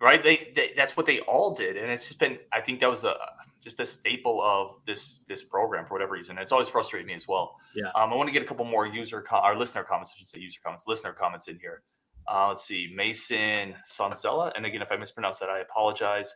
right? 0.00 0.22
They, 0.22 0.52
they, 0.56 0.72
that's 0.76 0.96
what 0.96 1.06
they 1.06 1.20
all 1.20 1.54
did, 1.54 1.76
and 1.76 1.90
it's 1.90 2.08
just 2.08 2.18
been. 2.18 2.38
I 2.52 2.60
think 2.60 2.80
that 2.80 2.90
was 2.90 3.04
a 3.04 3.14
just 3.62 3.78
a 3.80 3.86
staple 3.86 4.42
of 4.42 4.80
this 4.86 5.18
this 5.28 5.42
program 5.42 5.86
for 5.86 5.94
whatever 5.94 6.12
reason. 6.12 6.36
It's 6.38 6.52
always 6.52 6.68
frustrated 6.68 7.06
me 7.06 7.14
as 7.14 7.28
well. 7.28 7.56
Yeah. 7.74 7.86
Um, 7.94 8.12
I 8.12 8.16
want 8.16 8.28
to 8.28 8.32
get 8.32 8.42
a 8.42 8.46
couple 8.46 8.64
more 8.64 8.86
user 8.86 9.20
com- 9.20 9.44
or 9.44 9.56
listener 9.56 9.84
comments. 9.84 10.12
I 10.14 10.18
should 10.18 10.28
say 10.28 10.40
user 10.40 10.60
comments, 10.62 10.86
listener 10.86 11.12
comments 11.12 11.46
in 11.48 11.58
here. 11.58 11.82
Uh, 12.30 12.48
let's 12.48 12.64
see, 12.64 12.92
Mason 12.94 13.74
Sonzella. 13.90 14.52
And 14.56 14.66
again, 14.66 14.82
if 14.82 14.92
I 14.92 14.96
mispronounce 14.96 15.38
that, 15.40 15.48
I 15.48 15.60
apologize. 15.60 16.34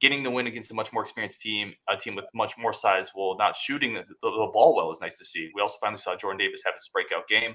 Getting 0.00 0.22
the 0.22 0.30
win 0.30 0.46
against 0.46 0.70
a 0.70 0.74
much 0.74 0.92
more 0.92 1.02
experienced 1.02 1.40
team, 1.40 1.74
a 1.88 1.96
team 1.96 2.14
with 2.14 2.26
much 2.32 2.56
more 2.56 2.72
size, 2.72 3.10
while 3.14 3.36
not 3.36 3.56
shooting 3.56 3.94
the, 3.94 4.04
the, 4.22 4.30
the, 4.30 4.50
ball 4.52 4.76
well 4.76 4.92
is 4.92 5.00
nice 5.00 5.18
to 5.18 5.24
see. 5.24 5.50
We 5.54 5.60
also 5.60 5.76
finally 5.80 5.98
saw 5.98 6.14
Jordan 6.14 6.38
Davis 6.38 6.62
have 6.64 6.74
his 6.74 6.88
breakout 6.92 7.26
game. 7.26 7.54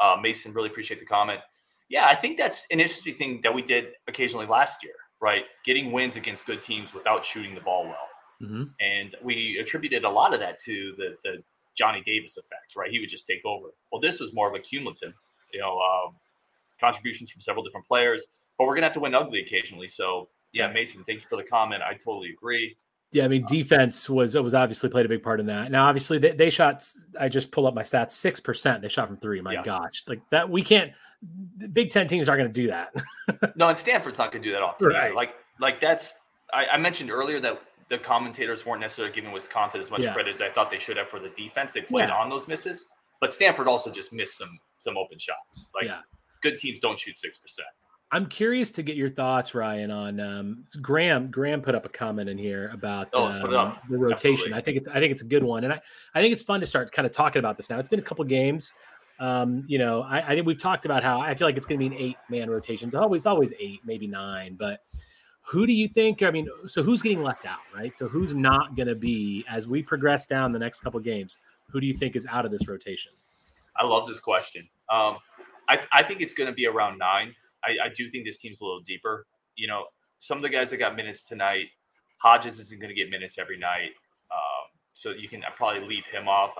Uh, 0.00 0.16
Mason, 0.20 0.52
really 0.52 0.68
appreciate 0.68 0.98
the 0.98 1.06
comment. 1.06 1.40
Yeah, 1.88 2.06
I 2.06 2.16
think 2.16 2.36
that's 2.36 2.66
an 2.72 2.80
interesting 2.80 3.14
thing 3.14 3.40
that 3.44 3.54
we 3.54 3.62
did 3.62 3.90
occasionally 4.08 4.46
last 4.46 4.82
year, 4.82 4.94
right? 5.20 5.44
Getting 5.64 5.92
wins 5.92 6.16
against 6.16 6.46
good 6.46 6.62
teams 6.62 6.92
without 6.92 7.24
shooting 7.24 7.54
the 7.54 7.60
ball 7.60 7.84
well. 7.84 8.08
Mm-hmm. 8.42 8.64
And 8.80 9.16
we 9.22 9.58
attributed 9.58 10.02
a 10.02 10.10
lot 10.10 10.34
of 10.34 10.40
that 10.40 10.58
to 10.64 10.94
the, 10.96 11.16
the 11.22 11.44
Johnny 11.76 12.02
Davis 12.04 12.36
effect, 12.36 12.74
right? 12.76 12.90
He 12.90 12.98
would 12.98 13.08
just 13.08 13.26
take 13.26 13.44
over. 13.44 13.68
Well, 13.92 14.00
this 14.00 14.18
was 14.18 14.34
more 14.34 14.48
of 14.48 14.54
a 14.54 14.58
cumulative 14.58 15.14
you 15.54 15.60
know, 15.60 15.78
um, 15.78 16.16
contributions 16.80 17.30
from 17.30 17.40
several 17.40 17.64
different 17.64 17.86
players. 17.86 18.26
But 18.58 18.66
we're 18.66 18.74
gonna 18.74 18.86
have 18.86 18.94
to 18.94 19.00
win 19.00 19.14
ugly 19.14 19.40
occasionally. 19.40 19.88
So 19.88 20.28
yeah, 20.52 20.72
Mason, 20.72 21.04
thank 21.04 21.20
you 21.20 21.26
for 21.28 21.36
the 21.36 21.42
comment. 21.42 21.82
I 21.82 21.94
totally 21.94 22.30
agree. 22.30 22.74
Yeah, 23.14 23.24
I 23.24 23.28
mean, 23.28 23.42
um, 23.42 23.46
defense 23.46 24.08
was 24.10 24.34
was 24.34 24.54
obviously 24.54 24.88
played 24.88 25.06
a 25.06 25.08
big 25.08 25.22
part 25.22 25.38
in 25.38 25.46
that. 25.46 25.70
Now, 25.70 25.86
obviously, 25.86 26.18
they, 26.18 26.32
they 26.32 26.50
shot. 26.50 26.84
I 27.18 27.28
just 27.28 27.52
pull 27.52 27.66
up 27.66 27.74
my 27.74 27.82
stats: 27.82 28.10
six 28.10 28.40
percent. 28.40 28.82
They 28.82 28.88
shot 28.88 29.06
from 29.06 29.16
three. 29.16 29.40
My 29.40 29.52
yeah. 29.52 29.62
gosh, 29.62 30.04
like 30.08 30.20
that. 30.30 30.50
We 30.50 30.62
can't. 30.62 30.92
Big 31.72 31.90
Ten 31.90 32.06
teams 32.06 32.28
aren't 32.28 32.40
going 32.40 32.52
to 32.52 32.60
do 32.60 32.66
that. 32.68 32.92
no, 33.56 33.68
and 33.68 33.76
Stanford's 33.76 34.18
not 34.18 34.32
going 34.32 34.42
to 34.42 34.48
do 34.48 34.52
that 34.52 34.62
often. 34.62 34.88
Right. 34.88 35.14
Like, 35.14 35.36
like 35.60 35.80
that's. 35.80 36.14
I, 36.52 36.66
I, 36.72 36.76
mentioned 36.76 37.10
earlier 37.10 37.40
that 37.40 37.62
the 37.88 37.96
commentators 37.96 38.66
weren't 38.66 38.80
necessarily 38.80 39.14
giving 39.14 39.32
Wisconsin 39.32 39.80
as 39.80 39.90
much 39.90 40.02
yeah. 40.02 40.12
credit 40.12 40.34
as 40.34 40.42
I 40.42 40.50
thought 40.50 40.68
they 40.68 40.78
should 40.78 40.96
have 40.96 41.08
for 41.08 41.18
the 41.18 41.30
defense. 41.30 41.72
They 41.72 41.80
played 41.80 42.08
yeah. 42.08 42.16
on 42.16 42.28
those 42.28 42.46
misses, 42.46 42.86
but 43.20 43.32
Stanford 43.32 43.68
also 43.68 43.90
just 43.90 44.12
missed 44.12 44.36
some 44.36 44.58
some 44.80 44.98
open 44.98 45.18
shots. 45.18 45.70
Like, 45.74 45.86
good 46.44 46.58
teams 46.58 46.78
don't 46.78 46.98
shoot 46.98 47.18
six 47.18 47.38
percent. 47.38 47.66
I'm 48.12 48.26
curious 48.26 48.70
to 48.72 48.84
get 48.84 48.94
your 48.94 49.08
thoughts, 49.08 49.56
Ryan, 49.56 49.90
on 49.90 50.20
um, 50.20 50.64
Graham. 50.80 51.32
Graham 51.32 51.62
put 51.62 51.74
up 51.74 51.84
a 51.84 51.88
comment 51.88 52.28
in 52.28 52.38
here 52.38 52.70
about 52.72 53.08
oh, 53.12 53.26
um, 53.26 53.76
the 53.90 53.98
rotation. 53.98 54.52
Absolutely. 54.52 54.54
I 54.54 54.60
think 54.60 54.76
it's 54.76 54.88
I 54.88 55.00
think 55.00 55.10
it's 55.10 55.22
a 55.22 55.26
good 55.26 55.42
one, 55.42 55.64
and 55.64 55.72
I, 55.72 55.80
I 56.14 56.20
think 56.20 56.32
it's 56.32 56.42
fun 56.42 56.60
to 56.60 56.66
start 56.66 56.92
kind 56.92 57.06
of 57.06 57.12
talking 57.12 57.40
about 57.40 57.56
this 57.56 57.68
now. 57.68 57.80
It's 57.80 57.88
been 57.88 57.98
a 57.98 58.02
couple 58.04 58.24
games. 58.24 58.72
Um, 59.18 59.64
you 59.66 59.78
know, 59.78 60.02
I, 60.02 60.20
I 60.20 60.34
think 60.34 60.46
we've 60.46 60.58
talked 60.58 60.84
about 60.84 61.02
how 61.02 61.20
I 61.20 61.34
feel 61.34 61.48
like 61.48 61.56
it's 61.56 61.66
going 61.66 61.80
to 61.80 61.88
be 61.88 61.94
an 61.94 62.00
eight 62.00 62.16
man 62.28 62.50
rotation. 62.50 62.88
It's 62.88 62.96
always 62.96 63.26
always 63.26 63.52
eight, 63.58 63.80
maybe 63.84 64.06
nine. 64.06 64.56
But 64.58 64.80
who 65.42 65.66
do 65.66 65.72
you 65.72 65.88
think? 65.88 66.22
I 66.22 66.30
mean, 66.30 66.46
so 66.66 66.82
who's 66.82 67.02
getting 67.02 67.22
left 67.22 67.46
out, 67.46 67.58
right? 67.74 67.96
So 67.98 68.06
who's 68.06 68.34
not 68.34 68.76
going 68.76 68.88
to 68.88 68.94
be 68.94 69.44
as 69.50 69.66
we 69.66 69.82
progress 69.82 70.26
down 70.26 70.52
the 70.52 70.58
next 70.58 70.82
couple 70.82 71.00
games? 71.00 71.38
Who 71.70 71.80
do 71.80 71.86
you 71.86 71.94
think 71.94 72.14
is 72.14 72.26
out 72.26 72.44
of 72.44 72.52
this 72.52 72.68
rotation? 72.68 73.12
I 73.76 73.84
love 73.84 74.06
this 74.06 74.20
question. 74.20 74.68
Um, 74.92 75.16
I, 75.68 75.80
I 75.92 76.02
think 76.02 76.20
it's 76.20 76.34
going 76.34 76.48
to 76.48 76.54
be 76.54 76.66
around 76.66 76.98
nine. 76.98 77.34
I, 77.64 77.86
I 77.86 77.88
do 77.88 78.08
think 78.08 78.24
this 78.24 78.38
team's 78.38 78.60
a 78.60 78.64
little 78.64 78.80
deeper. 78.80 79.26
You 79.56 79.68
know, 79.68 79.84
some 80.18 80.38
of 80.38 80.42
the 80.42 80.48
guys 80.48 80.70
that 80.70 80.78
got 80.78 80.96
minutes 80.96 81.22
tonight, 81.22 81.66
Hodges 82.18 82.58
isn't 82.58 82.80
going 82.80 82.88
to 82.88 82.94
get 82.94 83.10
minutes 83.10 83.38
every 83.38 83.58
night. 83.58 83.90
Um, 84.30 84.70
so 84.94 85.10
you 85.10 85.28
can 85.28 85.42
probably 85.56 85.86
leave 85.86 86.04
him 86.06 86.28
off. 86.28 86.54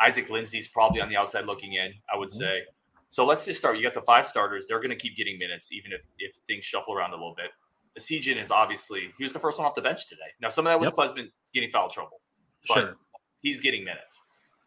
Isaac 0.00 0.30
Lindsey's 0.30 0.68
probably 0.68 1.00
on 1.00 1.08
the 1.08 1.16
outside 1.16 1.46
looking 1.46 1.74
in, 1.74 1.92
I 2.12 2.16
would 2.16 2.28
mm-hmm. 2.30 2.40
say. 2.40 2.62
So 3.10 3.26
let's 3.26 3.44
just 3.44 3.58
start. 3.58 3.76
You 3.76 3.82
got 3.82 3.94
the 3.94 4.02
five 4.02 4.26
starters. 4.26 4.66
They're 4.66 4.80
going 4.80 4.90
to 4.90 4.96
keep 4.96 5.16
getting 5.16 5.38
minutes, 5.38 5.70
even 5.70 5.92
if, 5.92 6.00
if 6.18 6.36
things 6.46 6.64
shuffle 6.64 6.94
around 6.94 7.10
a 7.10 7.16
little 7.16 7.34
bit. 7.36 7.50
Essegian 7.98 8.40
is 8.40 8.50
obviously, 8.50 9.12
he 9.18 9.24
was 9.24 9.34
the 9.34 9.38
first 9.38 9.58
one 9.58 9.66
off 9.66 9.74
the 9.74 9.82
bench 9.82 10.08
today. 10.08 10.32
Now, 10.40 10.48
some 10.48 10.66
of 10.66 10.70
that 10.70 10.80
was 10.80 10.86
yep. 10.86 10.94
Klesmit 10.94 11.28
getting 11.52 11.70
foul 11.70 11.90
trouble, 11.90 12.22
but 12.68 12.74
sure. 12.74 12.96
he's 13.42 13.60
getting 13.60 13.84
minutes. 13.84 14.22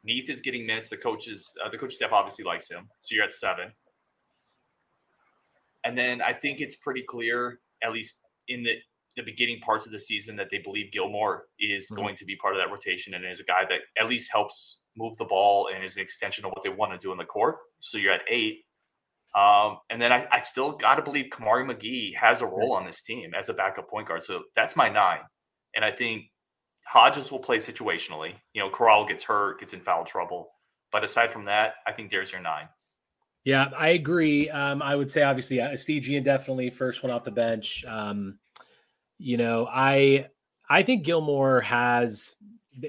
Neath 0.06 0.30
is 0.30 0.40
getting 0.40 0.66
minutes. 0.66 0.90
The 0.90 0.98
coaches, 0.98 1.52
uh, 1.64 1.70
the 1.70 1.78
coaching 1.78 1.96
staff 1.96 2.12
obviously 2.14 2.46
likes 2.46 2.70
him. 2.70 2.88
So 3.02 3.16
you're 3.16 3.24
at 3.24 3.32
seven. 3.32 3.74
And 5.84 5.98
then 5.98 6.22
I 6.22 6.34
think 6.34 6.62
it's 6.62 6.76
pretty 6.76 7.04
clear, 7.04 7.60
at 7.84 7.92
least 7.92 8.20
in 8.48 8.64
the 8.64 8.76
the 9.16 9.24
beginning 9.24 9.62
parts 9.62 9.86
of 9.86 9.94
the 9.94 10.00
season, 10.00 10.36
that 10.36 10.50
they 10.52 10.58
believe 10.58 10.92
Gilmore 10.92 11.46
is 11.58 11.86
mm-hmm. 11.86 11.96
going 11.96 12.16
to 12.18 12.26
be 12.26 12.36
part 12.36 12.54
of 12.54 12.62
that 12.62 12.70
rotation 12.70 13.14
and 13.14 13.26
is 13.26 13.40
a 13.40 13.46
guy 13.46 13.64
that 13.70 13.80
at 13.98 14.10
least 14.10 14.30
helps 14.30 14.82
move 14.98 15.16
the 15.16 15.24
ball 15.24 15.70
and 15.74 15.84
is 15.86 15.96
an 15.96 16.02
extension 16.02 16.44
of 16.44 16.52
what 16.52 16.64
they 16.64 16.70
want 16.70 16.92
to 16.92 16.98
do 16.98 17.14
in 17.14 17.18
the 17.18 17.24
court. 17.24 17.56
So 17.80 17.98
you're 17.98 18.12
at 18.12 18.22
eight. 18.30 18.66
Um, 19.34 19.78
and 19.90 20.02
then 20.02 20.12
I, 20.12 20.28
I 20.32 20.40
still 20.40 20.74
got 20.74 20.96
to 20.96 21.02
believe 21.02 21.28
Kamari 21.32 21.70
McGee 21.70 22.16
has 22.16 22.42
a 22.42 22.46
role 22.46 22.74
on 22.74 22.86
this 22.86 23.02
team 23.02 23.34
as 23.34 23.48
a 23.48 23.54
backup 23.54 23.90
point 23.90 24.08
guard. 24.08 24.24
So 24.24 24.44
that's 24.54 24.76
my 24.76 24.90
nine. 24.90 25.20
And 25.74 25.86
I 25.86 25.92
think 25.92 26.26
Hodges 26.86 27.32
will 27.32 27.40
play 27.40 27.58
situationally. 27.58 28.34
You 28.54 28.62
know, 28.62 28.70
Crowl 28.70 29.06
gets 29.06 29.24
hurt, 29.24 29.60
gets 29.60 29.74
in 29.74 29.82
foul 29.82 30.06
trouble. 30.06 30.52
But 30.92 31.04
aside 31.04 31.32
from 31.32 31.46
that, 31.46 31.76
I 31.86 31.92
think 31.92 32.10
there's 32.10 32.32
your 32.32 32.42
nine. 32.42 32.70
Yeah, 33.44 33.70
I 33.78 33.90
agree. 33.90 34.50
Um, 34.50 34.82
I 34.82 34.96
would 34.96 35.12
say 35.12 35.22
obviously 35.22 35.62
uh, 35.62 35.72
CG 35.72 36.16
and 36.16 36.26
definitely 36.26 36.70
first 36.70 37.04
one 37.04 37.12
off 37.12 37.24
the 37.24 37.32
bench. 37.32 37.86
Um, 37.88 38.40
you 39.18 39.38
know, 39.38 39.68
I 39.72 40.28
I 40.70 40.84
think 40.84 41.06
Gilmore 41.06 41.62
has 41.62 42.36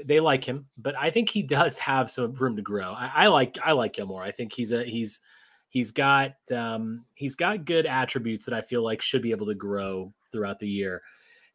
they 0.04 0.20
like 0.20 0.44
him, 0.44 0.66
but 0.78 0.94
I 0.96 1.10
think 1.10 1.28
he 1.28 1.42
does 1.42 1.78
have 1.78 2.10
some 2.10 2.32
room 2.34 2.56
to 2.56 2.62
grow. 2.62 2.92
I, 2.92 3.10
I 3.14 3.26
like 3.28 3.58
I 3.64 3.72
like 3.72 3.92
Gilmore. 3.92 4.22
I 4.22 4.30
think 4.30 4.52
he's 4.52 4.72
a 4.72 4.84
he's 4.84 5.20
he's 5.68 5.90
got 5.90 6.34
um, 6.54 7.04
he's 7.14 7.36
got 7.36 7.64
good 7.64 7.84
attributes 7.84 8.46
that 8.46 8.54
I 8.54 8.62
feel 8.62 8.82
like 8.82 9.02
should 9.02 9.22
be 9.22 9.32
able 9.32 9.46
to 9.46 9.54
grow 9.54 10.12
throughout 10.32 10.58
the 10.58 10.68
year. 10.68 11.02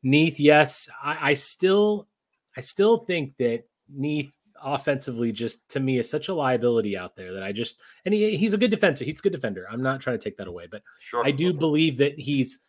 Neath, 0.04 0.40
yes, 0.40 0.90
I, 1.04 1.30
I 1.30 1.34
still 1.34 2.08
I 2.62 2.64
still 2.64 3.00
think 3.00 3.38
that 3.40 3.64
Neath 3.90 4.32
offensively 4.64 5.32
just 5.32 5.68
to 5.70 5.80
me 5.80 5.98
is 5.98 6.08
such 6.08 6.30
a 6.30 6.34
liability 6.36 6.96
out 6.96 7.16
there 7.16 7.34
that 7.34 7.42
I 7.42 7.52
just 7.52 7.78
and 8.06 8.14
he, 8.14 8.38
he's 8.38 8.54
a 8.54 8.58
good 8.60 8.70
defender. 8.70 9.04
He's 9.04 9.18
a 9.18 9.22
good 9.24 9.32
defender. 9.32 9.66
I'm 9.68 9.82
not 9.82 10.00
trying 10.00 10.20
to 10.20 10.24
take 10.24 10.38
that 10.38 10.48
away, 10.48 10.68
but 10.70 10.84
sure. 11.00 11.26
I 11.26 11.32
do 11.32 11.54
believe 11.54 11.98
that 11.98 12.20
he's 12.20 12.64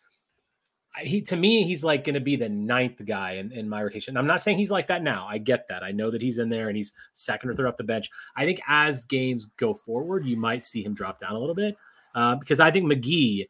he 0.99 1.21
to 1.21 1.35
me 1.35 1.63
he's 1.63 1.83
like 1.83 2.03
going 2.03 2.15
to 2.15 2.19
be 2.19 2.35
the 2.35 2.49
ninth 2.49 3.05
guy 3.05 3.33
in, 3.33 3.51
in 3.51 3.69
my 3.69 3.83
rotation. 3.83 4.17
I'm 4.17 4.25
not 4.25 4.41
saying 4.41 4.57
he's 4.57 4.71
like 4.71 4.87
that 4.87 5.03
now. 5.03 5.27
I 5.29 5.37
get 5.37 5.67
that. 5.69 5.83
I 5.83 5.91
know 5.91 6.09
that 6.09 6.23
he's 6.23 6.39
in 6.39 6.49
there 6.49 6.69
and 6.69 6.75
he's 6.75 6.91
second 7.13 7.51
or 7.51 7.55
third 7.55 7.67
off 7.67 7.77
the 7.77 7.83
bench. 7.83 8.09
I 8.35 8.45
think 8.45 8.61
as 8.67 9.05
games 9.05 9.51
go 9.57 9.75
forward, 9.75 10.25
you 10.25 10.37
might 10.37 10.65
see 10.65 10.83
him 10.83 10.95
drop 10.95 11.19
down 11.19 11.33
a 11.33 11.39
little 11.39 11.53
bit 11.53 11.77
uh, 12.15 12.33
because 12.37 12.59
I 12.59 12.71
think 12.71 12.91
McGee. 12.91 13.47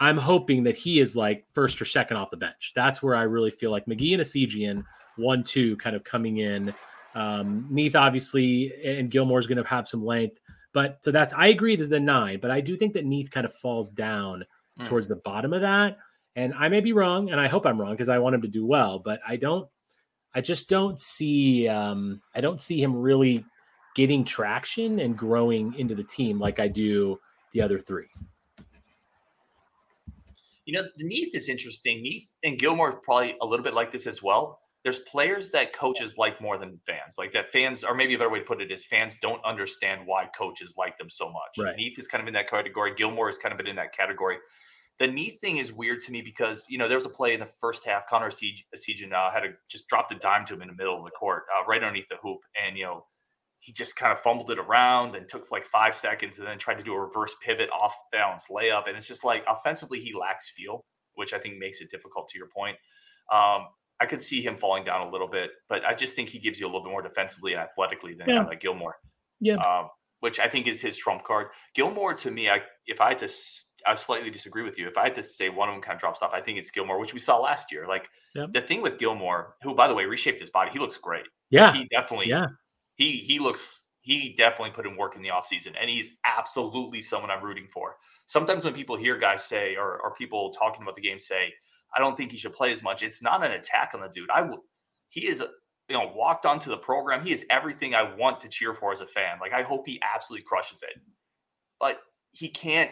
I'm 0.00 0.18
hoping 0.18 0.64
that 0.64 0.74
he 0.74 0.98
is 0.98 1.14
like 1.14 1.46
first 1.52 1.80
or 1.80 1.84
second 1.84 2.18
off 2.18 2.30
the 2.30 2.36
bench. 2.36 2.72
That's 2.74 3.02
where 3.02 3.14
I 3.14 3.22
really 3.22 3.52
feel 3.52 3.70
like 3.70 3.86
McGee 3.86 4.12
and 4.14 4.22
Essegian 4.22 4.82
one 5.16 5.42
two 5.42 5.76
kind 5.76 5.96
of 5.96 6.04
coming 6.04 6.38
in 6.38 6.74
um, 7.14 7.66
Neath 7.70 7.94
obviously 7.96 8.72
and 8.84 9.10
Gilmore 9.10 9.38
is 9.38 9.46
going 9.46 9.62
to 9.62 9.68
have 9.68 9.86
some 9.86 10.04
length, 10.04 10.40
but 10.72 10.98
so 11.02 11.10
that's 11.10 11.34
I 11.34 11.48
agree 11.48 11.76
that 11.76 11.90
the 11.90 12.00
nine, 12.00 12.38
but 12.40 12.50
I 12.50 12.60
do 12.60 12.76
think 12.76 12.94
that 12.94 13.04
Neath 13.04 13.30
kind 13.30 13.44
of 13.44 13.52
falls 13.52 13.90
down 13.90 14.44
mm. 14.78 14.86
towards 14.86 15.08
the 15.08 15.16
bottom 15.16 15.52
of 15.52 15.60
that. 15.60 15.98
And 16.34 16.54
I 16.54 16.68
may 16.68 16.80
be 16.80 16.94
wrong, 16.94 17.30
and 17.30 17.38
I 17.38 17.48
hope 17.48 17.66
I'm 17.66 17.78
wrong 17.78 17.92
because 17.92 18.08
I 18.08 18.18
want 18.18 18.34
him 18.34 18.42
to 18.42 18.48
do 18.48 18.64
well, 18.64 18.98
but 18.98 19.20
I 19.26 19.36
don't. 19.36 19.68
I 20.34 20.40
just 20.40 20.66
don't 20.66 20.98
see. 20.98 21.68
Um, 21.68 22.22
I 22.34 22.40
don't 22.40 22.58
see 22.58 22.82
him 22.82 22.96
really 22.96 23.44
getting 23.94 24.24
traction 24.24 24.98
and 25.00 25.16
growing 25.16 25.74
into 25.74 25.94
the 25.94 26.04
team 26.04 26.38
like 26.38 26.58
I 26.58 26.68
do 26.68 27.20
the 27.52 27.60
other 27.60 27.78
three. 27.78 28.06
You 30.64 30.72
know, 30.72 30.88
Neath 30.96 31.34
is 31.34 31.50
interesting. 31.50 32.02
Neath 32.02 32.34
and 32.42 32.58
Gilmore 32.58 32.92
probably 32.92 33.36
a 33.42 33.44
little 33.44 33.64
bit 33.64 33.74
like 33.74 33.92
this 33.92 34.06
as 34.06 34.22
well 34.22 34.61
there's 34.84 34.98
players 34.98 35.50
that 35.50 35.72
coaches 35.72 36.18
like 36.18 36.40
more 36.40 36.58
than 36.58 36.80
fans. 36.86 37.16
Like 37.16 37.32
that 37.32 37.50
fans, 37.50 37.84
or 37.84 37.94
maybe 37.94 38.14
a 38.14 38.18
better 38.18 38.30
way 38.30 38.40
to 38.40 38.44
put 38.44 38.60
it 38.60 38.72
is 38.72 38.84
fans 38.84 39.16
don't 39.22 39.44
understand 39.44 40.02
why 40.06 40.26
coaches 40.36 40.74
like 40.76 40.98
them 40.98 41.08
so 41.08 41.26
much. 41.26 41.64
Right. 41.64 41.76
Neath 41.76 41.98
is 41.98 42.08
kind 42.08 42.20
of 42.20 42.28
in 42.28 42.34
that 42.34 42.50
category. 42.50 42.94
Gilmore 42.94 43.28
has 43.28 43.38
kind 43.38 43.52
of 43.52 43.58
been 43.58 43.68
in 43.68 43.76
that 43.76 43.96
category. 43.96 44.38
The 44.98 45.06
Neath 45.06 45.40
thing 45.40 45.56
is 45.56 45.72
weird 45.72 46.00
to 46.00 46.12
me 46.12 46.20
because 46.22 46.66
you 46.68 46.78
know 46.78 46.88
there 46.88 46.96
was 46.96 47.06
a 47.06 47.10
play 47.10 47.34
in 47.34 47.40
the 47.40 47.48
first 47.60 47.84
half. 47.84 48.06
Connor 48.06 48.30
Essegian 48.30 49.12
uh, 49.12 49.30
had 49.30 49.40
to 49.40 49.50
just 49.68 49.88
dropped 49.88 50.12
a 50.12 50.16
dime 50.16 50.44
to 50.46 50.54
him 50.54 50.62
in 50.62 50.68
the 50.68 50.74
middle 50.74 50.98
of 50.98 51.04
the 51.04 51.10
court, 51.10 51.44
uh, 51.56 51.64
right 51.66 51.82
underneath 51.82 52.08
the 52.08 52.16
hoop, 52.22 52.40
and 52.64 52.76
you 52.76 52.84
know 52.84 53.06
he 53.62 53.72
just 53.72 53.94
kind 53.94 54.12
of 54.12 54.18
fumbled 54.18 54.50
it 54.50 54.58
around 54.58 55.14
and 55.14 55.28
took 55.28 55.52
like 55.52 55.64
five 55.64 55.94
seconds 55.94 56.36
and 56.36 56.46
then 56.46 56.58
tried 56.58 56.78
to 56.78 56.82
do 56.82 56.92
a 56.92 57.00
reverse 57.00 57.34
pivot 57.40 57.70
off 57.70 57.94
balance 58.10 58.46
layup. 58.50 58.88
And 58.88 58.96
it's 58.96 59.06
just 59.06 59.22
like 59.22 59.44
offensively 59.48 60.00
he 60.00 60.12
lacks 60.12 60.50
feel, 60.50 60.84
which 61.14 61.32
I 61.32 61.38
think 61.38 61.58
makes 61.58 61.80
it 61.80 61.88
difficult. 61.88 62.28
To 62.30 62.38
your 62.38 62.48
point, 62.48 62.76
um, 63.32 63.68
I 64.02 64.06
could 64.06 64.20
see 64.20 64.42
him 64.42 64.56
falling 64.56 64.82
down 64.82 65.06
a 65.06 65.10
little 65.10 65.28
bit, 65.28 65.50
but 65.68 65.84
I 65.84 65.94
just 65.94 66.16
think 66.16 66.28
he 66.28 66.40
gives 66.40 66.58
you 66.58 66.66
a 66.66 66.68
little 66.68 66.82
bit 66.82 66.90
more 66.90 67.02
defensively 67.02 67.52
and 67.52 67.62
athletically 67.62 68.14
than 68.14 68.28
yeah. 68.28 68.44
Gilmore. 68.60 68.96
Yeah. 69.40 69.54
Um, 69.54 69.90
which 70.18 70.40
I 70.40 70.48
think 70.48 70.66
is 70.66 70.80
his 70.80 70.96
trump 70.96 71.22
card. 71.22 71.48
Gilmore, 71.74 72.12
to 72.14 72.30
me, 72.32 72.50
I 72.50 72.62
if 72.86 73.00
I 73.00 73.10
had 73.10 73.18
to, 73.20 73.28
I 73.86 73.94
slightly 73.94 74.30
disagree 74.30 74.64
with 74.64 74.76
you. 74.76 74.88
If 74.88 74.98
I 74.98 75.04
had 75.04 75.14
to 75.14 75.22
say 75.22 75.50
one 75.50 75.68
of 75.68 75.74
them 75.74 75.82
kind 75.82 75.94
of 75.94 76.00
drops 76.00 76.20
off, 76.20 76.34
I 76.34 76.40
think 76.40 76.58
it's 76.58 76.72
Gilmore, 76.72 76.98
which 76.98 77.14
we 77.14 77.20
saw 77.20 77.38
last 77.38 77.70
year. 77.70 77.86
Like 77.86 78.08
yeah. 78.34 78.46
the 78.52 78.60
thing 78.60 78.82
with 78.82 78.98
Gilmore, 78.98 79.54
who 79.62 79.74
by 79.76 79.86
the 79.86 79.94
way 79.94 80.04
reshaped 80.04 80.40
his 80.40 80.50
body, 80.50 80.70
he 80.72 80.80
looks 80.80 80.98
great. 80.98 81.26
Yeah, 81.50 81.72
he 81.72 81.86
definitely. 81.92 82.28
Yeah, 82.28 82.46
he 82.96 83.18
he 83.18 83.38
looks 83.38 83.84
he 84.00 84.34
definitely 84.36 84.72
put 84.72 84.86
in 84.86 84.96
work 84.96 85.14
in 85.14 85.22
the 85.22 85.28
offseason 85.28 85.74
and 85.80 85.88
he's 85.88 86.10
absolutely 86.24 87.00
someone 87.02 87.30
I'm 87.30 87.42
rooting 87.42 87.68
for. 87.72 87.96
Sometimes 88.26 88.64
when 88.64 88.74
people 88.74 88.96
hear 88.96 89.16
guys 89.16 89.44
say 89.44 89.76
or, 89.76 90.00
or 90.02 90.12
people 90.14 90.50
talking 90.52 90.82
about 90.82 90.96
the 90.96 91.02
game 91.02 91.20
say, 91.20 91.54
I 91.94 92.00
don't 92.00 92.16
think 92.16 92.32
he 92.32 92.38
should 92.38 92.52
play 92.52 92.72
as 92.72 92.82
much. 92.82 93.02
It's 93.02 93.22
not 93.22 93.44
an 93.44 93.52
attack 93.52 93.92
on 93.94 94.00
the 94.00 94.08
dude. 94.08 94.30
I 94.30 94.42
will. 94.42 94.64
He 95.10 95.26
is, 95.26 95.42
you 95.88 95.96
know, 95.96 96.10
walked 96.14 96.46
onto 96.46 96.70
the 96.70 96.76
program. 96.76 97.24
He 97.24 97.32
is 97.32 97.44
everything 97.50 97.94
I 97.94 98.14
want 98.14 98.40
to 98.40 98.48
cheer 98.48 98.72
for 98.72 98.92
as 98.92 99.00
a 99.00 99.06
fan. 99.06 99.38
Like 99.40 99.52
I 99.52 99.62
hope 99.62 99.86
he 99.86 100.00
absolutely 100.02 100.44
crushes 100.44 100.82
it, 100.82 101.00
but 101.78 102.00
he 102.30 102.48
can't 102.48 102.90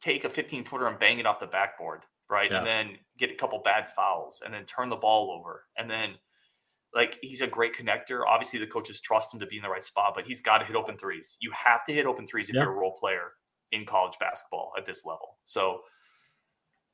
take 0.00 0.24
a 0.24 0.30
15 0.30 0.64
footer 0.64 0.88
and 0.88 0.98
bang 0.98 1.18
it 1.18 1.26
off 1.26 1.38
the 1.38 1.46
backboard, 1.46 2.02
right? 2.28 2.50
Yeah. 2.50 2.58
And 2.58 2.66
then 2.66 2.96
get 3.18 3.30
a 3.30 3.34
couple 3.34 3.60
bad 3.60 3.88
fouls 3.88 4.42
and 4.44 4.52
then 4.52 4.64
turn 4.64 4.88
the 4.88 4.96
ball 4.96 5.30
over 5.38 5.64
and 5.76 5.90
then. 5.90 6.14
Like 6.94 7.16
he's 7.22 7.40
a 7.40 7.46
great 7.46 7.74
connector. 7.74 8.20
Obviously, 8.28 8.58
the 8.58 8.66
coaches 8.66 9.00
trust 9.00 9.32
him 9.32 9.40
to 9.40 9.46
be 9.46 9.56
in 9.56 9.62
the 9.62 9.68
right 9.70 9.82
spot, 9.82 10.12
but 10.14 10.26
he's 10.26 10.42
got 10.42 10.58
to 10.58 10.66
hit 10.66 10.76
open 10.76 10.98
threes. 10.98 11.38
You 11.40 11.50
have 11.52 11.86
to 11.86 11.92
hit 11.94 12.04
open 12.04 12.26
threes 12.26 12.50
if 12.50 12.54
yeah. 12.54 12.64
you're 12.64 12.72
a 12.74 12.76
role 12.76 12.92
player 12.92 13.32
in 13.72 13.86
college 13.86 14.18
basketball 14.20 14.72
at 14.76 14.84
this 14.84 15.04
level. 15.04 15.38
So 15.46 15.80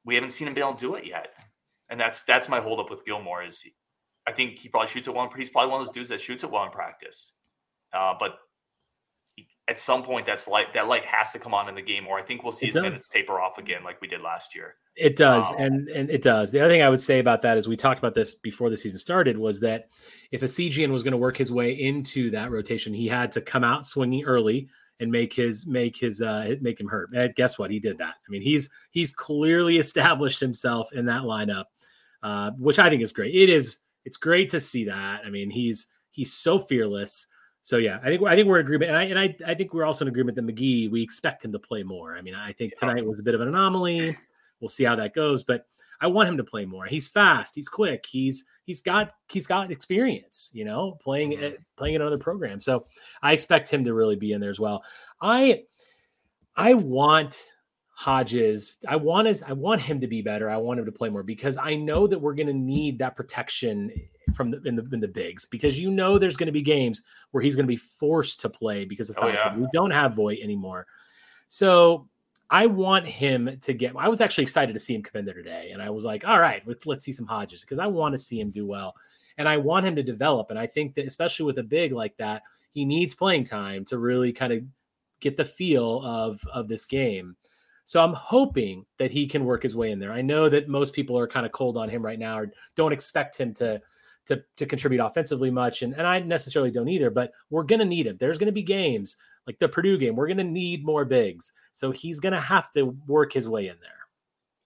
we 0.08 0.14
haven't 0.14 0.30
seen 0.30 0.48
him 0.48 0.54
be 0.54 0.62
able 0.62 0.72
to 0.72 0.80
do 0.80 0.94
it 0.94 1.04
yet. 1.04 1.28
And 1.90 2.00
that's 2.00 2.22
that's 2.22 2.48
my 2.48 2.60
holdup 2.60 2.90
with 2.90 3.04
Gilmore 3.04 3.42
is 3.42 3.62
I 4.26 4.32
think 4.32 4.58
he 4.58 4.68
probably 4.70 4.88
shoots 4.88 5.06
it 5.06 5.14
well. 5.14 5.30
He's 5.36 5.50
probably 5.50 5.70
one 5.70 5.80
of 5.82 5.86
those 5.86 5.94
dudes 5.94 6.08
that 6.08 6.20
shoots 6.20 6.42
it 6.44 6.50
well 6.50 6.64
in 6.64 6.70
practice. 6.70 7.34
Uh, 7.92 8.14
but 8.18 8.38
at 9.68 9.78
some 9.78 10.02
point 10.02 10.24
that's 10.24 10.48
light 10.48 10.72
that 10.72 10.88
light 10.88 11.04
has 11.04 11.30
to 11.32 11.38
come 11.38 11.52
on 11.52 11.68
in 11.68 11.74
the 11.74 11.82
game, 11.82 12.06
or 12.06 12.18
I 12.18 12.22
think 12.22 12.42
we'll 12.42 12.52
see 12.52 12.66
it 12.66 12.68
his 12.68 12.76
does. 12.76 12.82
minutes 12.82 13.08
taper 13.10 13.38
off 13.38 13.58
again 13.58 13.84
like 13.84 14.00
we 14.00 14.08
did 14.08 14.22
last 14.22 14.54
year. 14.54 14.76
It 14.96 15.16
does, 15.16 15.50
um, 15.50 15.56
and 15.58 15.88
and 15.90 16.10
it 16.10 16.22
does. 16.22 16.52
The 16.52 16.60
other 16.60 16.70
thing 16.70 16.82
I 16.82 16.88
would 16.88 17.00
say 17.00 17.18
about 17.18 17.42
that 17.42 17.58
is 17.58 17.68
we 17.68 17.76
talked 17.76 17.98
about 17.98 18.14
this 18.14 18.34
before 18.34 18.70
the 18.70 18.78
season 18.78 18.98
started 18.98 19.36
was 19.36 19.60
that 19.60 19.88
if 20.32 20.40
Essegian 20.40 20.90
was 20.90 21.02
going 21.02 21.12
to 21.12 21.18
work 21.18 21.36
his 21.36 21.52
way 21.52 21.72
into 21.72 22.30
that 22.30 22.50
rotation, 22.50 22.94
he 22.94 23.08
had 23.08 23.30
to 23.32 23.42
come 23.42 23.62
out 23.62 23.84
swinging 23.84 24.24
early 24.24 24.70
and 25.00 25.10
make 25.10 25.32
his 25.32 25.66
make 25.66 25.96
his 25.96 26.20
uh 26.20 26.54
make 26.60 26.80
him 26.80 26.88
hurt. 26.88 27.10
And 27.14 27.34
guess 27.34 27.58
what? 27.58 27.70
He 27.70 27.78
did 27.78 27.98
that. 27.98 28.14
I 28.26 28.30
mean, 28.30 28.42
he's 28.42 28.70
he's 28.90 29.12
clearly 29.12 29.78
established 29.78 30.40
himself 30.40 30.92
in 30.92 31.06
that 31.06 31.22
lineup, 31.22 31.64
uh, 32.22 32.50
which 32.58 32.78
I 32.78 32.88
think 32.90 33.02
is 33.02 33.12
great. 33.12 33.34
It 33.34 33.48
is 33.48 33.80
it's 34.04 34.16
great 34.16 34.48
to 34.50 34.60
see 34.60 34.84
that. 34.84 35.22
I 35.24 35.30
mean, 35.30 35.50
he's 35.50 35.86
he's 36.10 36.32
so 36.32 36.58
fearless. 36.58 37.26
So 37.62 37.76
yeah, 37.76 37.98
I 38.02 38.06
think 38.06 38.22
I 38.22 38.34
think 38.34 38.48
we're 38.48 38.60
in 38.60 38.66
agreement, 38.66 38.90
and 38.90 38.98
I 38.98 39.02
and 39.04 39.18
I, 39.18 39.36
I 39.46 39.54
think 39.54 39.74
we're 39.74 39.84
also 39.84 40.04
in 40.04 40.08
agreement 40.08 40.36
that 40.36 40.46
McGee. 40.46 40.90
We 40.90 41.02
expect 41.02 41.44
him 41.44 41.52
to 41.52 41.58
play 41.58 41.82
more. 41.82 42.16
I 42.16 42.22
mean, 42.22 42.34
I 42.34 42.52
think 42.52 42.74
tonight 42.76 43.04
was 43.04 43.20
a 43.20 43.22
bit 43.22 43.34
of 43.34 43.40
an 43.40 43.48
anomaly. 43.48 44.16
We'll 44.60 44.68
see 44.68 44.84
how 44.84 44.96
that 44.96 45.14
goes, 45.14 45.44
but 45.44 45.66
I 46.00 46.06
want 46.06 46.28
him 46.28 46.36
to 46.36 46.44
play 46.44 46.64
more. 46.64 46.86
He's 46.86 47.08
fast. 47.08 47.54
He's 47.54 47.68
quick. 47.68 48.06
He's 48.08 48.44
he's 48.64 48.80
got 48.80 49.12
he's 49.28 49.46
got 49.46 49.70
experience. 49.72 50.50
You 50.52 50.64
know, 50.64 50.96
playing 51.00 51.32
mm-hmm. 51.32 51.44
at, 51.44 51.56
playing 51.76 51.94
in 51.94 52.00
another 52.00 52.18
program. 52.18 52.60
So 52.60 52.86
I 53.22 53.32
expect 53.32 53.72
him 53.72 53.84
to 53.84 53.94
really 53.94 54.16
be 54.16 54.32
in 54.32 54.40
there 54.40 54.50
as 54.50 54.60
well. 54.60 54.84
I 55.20 55.62
I 56.56 56.74
want 56.74 57.54
Hodges. 57.98 58.78
I 58.86 58.94
want 58.94 59.26
his, 59.26 59.42
I 59.42 59.54
want 59.54 59.80
him 59.80 60.00
to 60.02 60.06
be 60.06 60.22
better. 60.22 60.48
I 60.48 60.56
want 60.56 60.78
him 60.78 60.86
to 60.86 60.92
play 60.92 61.08
more 61.08 61.24
because 61.24 61.58
I 61.60 61.74
know 61.74 62.06
that 62.06 62.20
we're 62.20 62.34
going 62.34 62.46
to 62.46 62.52
need 62.52 63.00
that 63.00 63.16
protection 63.16 63.90
from 64.34 64.52
the 64.52 64.62
in 64.62 64.76
the 64.76 64.88
in 64.92 65.00
the 65.00 65.08
bigs 65.08 65.46
because 65.46 65.80
you 65.80 65.90
know 65.90 66.16
there's 66.16 66.36
going 66.36 66.46
to 66.46 66.52
be 66.52 66.62
games 66.62 67.02
where 67.32 67.42
he's 67.42 67.56
going 67.56 67.66
to 67.66 67.72
be 67.72 67.76
forced 67.76 68.38
to 68.40 68.48
play 68.48 68.84
because 68.84 69.10
of 69.10 69.16
oh, 69.20 69.26
yeah. 69.26 69.56
we 69.56 69.66
don't 69.72 69.90
have 69.90 70.14
Vogt 70.14 70.38
anymore. 70.40 70.86
So 71.48 72.08
I 72.50 72.66
want 72.66 73.06
him 73.06 73.58
to 73.62 73.74
get. 73.74 73.94
I 73.96 74.08
was 74.08 74.20
actually 74.20 74.44
excited 74.44 74.72
to 74.72 74.80
see 74.80 74.94
him 74.94 75.02
come 75.02 75.18
in 75.18 75.24
there 75.24 75.34
today, 75.34 75.70
and 75.72 75.82
I 75.82 75.90
was 75.90 76.04
like, 76.04 76.26
all 76.26 76.40
right, 76.40 76.62
let's 76.66 76.86
let's 76.86 77.04
see 77.04 77.12
some 77.12 77.26
Hodges 77.26 77.60
because 77.60 77.78
I 77.78 77.86
want 77.86 78.14
to 78.14 78.18
see 78.18 78.40
him 78.40 78.50
do 78.50 78.66
well, 78.66 78.94
and 79.36 79.48
I 79.48 79.58
want 79.58 79.86
him 79.86 79.96
to 79.96 80.02
develop. 80.02 80.50
And 80.50 80.58
I 80.58 80.66
think 80.66 80.94
that 80.94 81.06
especially 81.06 81.46
with 81.46 81.58
a 81.58 81.62
big 81.62 81.92
like 81.92 82.16
that, 82.16 82.42
he 82.72 82.84
needs 82.84 83.14
playing 83.14 83.44
time 83.44 83.84
to 83.86 83.98
really 83.98 84.32
kind 84.32 84.52
of 84.52 84.62
get 85.20 85.36
the 85.36 85.44
feel 85.44 86.00
of 86.02 86.40
of 86.52 86.68
this 86.68 86.86
game. 86.86 87.36
So 87.84 88.02
I'm 88.02 88.12
hoping 88.12 88.84
that 88.98 89.10
he 89.10 89.26
can 89.26 89.46
work 89.46 89.62
his 89.62 89.74
way 89.74 89.90
in 89.90 89.98
there. 89.98 90.12
I 90.12 90.20
know 90.20 90.48
that 90.50 90.68
most 90.68 90.94
people 90.94 91.18
are 91.18 91.26
kind 91.26 91.46
of 91.46 91.52
cold 91.52 91.78
on 91.78 91.88
him 91.88 92.04
right 92.04 92.18
now 92.18 92.38
or 92.38 92.52
don't 92.76 92.92
expect 92.92 93.38
him 93.38 93.54
to 93.54 93.80
to, 94.26 94.42
to 94.56 94.66
contribute 94.66 95.02
offensively 95.02 95.50
much. 95.50 95.82
And, 95.82 95.94
and 95.94 96.06
I 96.06 96.20
necessarily 96.20 96.70
don't 96.70 96.88
either, 96.88 97.10
but 97.10 97.32
we're 97.48 97.62
going 97.62 97.78
to 97.78 97.86
need 97.86 98.06
him. 98.06 98.18
There's 98.18 98.36
going 98.36 98.46
to 98.46 98.52
be 98.52 98.62
games 98.62 99.16
like 99.48 99.58
the 99.58 99.68
Purdue 99.68 99.96
game. 99.96 100.14
We're 100.14 100.26
going 100.26 100.36
to 100.36 100.44
need 100.44 100.84
more 100.84 101.06
bigs. 101.06 101.54
So 101.72 101.90
he's 101.90 102.20
going 102.20 102.34
to 102.34 102.40
have 102.40 102.70
to 102.72 102.94
work 103.06 103.32
his 103.32 103.48
way 103.48 103.68
in 103.68 103.76
there. 103.80 103.92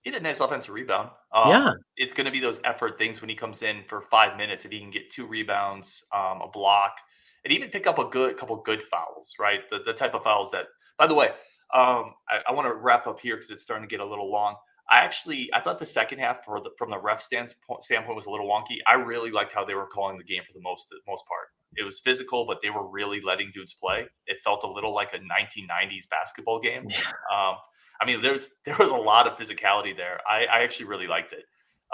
He 0.03 0.11
had 0.11 0.21
a 0.21 0.23
nice 0.23 0.41
offensive 0.41 0.75
rebound. 0.75 1.11
Um, 1.33 1.49
yeah. 1.49 1.73
It's 1.97 2.13
going 2.13 2.25
to 2.25 2.33
be 2.33 2.41
those 2.41 2.61
effort 2.65 2.99
things 2.99 3.21
when 3.21 3.31
he 3.31 3.37
comes 3.37 3.63
in 3.63 3.85
for 3.87 4.01
five 4.01 4.37
minutes. 4.37 4.65
If 4.65 4.73
he 4.73 4.81
can 4.81 4.91
get 4.91 5.09
two 5.09 5.25
rebounds, 5.25 6.05
um, 6.13 6.43
a 6.43 6.49
block, 6.53 6.97
and 7.45 7.53
even 7.53 7.71
pick 7.71 7.87
up 7.87 8.01
a 8.01 8.05
good 8.07 8.37
couple 8.37 8.57
good 8.57 8.83
fouls, 8.83 9.35
right? 9.39 9.61
The, 9.71 9.79
the 9.87 9.93
type 9.93 10.15
of 10.15 10.25
fouls 10.25 10.51
that, 10.51 10.67
by 10.99 11.07
the 11.07 11.15
way, 11.15 11.29
um, 11.73 12.15
I, 12.29 12.41
I 12.49 12.53
want 12.53 12.67
to 12.67 12.75
wrap 12.75 13.07
up 13.07 13.21
here 13.21 13.37
because 13.37 13.53
it's 13.53 13.63
starting 13.63 13.89
to 13.89 13.93
get 13.93 14.05
a 14.05 14.05
little 14.05 14.31
long. 14.31 14.57
I 14.91 14.97
actually 14.99 15.49
I 15.55 15.61
thought 15.61 15.79
the 15.79 15.87
second 15.87 16.19
half 16.19 16.45
for 16.45 16.61
the 16.61 16.71
from 16.77 16.91
the 16.91 16.99
ref 16.99 17.23
standpoint 17.23 17.85
standpoint 17.85 18.17
was 18.17 18.27
a 18.27 18.31
little 18.31 18.49
wonky. 18.49 18.79
I 18.87 18.95
really 18.95 19.31
liked 19.31 19.53
how 19.53 19.65
they 19.65 19.75
were 19.75 19.87
calling 19.87 20.19
the 20.19 20.25
game 20.25 20.43
for 20.45 20.53
the 20.53 20.61
most 20.61 20.89
the 20.91 20.99
most 21.07 21.25
part. 21.27 21.47
It 21.77 21.85
was 21.85 22.01
physical, 22.01 22.47
but 22.47 22.59
they 22.63 22.71
were 22.71 22.89
really 22.89 23.21
letting 23.21 23.51
dudes 23.53 23.75
play. 23.75 24.07
It 24.27 24.39
felt 24.45 24.65
a 24.65 24.71
little 24.71 24.95
like 24.95 25.15
a 25.15 25.19
1990s 25.19 26.09
basketball 26.11 26.61
game. 26.61 26.87
Um, 27.33 27.57
I 28.01 28.07
mean, 28.07 28.21
there's 28.21 28.51
there 28.65 28.77
was 28.79 28.91
a 28.91 28.95
lot 28.95 29.27
of 29.27 29.39
physicality 29.39 29.97
there. 29.97 30.21
I, 30.29 30.45
I 30.45 30.63
actually 30.63 30.87
really 30.87 31.07
liked 31.07 31.33
it. 31.33 31.45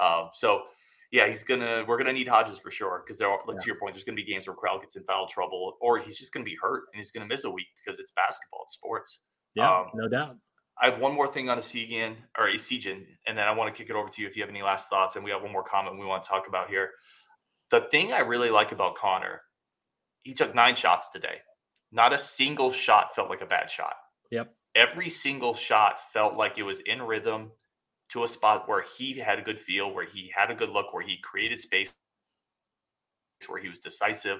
Um, 0.03 0.29
so 0.33 0.63
yeah, 1.11 1.27
he's 1.27 1.43
gonna 1.43 1.83
we're 1.87 1.97
gonna 1.97 2.13
need 2.13 2.27
Hodges 2.27 2.59
for 2.59 2.71
sure 2.71 3.01
because 3.03 3.17
there 3.17 3.29
are, 3.29 3.39
yeah. 3.47 3.57
to 3.57 3.65
your 3.65 3.75
point, 3.77 3.93
there's 3.93 4.03
gonna 4.03 4.15
be 4.15 4.23
games 4.23 4.47
where 4.47 4.55
Crowl 4.55 4.79
gets 4.79 4.95
in 4.95 5.03
foul 5.03 5.27
trouble 5.27 5.77
or 5.81 5.97
he's 5.97 6.17
just 6.17 6.33
gonna 6.33 6.45
be 6.45 6.57
hurt 6.61 6.83
and 6.93 6.99
he's 6.99 7.11
gonna 7.11 7.25
miss 7.25 7.43
a 7.45 7.49
week 7.49 7.67
because 7.83 7.99
it's 7.99 8.11
basketball, 8.11 8.61
it's 8.63 8.73
sports. 8.73 9.21
Yeah, 9.55 9.71
um, 9.71 9.87
no 9.95 10.07
doubt. 10.07 10.37
I 10.81 10.85
have 10.85 10.99
one 10.99 11.13
more 11.13 11.27
thing 11.27 11.49
on 11.49 11.57
Essegian 11.57 12.15
or 12.37 12.47
Essegian, 12.47 13.03
and 13.27 13.37
then 13.37 13.47
I 13.47 13.51
want 13.51 13.73
to 13.73 13.77
kick 13.77 13.89
it 13.89 13.95
over 13.95 14.07
to 14.07 14.21
you 14.21 14.27
if 14.27 14.37
you 14.37 14.43
have 14.43 14.49
any 14.49 14.61
last 14.61 14.89
thoughts. 14.89 15.15
And 15.15 15.25
we 15.25 15.31
have 15.31 15.41
one 15.41 15.51
more 15.51 15.63
comment 15.63 15.99
we 15.99 16.05
want 16.05 16.23
to 16.23 16.29
talk 16.29 16.47
about 16.47 16.69
here. 16.69 16.91
The 17.69 17.81
thing 17.91 18.13
I 18.13 18.19
really 18.19 18.49
like 18.49 18.71
about 18.71 18.95
Connor, 18.95 19.41
he 20.23 20.33
took 20.33 20.53
nine 20.55 20.75
shots 20.75 21.09
today. 21.09 21.37
Not 21.91 22.13
a 22.13 22.19
single 22.19 22.71
shot 22.71 23.15
felt 23.15 23.29
like 23.29 23.41
a 23.41 23.45
bad 23.45 23.69
shot. 23.69 23.93
Yep. 24.31 24.53
Every 24.75 25.09
single 25.09 25.53
shot 25.53 25.97
felt 26.13 26.35
like 26.35 26.57
it 26.57 26.63
was 26.63 26.81
in 26.81 27.01
rhythm 27.01 27.51
to 28.09 28.23
a 28.23 28.27
spot 28.27 28.67
where 28.67 28.83
he 28.97 29.17
had 29.17 29.39
a 29.39 29.41
good 29.41 29.59
feel, 29.59 29.93
where 29.93 30.05
he 30.05 30.31
had 30.35 30.51
a 30.51 30.55
good 30.55 30.69
look, 30.69 30.93
where 30.93 31.03
he 31.03 31.17
created 31.17 31.59
space, 31.59 31.89
where 33.47 33.61
he 33.61 33.69
was 33.69 33.79
decisive. 33.79 34.39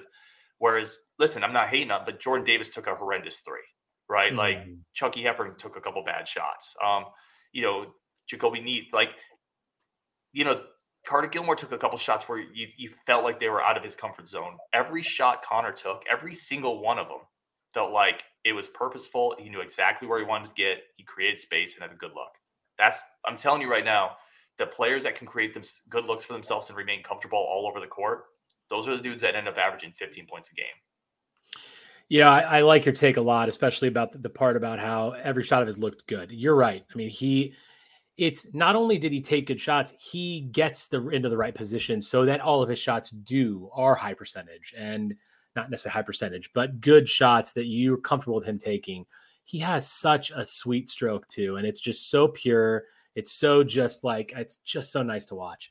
Whereas, 0.58 0.98
listen, 1.18 1.42
I'm 1.42 1.52
not 1.52 1.68
hating 1.68 1.90
on, 1.90 2.04
but 2.04 2.20
Jordan 2.20 2.44
Davis 2.44 2.68
took 2.68 2.86
a 2.86 2.94
horrendous 2.94 3.40
three 3.40 3.62
right? 4.10 4.32
Mm. 4.32 4.36
Like 4.36 4.58
Chucky 4.92 5.22
Hepburn 5.22 5.54
took 5.56 5.76
a 5.76 5.80
couple 5.80 6.04
bad 6.04 6.28
shots. 6.28 6.74
Um, 6.84 7.04
you 7.52 7.62
know, 7.62 7.86
Jahcobi 8.30 8.62
Neath, 8.62 8.88
like, 8.92 9.14
you 10.32 10.44
know, 10.44 10.62
Carter 11.06 11.28
Gilmore 11.28 11.56
took 11.56 11.72
a 11.72 11.78
couple 11.78 11.98
shots 11.98 12.28
where 12.28 12.38
you, 12.38 12.68
you 12.76 12.90
felt 13.06 13.24
like 13.24 13.40
they 13.40 13.48
were 13.48 13.62
out 13.62 13.76
of 13.76 13.82
his 13.82 13.94
comfort 13.94 14.28
zone. 14.28 14.56
Every 14.72 15.02
shot 15.02 15.42
Connor 15.42 15.72
took, 15.72 16.04
every 16.10 16.34
single 16.34 16.82
one 16.82 16.98
of 16.98 17.08
them 17.08 17.20
felt 17.72 17.92
like 17.92 18.24
it 18.44 18.52
was 18.52 18.68
purposeful. 18.68 19.34
He 19.38 19.48
knew 19.48 19.60
exactly 19.60 20.06
where 20.06 20.18
he 20.18 20.24
wanted 20.24 20.48
to 20.48 20.54
get. 20.54 20.78
He 20.96 21.04
created 21.04 21.38
space 21.38 21.74
and 21.74 21.82
had 21.82 21.92
a 21.92 21.96
good 21.96 22.12
look. 22.14 22.32
That's 22.78 23.02
I'm 23.26 23.36
telling 23.36 23.62
you 23.62 23.70
right 23.70 23.84
now, 23.84 24.16
the 24.58 24.66
players 24.66 25.02
that 25.04 25.14
can 25.14 25.26
create 25.26 25.54
them 25.54 25.62
good 25.88 26.04
looks 26.04 26.24
for 26.24 26.32
themselves 26.32 26.68
and 26.68 26.76
remain 26.76 27.02
comfortable 27.02 27.38
all 27.38 27.66
over 27.66 27.80
the 27.80 27.86
court, 27.86 28.24
those 28.68 28.88
are 28.88 28.96
the 28.96 29.02
dudes 29.02 29.22
that 29.22 29.34
end 29.34 29.48
up 29.48 29.56
averaging 29.58 29.92
15 29.92 30.26
points 30.26 30.50
a 30.50 30.54
game. 30.54 30.66
Yeah, 32.08 32.28
I, 32.28 32.58
I, 32.58 32.60
like 32.62 32.84
your 32.84 32.94
take 32.94 33.18
a 33.18 33.20
lot, 33.20 33.48
especially 33.48 33.86
about 33.86 34.10
the, 34.10 34.18
the, 34.18 34.28
part 34.28 34.56
about 34.56 34.80
how 34.80 35.12
every 35.12 35.44
shot 35.44 35.62
of 35.62 35.68
his 35.68 35.78
looked 35.78 36.08
good. 36.08 36.32
You're 36.32 36.56
right. 36.56 36.84
I 36.92 36.96
mean, 36.96 37.08
he, 37.08 37.54
it's 38.20 38.46
not 38.52 38.76
only 38.76 38.98
did 38.98 39.12
he 39.12 39.20
take 39.20 39.46
good 39.46 39.60
shots, 39.60 39.94
he 39.98 40.42
gets 40.42 40.88
the 40.88 41.08
into 41.08 41.28
the 41.28 41.36
right 41.36 41.54
position 41.54 42.00
so 42.00 42.26
that 42.26 42.40
all 42.40 42.62
of 42.62 42.68
his 42.68 42.78
shots 42.78 43.10
do 43.10 43.70
are 43.72 43.94
high 43.94 44.14
percentage 44.14 44.74
and 44.76 45.14
not 45.56 45.70
necessarily 45.70 45.94
high 45.94 46.02
percentage, 46.02 46.50
but 46.52 46.80
good 46.80 47.08
shots 47.08 47.54
that 47.54 47.64
you're 47.64 47.96
comfortable 47.96 48.36
with 48.36 48.46
him 48.46 48.58
taking. 48.58 49.06
He 49.44 49.58
has 49.60 49.90
such 49.90 50.30
a 50.30 50.44
sweet 50.44 50.90
stroke 50.90 51.26
too, 51.28 51.56
and 51.56 51.66
it's 51.66 51.80
just 51.80 52.10
so 52.10 52.28
pure. 52.28 52.84
It's 53.14 53.32
so 53.32 53.64
just 53.64 54.04
like 54.04 54.32
it's 54.36 54.58
just 54.58 54.92
so 54.92 55.02
nice 55.02 55.24
to 55.26 55.34
watch. 55.34 55.70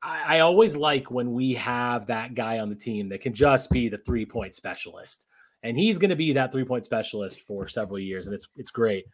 I, 0.00 0.36
I 0.36 0.40
always 0.40 0.76
like 0.76 1.10
when 1.10 1.32
we 1.32 1.54
have 1.54 2.06
that 2.06 2.34
guy 2.34 2.60
on 2.60 2.68
the 2.68 2.76
team 2.76 3.08
that 3.08 3.20
can 3.20 3.34
just 3.34 3.68
be 3.70 3.88
the 3.88 3.98
three 3.98 4.24
point 4.24 4.54
specialist 4.54 5.26
and 5.64 5.78
he's 5.78 5.98
going 5.98 6.10
to 6.10 6.16
be 6.16 6.34
that 6.34 6.52
three 6.52 6.64
point 6.64 6.84
specialist 6.84 7.40
for 7.40 7.66
several 7.66 7.98
years, 7.98 8.26
and 8.26 8.34
it's 8.34 8.48
it's 8.54 8.70
great. 8.70 9.06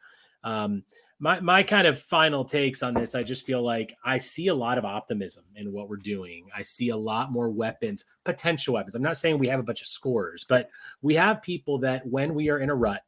Um, 0.45 0.83
my 1.21 1.39
my 1.41 1.63
kind 1.63 1.87
of 1.87 2.01
final 2.01 2.45
takes 2.45 2.83
on 2.83 2.95
this, 2.95 3.15
I 3.15 3.23
just 3.23 3.47
feel 3.47 3.63
like 3.63 3.95
I 4.05 4.17
see 4.17 4.49
a 4.49 4.55
lot 4.55 4.79
of 4.79 4.87
optimism 4.87 5.45
in 5.55 5.71
what 5.71 5.89
we're 5.89 5.99
doing. 5.99 6.49
I 6.57 6.63
see 6.63 6.89
a 6.89 6.97
lot 6.97 7.31
more 7.31 7.51
weapons, 7.51 8.07
potential 8.25 8.75
weapons. 8.75 8.95
I'm 8.95 9.03
not 9.03 9.19
saying 9.19 9.39
we 9.39 9.49
have 9.49 9.61
a 9.61 9.65
bunch 9.65 9.83
of 9.83 9.87
scorers, 9.87 10.47
but 10.49 10.71
we 11.03 11.15
have 11.15 11.43
people 11.43 11.79
that 11.81 12.07
when 12.07 12.35
we 12.35 12.49
are 12.49 12.59
in 12.59 12.71
a 12.71 12.75
rut, 12.75 13.03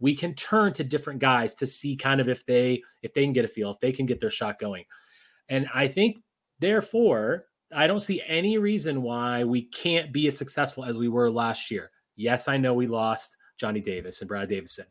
we 0.00 0.16
can 0.16 0.34
turn 0.34 0.72
to 0.72 0.82
different 0.82 1.20
guys 1.20 1.54
to 1.54 1.66
see 1.66 1.94
kind 1.94 2.20
of 2.20 2.28
if 2.28 2.44
they 2.44 2.82
if 3.00 3.14
they 3.14 3.22
can 3.22 3.32
get 3.32 3.44
a 3.44 3.48
feel, 3.48 3.70
if 3.70 3.78
they 3.78 3.92
can 3.92 4.06
get 4.06 4.18
their 4.18 4.30
shot 4.30 4.58
going. 4.58 4.84
And 5.48 5.68
I 5.72 5.86
think 5.86 6.18
therefore, 6.58 7.46
I 7.72 7.86
don't 7.86 8.00
see 8.00 8.20
any 8.26 8.58
reason 8.58 9.02
why 9.02 9.44
we 9.44 9.62
can't 9.62 10.12
be 10.12 10.26
as 10.26 10.36
successful 10.36 10.84
as 10.84 10.98
we 10.98 11.08
were 11.08 11.30
last 11.30 11.70
year. 11.70 11.92
Yes, 12.16 12.48
I 12.48 12.56
know 12.56 12.74
we 12.74 12.88
lost 12.88 13.36
Johnny 13.56 13.80
Davis 13.80 14.20
and 14.20 14.28
Brad 14.28 14.48
Davison, 14.48 14.86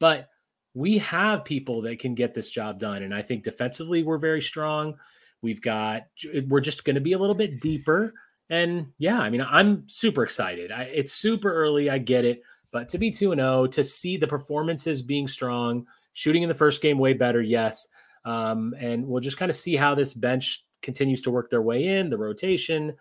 but 0.00 0.28
we 0.76 0.98
have 0.98 1.42
people 1.42 1.80
that 1.82 1.98
can 1.98 2.14
get 2.14 2.34
this 2.34 2.50
job 2.50 2.78
done. 2.78 3.02
And 3.02 3.14
I 3.14 3.22
think 3.22 3.42
defensively, 3.42 4.02
we're 4.02 4.18
very 4.18 4.42
strong. 4.42 4.96
We've 5.40 5.62
got, 5.62 6.02
we're 6.48 6.60
just 6.60 6.84
going 6.84 6.96
to 6.96 7.00
be 7.00 7.14
a 7.14 7.18
little 7.18 7.34
bit 7.34 7.60
deeper. 7.62 8.12
And 8.50 8.92
yeah, 8.98 9.18
I 9.18 9.30
mean, 9.30 9.40
I'm 9.40 9.88
super 9.88 10.22
excited. 10.22 10.70
I, 10.70 10.82
it's 10.82 11.12
super 11.12 11.50
early. 11.50 11.88
I 11.88 11.96
get 11.96 12.26
it. 12.26 12.42
But 12.72 12.88
to 12.90 12.98
be 12.98 13.10
2 13.10 13.34
0, 13.34 13.66
to 13.68 13.82
see 13.82 14.18
the 14.18 14.26
performances 14.26 15.00
being 15.00 15.26
strong, 15.26 15.86
shooting 16.12 16.42
in 16.42 16.48
the 16.48 16.54
first 16.54 16.82
game 16.82 16.98
way 16.98 17.14
better, 17.14 17.40
yes. 17.40 17.88
Um, 18.26 18.74
and 18.78 19.06
we'll 19.06 19.22
just 19.22 19.38
kind 19.38 19.50
of 19.50 19.56
see 19.56 19.76
how 19.76 19.94
this 19.94 20.12
bench 20.12 20.62
continues 20.82 21.22
to 21.22 21.30
work 21.30 21.48
their 21.48 21.62
way 21.62 21.86
in, 21.86 22.10
the 22.10 22.18
rotation. 22.18 22.94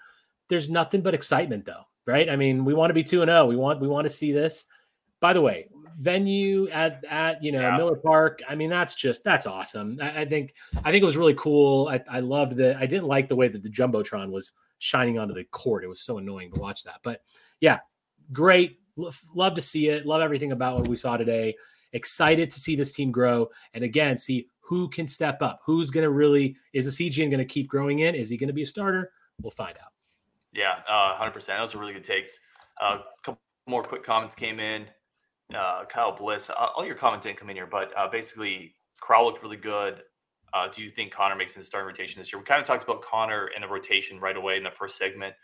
There's 0.47 0.69
nothing 0.69 1.01
but 1.01 1.13
excitement, 1.13 1.65
though 1.65 1.85
right? 2.05 2.29
I 2.29 2.35
mean, 2.35 2.65
we 2.65 2.73
want 2.73 2.89
to 2.89 2.93
be 2.93 3.03
2 3.03 3.21
and 3.21 3.29
0. 3.29 3.47
We 3.47 3.55
want 3.55 3.81
we 3.81 3.87
want 3.87 4.05
to 4.05 4.13
see 4.13 4.31
this. 4.31 4.65
By 5.19 5.33
the 5.33 5.41
way, 5.41 5.67
venue 5.95 6.67
at 6.69 7.03
at 7.09 7.43
you 7.43 7.51
know 7.51 7.61
yeah. 7.61 7.77
Miller 7.77 7.95
Park. 7.95 8.41
I 8.47 8.55
mean, 8.55 8.69
that's 8.69 8.95
just 8.95 9.23
that's 9.23 9.45
awesome. 9.45 9.99
I, 10.01 10.21
I, 10.21 10.25
think 10.25 10.53
I 10.83 10.91
think 10.91 11.01
it 11.01 11.05
was 11.05 11.17
really 11.17 11.35
cool. 11.35 11.87
I, 11.87 12.01
I 12.09 12.19
loved 12.19 12.57
the. 12.57 12.77
I 12.77 12.85
didn't 12.85 13.07
like 13.07 13.29
the 13.29 13.35
way 13.35 13.47
that 13.47 13.63
the 13.63 13.69
jumbotron 13.69 14.31
was 14.31 14.51
shining 14.79 15.17
onto 15.17 15.33
the 15.33 15.45
court. 15.45 15.83
It 15.83 15.87
was 15.87 16.01
so 16.01 16.17
annoying 16.17 16.51
to 16.51 16.59
watch 16.59 16.83
that. 16.83 16.99
But 17.03 17.21
yeah, 17.59 17.79
great 18.31 18.79
love 19.33 19.53
to 19.55 19.61
see 19.61 19.89
it. 19.89 20.05
Love 20.05 20.21
everything 20.21 20.51
about 20.51 20.79
what 20.79 20.87
we 20.87 20.95
saw 20.95 21.17
today. 21.17 21.55
Excited 21.93 22.49
to 22.49 22.59
see 22.59 22.75
this 22.75 22.91
team 22.91 23.11
grow, 23.11 23.49
and 23.73 23.83
again, 23.83 24.17
see 24.17 24.47
who 24.59 24.89
can 24.89 25.07
step 25.07 25.41
up. 25.41 25.61
Who's 25.65 25.91
going 25.91 26.03
to 26.03 26.09
really 26.09 26.57
is 26.73 26.85
the 26.85 27.09
CGN 27.09 27.29
going 27.29 27.37
to 27.37 27.45
keep 27.45 27.67
growing 27.67 27.99
in? 27.99 28.15
Is 28.15 28.29
he 28.29 28.37
going 28.37 28.47
to 28.47 28.53
be 28.53 28.63
a 28.63 28.65
starter? 28.65 29.11
We'll 29.41 29.51
find 29.51 29.77
out. 29.77 29.91
Yeah, 30.53 30.75
uh, 30.89 31.17
100%. 31.17 31.57
Those 31.57 31.75
are 31.75 31.79
really 31.79 31.93
good 31.93 32.03
takes. 32.03 32.39
A 32.81 32.85
uh, 32.85 33.01
couple 33.23 33.41
more 33.67 33.83
quick 33.83 34.03
comments 34.03 34.35
came 34.35 34.59
in. 34.59 34.85
Uh, 35.53 35.85
Kyle 35.85 36.15
Bliss, 36.15 36.49
uh, 36.49 36.53
all 36.53 36.85
your 36.85 36.95
comments 36.95 37.25
didn't 37.25 37.37
come 37.37 37.49
in 37.49 37.55
here, 37.55 37.67
but 37.67 37.91
uh, 37.97 38.07
basically, 38.09 38.73
Crowl 38.99 39.25
looked 39.25 39.43
really 39.43 39.57
good. 39.57 40.01
Uh, 40.53 40.67
do 40.69 40.81
you 40.81 40.89
think 40.89 41.11
Connor 41.11 41.35
makes 41.35 41.55
in 41.55 41.61
the 41.61 41.65
starting 41.65 41.85
rotation 41.85 42.19
this 42.19 42.31
year? 42.31 42.39
We 42.39 42.45
kind 42.45 42.61
of 42.61 42.67
talked 42.67 42.83
about 42.83 43.01
Connor 43.01 43.49
in 43.55 43.61
the 43.61 43.67
rotation 43.67 44.19
right 44.19 44.35
away 44.35 44.57
in 44.57 44.63
the 44.63 44.71
first 44.71 44.97
segment. 44.97 45.35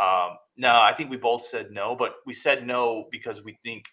Um, 0.00 0.30
no, 0.56 0.80
I 0.80 0.92
think 0.92 1.10
we 1.10 1.16
both 1.16 1.44
said 1.44 1.70
no, 1.70 1.94
but 1.94 2.14
we 2.26 2.32
said 2.32 2.66
no 2.66 3.06
because 3.12 3.44
we 3.44 3.58
think, 3.62 3.84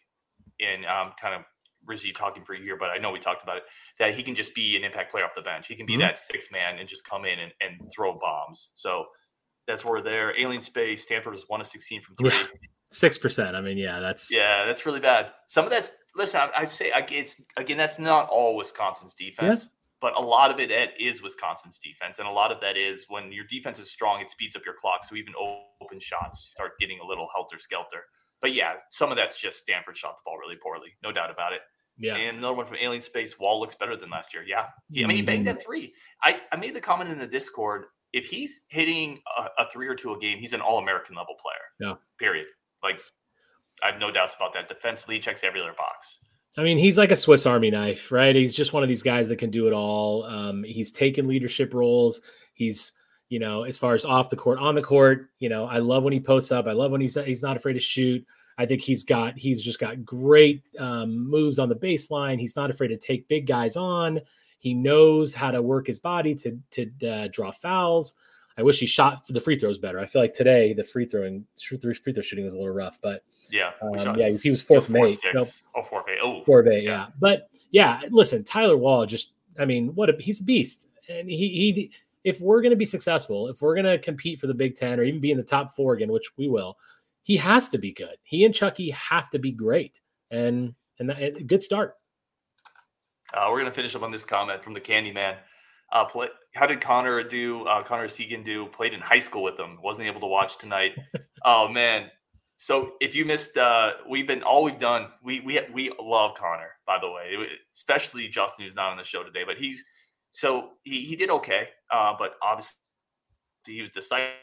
in 0.60 0.86
um, 0.86 1.12
kind 1.20 1.36
of 1.36 1.42
Rizzy 1.88 2.14
talking 2.14 2.44
for 2.44 2.54
a 2.54 2.60
year, 2.60 2.78
but 2.78 2.90
I 2.90 2.98
know 2.98 3.12
we 3.12 3.20
talked 3.20 3.44
about 3.44 3.58
it, 3.58 3.64
that 4.00 4.14
he 4.14 4.24
can 4.24 4.36
just 4.36 4.54
be 4.54 4.76
an 4.76 4.84
impact 4.84 5.12
player 5.12 5.26
off 5.26 5.32
the 5.36 5.42
bench. 5.42 5.68
He 5.68 5.76
can 5.76 5.86
be 5.86 5.94
mm-hmm. 5.94 6.02
that 6.02 6.20
six 6.20 6.52
man 6.52 6.80
and 6.80 6.88
just 6.88 7.04
come 7.08 7.26
in 7.26 7.40
and, 7.40 7.52
and 7.62 7.92
throw 7.94 8.18
bombs. 8.18 8.70
So 8.74 9.06
that's 9.68 9.84
where 9.84 10.02
they're 10.02 10.40
alien 10.40 10.62
space. 10.62 11.04
Stanford 11.04 11.34
was 11.34 11.46
one 11.48 11.62
of 11.62 11.68
16 11.68 12.02
from 12.02 12.16
three. 12.16 12.32
Six 12.92 13.18
percent. 13.18 13.56
I 13.56 13.62
mean, 13.62 13.78
yeah, 13.78 14.00
that's 14.00 14.36
yeah, 14.36 14.66
that's 14.66 14.86
really 14.86 15.00
bad. 15.00 15.32
Some 15.48 15.66
of 15.66 15.72
that's 15.72 15.96
listen. 16.16 16.42
I, 16.42 16.62
would 16.62 16.70
say 16.70 16.92
it's 17.12 17.42
again, 17.58 17.78
that's 17.78 18.00
not 18.00 18.30
all 18.30 18.56
Wisconsin's 18.56 19.16
defense. 19.16 19.64
Yeah 19.64 19.70
but 20.02 20.18
a 20.18 20.22
lot 20.22 20.50
of 20.50 20.60
it 20.60 20.72
is 21.00 21.22
Wisconsin's 21.22 21.78
defense, 21.78 22.18
and 22.18 22.28
a 22.28 22.32
lot 22.32 22.52
of 22.52 22.60
that 22.60 22.76
is 22.76 23.06
when 23.08 23.32
your 23.32 23.46
defense 23.46 23.78
is 23.78 23.90
strong, 23.90 24.20
it 24.20 24.32
speeds 24.32 24.56
up 24.56 24.66
your 24.66 24.74
clock. 24.74 25.06
So 25.06 25.16
even 25.16 25.34
open 25.80 26.00
shots 26.00 26.40
start 26.40 26.80
getting 26.80 27.00
a 27.00 27.06
little 27.06 27.30
helter 27.34 27.60
skelter. 27.60 28.06
But 28.42 28.54
yeah, 28.54 28.74
some 28.90 29.12
of 29.12 29.18
that's 29.18 29.40
just 29.40 29.60
Stanford 29.60 29.96
shot 29.96 30.18
the 30.18 30.22
ball 30.26 30.40
really 30.40 30.56
poorly, 30.56 30.90
no 31.04 31.12
doubt 31.12 31.30
about 31.30 31.54
it. 31.54 31.62
Yeah. 31.98 32.16
And 32.16 32.38
another 32.38 32.56
one 32.56 32.66
from 32.66 32.78
Alien 32.78 33.04
Space, 33.04 33.38
Wahl 33.38 33.60
looks 33.60 33.76
better 33.76 33.96
than 33.96 34.10
last 34.10 34.34
year. 34.34 34.44
Yeah. 34.44 34.66
yeah 34.90 35.06
I 35.06 35.08
mean, 35.08 35.18
he 35.18 35.24
banged 35.24 35.46
mm-hmm. 35.46 35.58
that 35.58 35.64
three. 35.64 35.94
I, 36.24 36.40
I 36.52 36.56
made 36.56 36.74
the 36.74 36.82
comment 36.82 37.12
in 37.12 37.20
the 37.20 37.28
Discord 37.28 37.86
if 38.12 38.26
he's 38.26 38.62
hitting 38.70 39.20
a, 39.38 39.64
a 39.64 39.70
three 39.70 39.88
or 39.88 39.96
two 39.96 40.14
a 40.14 40.20
game, 40.20 40.40
he's 40.40 40.54
an 40.54 40.62
all 40.62 40.80
American 40.80 41.16
level 41.16 41.36
player. 41.40 41.90
Yeah. 41.92 41.96
Period. 42.20 42.48
Like, 42.84 43.00
I 43.84 43.92
have 43.92 44.00
no 44.00 44.12
doubts 44.12 44.36
about 44.36 44.54
that. 44.54 44.68
Defensively, 44.68 45.20
checks 45.20 45.44
every 45.44 45.62
other 45.62 45.74
box. 45.78 46.18
I 46.58 46.64
mean, 46.64 46.78
he's 46.78 46.98
like 46.98 47.12
a 47.12 47.16
Swiss 47.16 47.46
Army 47.46 47.72
knife, 47.72 48.12
right? 48.12 48.36
He's 48.36 48.56
just 48.56 48.74
one 48.74 48.84
of 48.84 48.90
these 48.90 49.04
guys 49.04 49.28
that 49.30 49.38
can 49.38 49.52
do 49.52 49.68
it 49.68 49.74
all. 49.74 50.24
Um, 50.24 50.64
he's 50.64 50.92
taken 50.92 51.28
leadership 51.28 51.74
roles. 51.74 52.22
He's, 52.54 52.92
you 53.30 53.40
know, 53.40 53.64
as 53.64 53.78
far 53.78 53.94
as 53.94 54.04
off 54.04 54.30
the 54.30 54.36
court, 54.36 54.60
on 54.60 54.76
the 54.76 54.82
court, 54.82 55.30
you 55.40 55.48
know, 55.48 55.66
I 55.66 55.78
love 55.78 56.04
when 56.04 56.14
he 56.14 56.20
posts 56.20 56.52
up. 56.52 56.68
I 56.68 56.74
love 56.74 56.92
when 56.92 57.00
he's 57.00 57.16
he's 57.16 57.42
not 57.42 57.56
afraid 57.56 57.74
to 57.74 57.80
shoot. 57.80 58.26
I 58.58 58.66
think 58.66 58.82
he's 58.82 59.04
got 59.06 59.38
he's 59.38 59.64
just 59.64 59.80
got 59.80 60.04
great 60.04 60.64
um, 60.78 61.30
moves 61.30 61.58
on 61.58 61.70
the 61.70 61.76
baseline. 61.76 62.40
He's 62.40 62.58
not 62.58 62.70
afraid 62.70 62.90
to 62.90 62.98
take 62.98 63.30
big 63.30 63.48
guys 63.48 63.78
on. 63.78 64.20
He 64.60 64.74
knows 64.74 65.34
how 65.34 65.52
to 65.52 65.62
work 65.62 65.88
his 65.88 66.00
body 66.00 66.36
to 66.36 66.60
to 66.72 67.10
uh, 67.10 67.28
draw 67.32 67.52
fouls. 67.52 68.16
I 68.62 68.64
wish 68.64 68.80
he 68.80 68.86
shot 68.86 69.26
the 69.28 69.40
free 69.40 69.58
throws 69.58 69.80
better. 69.80 70.00
I 70.00 70.06
feel 70.06 70.22
like 70.22 70.34
today 70.34 70.72
the 70.72 70.84
free 70.84 71.06
throwing 71.06 71.48
free 71.60 71.80
throw 71.80 72.22
shooting 72.22 72.46
was 72.46 72.54
a 72.54 72.60
little 72.60 72.72
rough, 72.72 73.00
but 73.02 73.24
yeah, 73.50 73.72
um, 73.82 74.16
yeah, 74.16 74.30
he 74.30 74.52
was 74.52 74.62
fourth 74.62 74.86
from 74.86 74.98
eight. 74.98 75.18
So, 75.18 75.48
oh, 75.76 75.82
fourth 75.82 76.06
eight. 76.08 76.20
Oh, 76.22 76.44
fourth 76.44 76.68
eight. 76.68 76.84
Yeah. 76.84 76.92
yeah. 76.92 77.08
but 77.20 77.50
yeah, 77.72 78.02
listen, 78.12 78.44
Tyler 78.44 78.78
Wahl 78.78 79.08
just, 79.08 79.34
I 79.58 79.66
mean, 79.66 79.96
what 79.96 80.12
a 80.12 80.16
he's 80.20 80.42
a 80.42 80.44
beast, 80.44 80.90
and 81.10 81.28
he 81.28 81.36
he. 81.38 81.92
If 82.24 82.40
we're 82.40 82.62
going 82.62 82.70
to 82.70 82.78
be 82.78 82.86
successful, 82.86 83.48
if 83.48 83.64
we're 83.64 83.74
going 83.74 83.86
to 83.86 83.98
compete 83.98 84.38
for 84.38 84.46
the 84.46 84.54
Big 84.54 84.76
Ten 84.76 85.00
or 85.00 85.04
even 85.04 85.20
be 85.20 85.32
in 85.32 85.38
the 85.38 85.44
top 85.44 85.72
four 85.72 85.96
again, 85.96 86.12
which 86.12 86.30
we 86.38 86.48
will, 86.48 86.78
he 87.24 87.36
has 87.38 87.68
to 87.70 87.80
be 87.80 87.92
good. 87.92 88.16
He 88.22 88.46
and 88.46 88.54
Chucky 88.54 88.92
have 88.92 89.32
to 89.32 89.40
be 89.40 89.52
great, 89.52 90.02
and 90.30 90.76
and, 91.00 91.10
and 91.10 91.48
good 91.48 91.64
start. 91.64 91.96
Uh, 93.34 93.48
we're 93.50 93.58
going 93.58 93.66
to 93.66 93.72
finish 93.72 93.96
up 93.96 94.04
on 94.04 94.12
this 94.12 94.24
comment 94.24 94.64
from 94.64 94.76
the 94.76 94.80
Candy 94.80 95.12
Man. 95.12 95.38
Uh, 95.92 96.06
play, 96.06 96.28
how 96.56 96.66
did 96.66 96.82
Connor 96.82 97.24
do? 97.24 97.66
Uh, 97.66 97.84
Connor 97.84 98.08
Essegian 98.08 98.44
do? 98.44 98.68
Played 98.68 98.94
in 98.94 99.02
high 99.02 99.20
school 99.20 99.44
with 99.44 99.60
him. 99.60 99.78
Wasn't 99.84 100.08
able 100.08 100.22
to 100.22 100.28
watch 100.28 100.58
tonight. 100.58 100.92
oh 101.46 101.68
man. 101.68 102.10
So 102.58 102.94
if 103.02 103.16
you 103.16 103.26
missed, 103.26 103.58
uh, 103.58 103.94
we've 104.08 104.28
been 104.28 104.44
all 104.44 104.64
we've 104.64 104.80
done. 104.80 105.08
We 105.24 105.40
we 105.40 105.60
we 105.74 105.92
love 106.00 106.36
Connor, 106.36 106.70
by 106.86 107.00
the 107.02 107.10
way, 107.10 107.36
especially 107.76 108.28
Justin, 108.28 108.66
who's 108.66 108.76
not 108.76 108.92
on 108.92 108.98
the 108.98 109.04
show 109.04 109.24
today. 109.24 109.44
But 109.46 109.58
he's 109.58 109.82
so 110.32 110.70
he 110.84 111.04
he 111.04 111.16
did 111.16 111.30
okay, 111.30 111.70
uh, 111.90 112.14
but 112.18 112.34
obviously 112.44 112.76
he 113.66 113.82
was 113.82 113.90
decisive. 113.90 114.36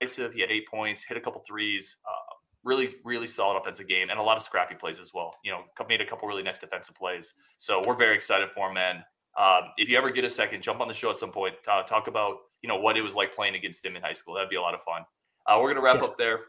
He 0.00 0.40
had 0.40 0.50
eight 0.50 0.66
points, 0.68 1.04
hit 1.04 1.16
a 1.16 1.20
couple 1.20 1.42
threes. 1.46 1.96
Uh, 2.04 2.34
really, 2.64 2.90
really 3.04 3.26
solid 3.26 3.58
offensive 3.58 3.88
game, 3.88 4.10
and 4.10 4.18
a 4.18 4.22
lot 4.22 4.36
of 4.36 4.42
scrappy 4.42 4.74
plays 4.74 4.98
as 4.98 5.12
well. 5.14 5.34
You 5.44 5.52
know, 5.52 5.62
made 5.88 6.00
a 6.00 6.06
couple 6.06 6.28
really 6.28 6.42
nice 6.42 6.58
defensive 6.58 6.94
plays. 6.94 7.32
So 7.56 7.82
we're 7.86 7.96
very 7.96 8.14
excited 8.14 8.50
for 8.50 8.68
him, 8.68 8.74
man. 8.74 9.04
Um, 9.38 9.70
if 9.76 9.88
you 9.88 9.96
ever 9.96 10.10
get 10.10 10.24
a 10.24 10.30
second, 10.30 10.62
jump 10.62 10.80
on 10.80 10.88
the 10.88 10.94
show 10.94 11.10
at 11.10 11.18
some 11.18 11.30
point. 11.30 11.54
Uh, 11.70 11.82
talk 11.82 12.08
about 12.08 12.36
you 12.62 12.68
know 12.68 12.76
what 12.76 12.96
it 12.96 13.02
was 13.02 13.14
like 13.14 13.34
playing 13.34 13.54
against 13.54 13.84
him 13.84 13.96
in 13.96 14.02
high 14.02 14.12
school. 14.12 14.34
That'd 14.34 14.50
be 14.50 14.56
a 14.56 14.60
lot 14.60 14.74
of 14.74 14.82
fun. 14.82 15.02
Uh, 15.46 15.58
we're 15.60 15.68
gonna 15.72 15.84
wrap 15.84 15.98
sure. 15.98 16.04
up 16.04 16.18
there. 16.18 16.40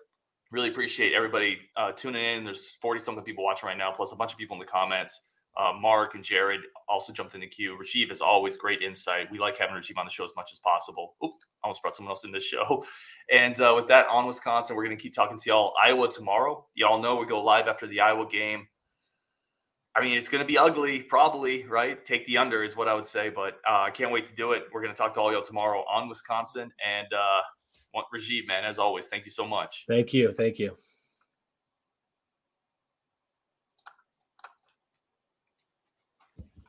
Really 0.51 0.69
appreciate 0.69 1.13
everybody 1.13 1.59
uh, 1.77 1.93
tuning 1.93 2.23
in. 2.23 2.43
There's 2.43 2.75
40 2.81 2.99
something 2.99 3.23
people 3.23 3.43
watching 3.43 3.67
right 3.67 3.77
now, 3.77 3.91
plus 3.91 4.11
a 4.11 4.15
bunch 4.15 4.33
of 4.33 4.37
people 4.37 4.55
in 4.55 4.59
the 4.59 4.65
comments. 4.65 5.21
Uh, 5.57 5.73
Mark 5.79 6.15
and 6.15 6.23
Jared 6.23 6.61
also 6.87 7.11
jumped 7.11 7.35
in 7.35 7.41
the 7.41 7.47
queue. 7.47 7.77
Rajiv 7.77 8.11
is 8.11 8.21
always 8.21 8.55
great 8.55 8.81
insight. 8.81 9.29
We 9.31 9.37
like 9.37 9.57
having 9.57 9.75
Rajiv 9.75 9.97
on 9.97 10.05
the 10.05 10.11
show 10.11 10.23
as 10.23 10.31
much 10.35 10.51
as 10.53 10.59
possible. 10.59 11.15
Oop, 11.23 11.33
almost 11.63 11.81
brought 11.81 11.93
someone 11.93 12.11
else 12.11 12.23
in 12.23 12.31
this 12.31 12.43
show. 12.45 12.83
And 13.31 13.59
uh, 13.59 13.73
with 13.75 13.87
that, 13.89 14.07
on 14.07 14.25
Wisconsin, 14.25 14.75
we're 14.75 14.85
going 14.85 14.95
to 14.95 15.01
keep 15.01 15.13
talking 15.13 15.37
to 15.37 15.49
y'all. 15.49 15.73
Iowa 15.81 16.09
tomorrow. 16.09 16.65
Y'all 16.75 17.01
know 17.01 17.15
we 17.15 17.25
go 17.25 17.43
live 17.43 17.67
after 17.67 17.85
the 17.85 17.99
Iowa 17.99 18.27
game. 18.27 18.67
I 19.95 20.01
mean, 20.01 20.17
it's 20.17 20.29
going 20.29 20.41
to 20.41 20.47
be 20.47 20.57
ugly, 20.57 21.01
probably, 21.01 21.65
right? 21.65 22.03
Take 22.05 22.25
the 22.25 22.37
under 22.37 22.63
is 22.63 22.77
what 22.77 22.87
I 22.87 22.93
would 22.93 23.05
say, 23.05 23.29
but 23.29 23.55
uh, 23.69 23.81
I 23.81 23.89
can't 23.89 24.11
wait 24.11 24.25
to 24.25 24.35
do 24.35 24.53
it. 24.53 24.63
We're 24.71 24.81
going 24.81 24.93
to 24.93 24.97
talk 24.97 25.13
to 25.15 25.19
all 25.19 25.33
y'all 25.33 25.41
tomorrow 25.41 25.83
on 25.91 26.07
Wisconsin. 26.07 26.71
And 26.85 27.07
uh, 27.13 27.41
Rajiv, 28.13 28.47
man, 28.47 28.63
as 28.63 28.79
always, 28.79 29.07
thank 29.07 29.25
you 29.25 29.31
so 29.31 29.45
much. 29.45 29.83
Thank 29.89 30.13
you. 30.13 30.31
Thank 30.31 30.59
you. 30.59 30.77